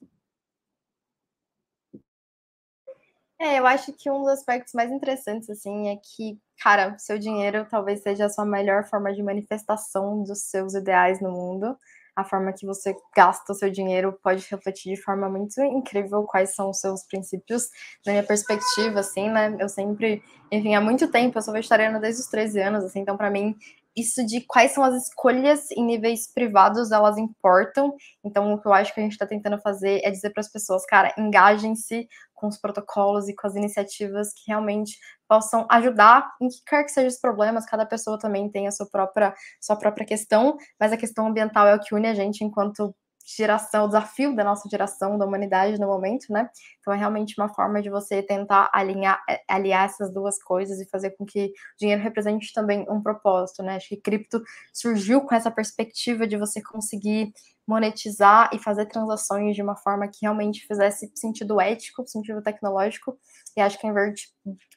É, 3.40 3.60
eu 3.60 3.66
acho 3.66 3.92
que 3.92 4.10
um 4.10 4.20
dos 4.20 4.30
aspectos 4.30 4.74
mais 4.74 4.90
interessantes, 4.90 5.48
assim, 5.48 5.88
é 5.88 5.96
que, 5.96 6.36
cara, 6.60 6.98
seu 6.98 7.18
dinheiro 7.18 7.64
talvez 7.70 8.02
seja 8.02 8.26
a 8.26 8.28
sua 8.28 8.44
melhor 8.44 8.84
forma 8.84 9.12
de 9.12 9.22
manifestação 9.22 10.24
dos 10.24 10.42
seus 10.42 10.74
ideais 10.74 11.20
no 11.20 11.30
mundo. 11.30 11.78
A 12.16 12.24
forma 12.24 12.52
que 12.52 12.66
você 12.66 12.96
gasta 13.14 13.52
o 13.52 13.54
seu 13.54 13.70
dinheiro 13.70 14.18
pode 14.24 14.44
refletir 14.50 14.92
de 14.92 15.00
forma 15.00 15.28
muito 15.28 15.62
incrível 15.62 16.24
quais 16.24 16.52
são 16.52 16.70
os 16.70 16.80
seus 16.80 17.04
princípios, 17.04 17.70
na 18.04 18.10
minha 18.10 18.24
perspectiva, 18.24 18.98
assim, 18.98 19.30
né? 19.30 19.56
Eu 19.60 19.68
sempre, 19.68 20.20
enfim, 20.50 20.74
há 20.74 20.80
muito 20.80 21.08
tempo, 21.08 21.38
eu 21.38 21.42
sou 21.42 21.54
vegetariana 21.54 22.00
desde 22.00 22.22
os 22.22 22.26
13 22.26 22.60
anos, 22.60 22.84
assim, 22.84 22.98
então 22.98 23.16
para 23.16 23.30
mim 23.30 23.56
isso 23.98 24.24
de 24.24 24.40
quais 24.46 24.72
são 24.72 24.84
as 24.84 24.94
escolhas 24.94 25.70
em 25.72 25.84
níveis 25.84 26.32
privados, 26.32 26.90
elas 26.90 27.18
importam. 27.18 27.94
Então, 28.24 28.52
o 28.52 28.60
que 28.60 28.66
eu 28.66 28.72
acho 28.72 28.94
que 28.94 29.00
a 29.00 29.02
gente 29.02 29.12
está 29.12 29.26
tentando 29.26 29.60
fazer 29.60 30.00
é 30.04 30.10
dizer 30.10 30.30
para 30.30 30.40
as 30.40 30.50
pessoas, 30.50 30.84
cara, 30.86 31.14
engajem-se 31.18 32.08
com 32.34 32.46
os 32.46 32.58
protocolos 32.58 33.28
e 33.28 33.34
com 33.34 33.46
as 33.46 33.56
iniciativas 33.56 34.32
que 34.32 34.44
realmente 34.46 34.96
possam 35.28 35.66
ajudar 35.70 36.30
em 36.40 36.48
que 36.48 36.62
quer 36.66 36.84
que 36.84 36.92
sejam 36.92 37.08
os 37.08 37.20
problemas. 37.20 37.66
Cada 37.66 37.84
pessoa 37.84 38.18
também 38.18 38.50
tem 38.50 38.68
a 38.68 38.70
sua 38.70 38.86
própria, 38.88 39.34
sua 39.60 39.76
própria 39.76 40.06
questão, 40.06 40.56
mas 40.78 40.92
a 40.92 40.96
questão 40.96 41.26
ambiental 41.26 41.66
é 41.66 41.74
o 41.74 41.80
que 41.80 41.94
une 41.94 42.06
a 42.06 42.14
gente 42.14 42.44
enquanto 42.44 42.94
geração, 43.36 43.84
o 43.84 43.88
desafio 43.88 44.34
da 44.34 44.44
nossa 44.44 44.68
geração, 44.68 45.18
da 45.18 45.26
humanidade 45.26 45.78
no 45.78 45.86
momento, 45.86 46.32
né? 46.32 46.48
Então 46.80 46.92
é 46.92 46.96
realmente 46.96 47.34
uma 47.38 47.48
forma 47.48 47.82
de 47.82 47.90
você 47.90 48.22
tentar 48.22 48.70
alinhar, 48.72 49.22
é, 49.28 49.40
aliar 49.48 49.86
essas 49.86 50.12
duas 50.12 50.42
coisas 50.42 50.80
e 50.80 50.88
fazer 50.88 51.10
com 51.10 51.26
que 51.26 51.46
o 51.46 51.78
dinheiro 51.78 52.02
represente 52.02 52.52
também 52.52 52.86
um 52.88 53.02
propósito, 53.02 53.62
né? 53.62 53.76
Acho 53.76 53.88
que 53.88 53.96
cripto 53.96 54.42
surgiu 54.72 55.20
com 55.22 55.34
essa 55.34 55.50
perspectiva 55.50 56.26
de 56.26 56.36
você 56.36 56.62
conseguir 56.62 57.32
monetizar 57.68 58.48
e 58.52 58.58
fazer 58.58 58.86
transações 58.86 59.54
de 59.54 59.62
uma 59.62 59.76
forma 59.76 60.08
que 60.08 60.20
realmente 60.22 60.66
fizesse 60.66 61.12
sentido 61.14 61.60
ético, 61.60 62.06
sentido 62.06 62.42
tecnológico, 62.42 63.18
e 63.54 63.60
acho 63.60 63.78
que 63.78 63.86
a 63.86 63.90
Invert 63.90 64.16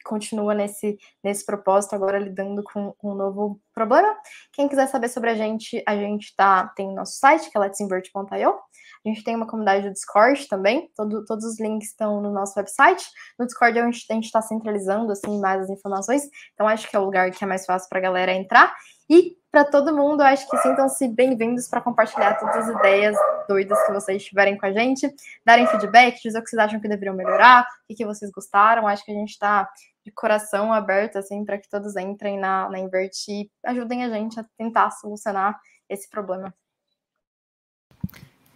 continua 0.04 0.54
nesse, 0.54 0.98
nesse 1.24 1.46
propósito, 1.46 1.94
agora 1.94 2.18
lidando 2.18 2.62
com, 2.62 2.92
com 2.98 3.12
um 3.12 3.14
novo 3.14 3.60
problema. 3.74 4.14
Quem 4.52 4.68
quiser 4.68 4.88
saber 4.88 5.08
sobre 5.08 5.30
a 5.30 5.34
gente, 5.34 5.82
a 5.86 5.96
gente 5.96 6.34
tá, 6.36 6.68
tem 6.76 6.94
nosso 6.94 7.18
site, 7.18 7.50
que 7.50 7.56
é 7.56 7.60
let'sinvert.io, 7.60 8.50
a 9.04 9.08
gente 9.08 9.24
tem 9.24 9.34
uma 9.34 9.46
comunidade 9.46 9.88
do 9.88 9.92
Discord 9.92 10.46
também, 10.46 10.90
todo, 10.94 11.24
todos 11.24 11.44
os 11.44 11.58
links 11.58 11.88
estão 11.88 12.20
no 12.20 12.30
nosso 12.30 12.58
website. 12.58 13.04
No 13.38 13.46
Discord 13.46 13.78
a 13.78 13.84
gente 13.90 14.24
está 14.24 14.42
centralizando 14.42 15.10
assim, 15.10 15.40
mais 15.40 15.62
as 15.62 15.70
informações, 15.70 16.22
então 16.52 16.68
acho 16.68 16.88
que 16.88 16.94
é 16.94 16.98
o 16.98 17.04
lugar 17.04 17.30
que 17.30 17.42
é 17.42 17.46
mais 17.46 17.64
fácil 17.64 17.88
para 17.88 17.98
a 17.98 18.02
galera 18.02 18.32
entrar. 18.32 18.74
E 19.08 19.36
para 19.50 19.64
todo 19.64 19.94
mundo, 19.94 20.22
acho 20.22 20.48
que 20.48 20.56
sintam-se 20.58 21.06
bem-vindos 21.08 21.68
para 21.68 21.80
compartilhar 21.80 22.38
todas 22.38 22.56
as 22.56 22.74
ideias 22.74 23.16
doidas 23.46 23.84
que 23.84 23.92
vocês 23.92 24.24
tiverem 24.24 24.56
com 24.56 24.64
a 24.64 24.72
gente, 24.72 25.14
darem 25.44 25.66
feedback, 25.66 26.22
dizer 26.22 26.38
o 26.38 26.42
que 26.42 26.48
vocês 26.48 26.58
acham 26.58 26.80
que 26.80 26.88
deveriam 26.88 27.14
melhorar, 27.14 27.66
o 27.88 27.94
que, 27.94 28.04
vocês 28.04 28.30
gostaram. 28.30 28.86
Acho 28.86 29.04
que 29.04 29.12
a 29.12 29.14
gente 29.14 29.30
está 29.30 29.68
de 30.04 30.10
coração 30.10 30.72
aberto 30.72 31.16
assim 31.16 31.44
para 31.44 31.58
que 31.58 31.68
todos 31.68 31.96
entrem 31.96 32.38
na, 32.38 32.68
na 32.70 32.78
Invert 32.78 33.12
e 33.28 33.50
ajudem 33.66 34.04
a 34.04 34.08
gente 34.08 34.40
a 34.40 34.46
tentar 34.56 34.90
solucionar 34.92 35.60
esse 35.88 36.08
problema. 36.08 36.54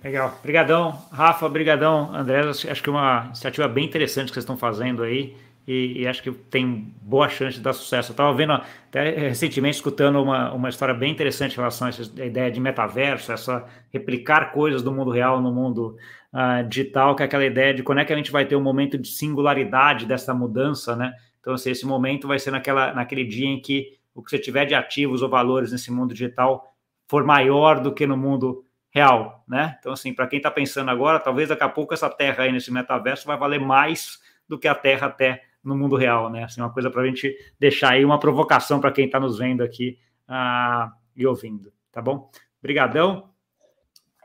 Legal. 0.02 0.34
Obrigadão, 0.38 0.92
Rafa. 1.10 1.44
Obrigadão, 1.44 2.14
André. 2.14 2.48
Acho 2.48 2.82
que 2.82 2.88
é 2.88 2.92
uma 2.92 3.26
iniciativa 3.26 3.68
bem 3.68 3.84
interessante 3.84 4.28
que 4.28 4.34
vocês 4.34 4.44
estão 4.44 4.56
fazendo 4.56 5.02
aí. 5.02 5.36
E, 5.66 6.02
e, 6.02 6.06
acho 6.06 6.22
que 6.22 6.30
tem 6.30 6.94
boa 7.02 7.28
chance 7.28 7.56
de 7.56 7.62
dar 7.62 7.72
sucesso. 7.72 8.10
Eu 8.10 8.12
estava 8.12 8.32
vendo 8.32 8.52
até 8.52 9.10
recentemente, 9.28 9.76
escutando 9.76 10.22
uma, 10.22 10.52
uma 10.52 10.68
história 10.68 10.94
bem 10.94 11.10
interessante 11.10 11.54
em 11.54 11.56
relação 11.56 11.88
a 11.88 11.90
essa 11.90 12.02
ideia 12.24 12.50
de 12.52 12.60
metaverso, 12.60 13.32
essa 13.32 13.66
replicar 13.92 14.52
coisas 14.52 14.80
do 14.80 14.92
mundo 14.92 15.10
real 15.10 15.40
no 15.42 15.52
mundo 15.52 15.96
uh, 16.32 16.66
digital, 16.68 17.16
que 17.16 17.24
é 17.24 17.26
aquela 17.26 17.44
ideia 17.44 17.74
de 17.74 17.82
quando 17.82 17.98
é 17.98 18.04
que 18.04 18.12
a 18.12 18.16
gente 18.16 18.30
vai 18.30 18.44
ter 18.44 18.54
um 18.54 18.62
momento 18.62 18.96
de 18.96 19.08
singularidade 19.08 20.06
dessa 20.06 20.32
mudança, 20.32 20.94
né? 20.94 21.12
Então, 21.40 21.54
assim, 21.54 21.70
esse 21.70 21.84
momento 21.84 22.28
vai 22.28 22.38
ser 22.38 22.52
naquela, 22.52 22.94
naquele 22.94 23.24
dia 23.24 23.48
em 23.48 23.60
que 23.60 23.98
o 24.14 24.22
que 24.22 24.30
você 24.30 24.38
tiver 24.38 24.66
de 24.66 24.74
ativos 24.74 25.20
ou 25.20 25.28
valores 25.28 25.72
nesse 25.72 25.90
mundo 25.90 26.12
digital 26.12 26.72
for 27.08 27.24
maior 27.24 27.80
do 27.80 27.92
que 27.92 28.06
no 28.06 28.16
mundo 28.16 28.64
real, 28.90 29.44
né? 29.48 29.76
Então, 29.80 29.92
assim, 29.92 30.14
para 30.14 30.28
quem 30.28 30.38
está 30.38 30.50
pensando 30.50 30.90
agora, 30.90 31.18
talvez 31.18 31.48
daqui 31.48 31.64
a 31.64 31.68
pouco 31.68 31.92
essa 31.92 32.08
terra 32.08 32.44
aí 32.44 32.52
nesse 32.52 32.72
metaverso 32.72 33.26
vai 33.26 33.36
valer 33.36 33.60
mais 33.60 34.20
do 34.48 34.58
que 34.58 34.68
a 34.68 34.74
terra 34.74 35.08
até 35.08 35.42
no 35.66 35.76
mundo 35.76 35.96
real, 35.96 36.30
né? 36.30 36.44
Assim, 36.44 36.60
uma 36.60 36.72
coisa 36.72 36.90
para 36.90 37.02
a 37.02 37.06
gente 37.06 37.36
deixar 37.58 37.92
aí 37.92 38.04
uma 38.04 38.18
provocação 38.18 38.80
para 38.80 38.92
quem 38.92 39.06
está 39.06 39.18
nos 39.18 39.38
vendo 39.38 39.62
aqui 39.62 39.98
uh, 40.28 40.90
e 41.14 41.26
ouvindo, 41.26 41.72
tá 41.90 42.00
bom? 42.00 42.30
Obrigadão. 42.60 43.30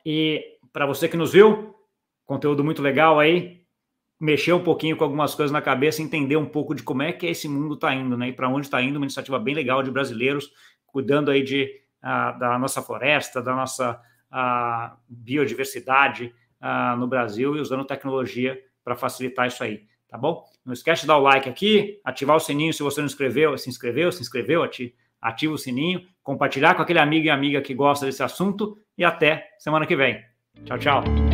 E 0.06 0.44
para 0.72 0.86
você 0.86 1.10
que 1.10 1.18
nos 1.18 1.34
viu, 1.34 1.76
conteúdo 2.26 2.64
muito 2.64 2.82
legal 2.82 3.20
aí, 3.20 3.62
mexer 4.20 4.54
um 4.54 4.64
pouquinho 4.64 4.96
com 4.96 5.04
algumas 5.04 5.34
coisas 5.34 5.52
na 5.52 5.62
cabeça, 5.62 6.02
entender 6.02 6.38
um 6.38 6.46
pouco 6.46 6.76
de 6.76 6.84
como 6.84 7.02
é 7.02 7.12
que 7.12 7.26
esse 7.26 7.48
mundo 7.48 7.74
está 7.74 7.94
indo, 7.94 8.16
né? 8.16 8.30
E 8.30 8.34
para 8.34 8.48
onde 8.48 8.68
está 8.68 8.82
indo, 8.82 8.98
uma 8.98 9.06
iniciativa 9.06 9.40
bem 9.40 9.56
legal 9.56 9.82
de 9.82 9.92
brasileiros 9.92 10.52
cuidando 10.86 11.32
aí 11.32 11.44
de, 11.44 11.82
uh, 12.04 12.38
da 12.38 12.60
nossa 12.60 12.82
floresta, 12.82 13.42
da 13.42 13.56
nossa 13.56 14.00
a 14.32 14.96
biodiversidade 15.10 16.34
uh, 16.62 16.96
no 16.96 17.06
Brasil 17.06 17.58
e 17.58 17.60
usando 17.60 17.84
tecnologia 17.84 18.58
para 18.84 18.96
facilitar 18.96 19.48
isso 19.48 19.64
aí, 19.64 19.84
tá 20.12 20.18
bom? 20.18 20.46
Não 20.64 20.74
esquece 20.74 21.02
de 21.02 21.08
dar 21.08 21.18
o 21.18 21.22
like 21.22 21.50
aqui, 21.50 22.00
ativar 22.04 22.36
o 22.36 22.40
sininho 22.40 22.74
se 22.74 22.84
você 22.84 23.00
não 23.00 23.08
inscreveu, 23.08 23.58
se 23.58 23.70
inscreveu, 23.70 24.12
se 24.12 24.22
inscreveu, 24.22 24.62
ativa 25.22 25.54
o 25.54 25.58
sininho, 25.58 26.02
compartilhar 26.22 26.76
com 26.76 26.82
aquele 26.82 27.00
amigo 27.00 27.26
e 27.26 27.30
amiga 27.30 27.62
que 27.62 27.74
gosta 27.74 28.06
desse 28.06 28.22
assunto 28.22 28.78
e 28.98 29.04
até 29.06 29.48
semana 29.58 29.88
que 29.88 29.96
vem. 29.96 30.22
Tchau, 30.66 30.78
tchau. 30.78 31.31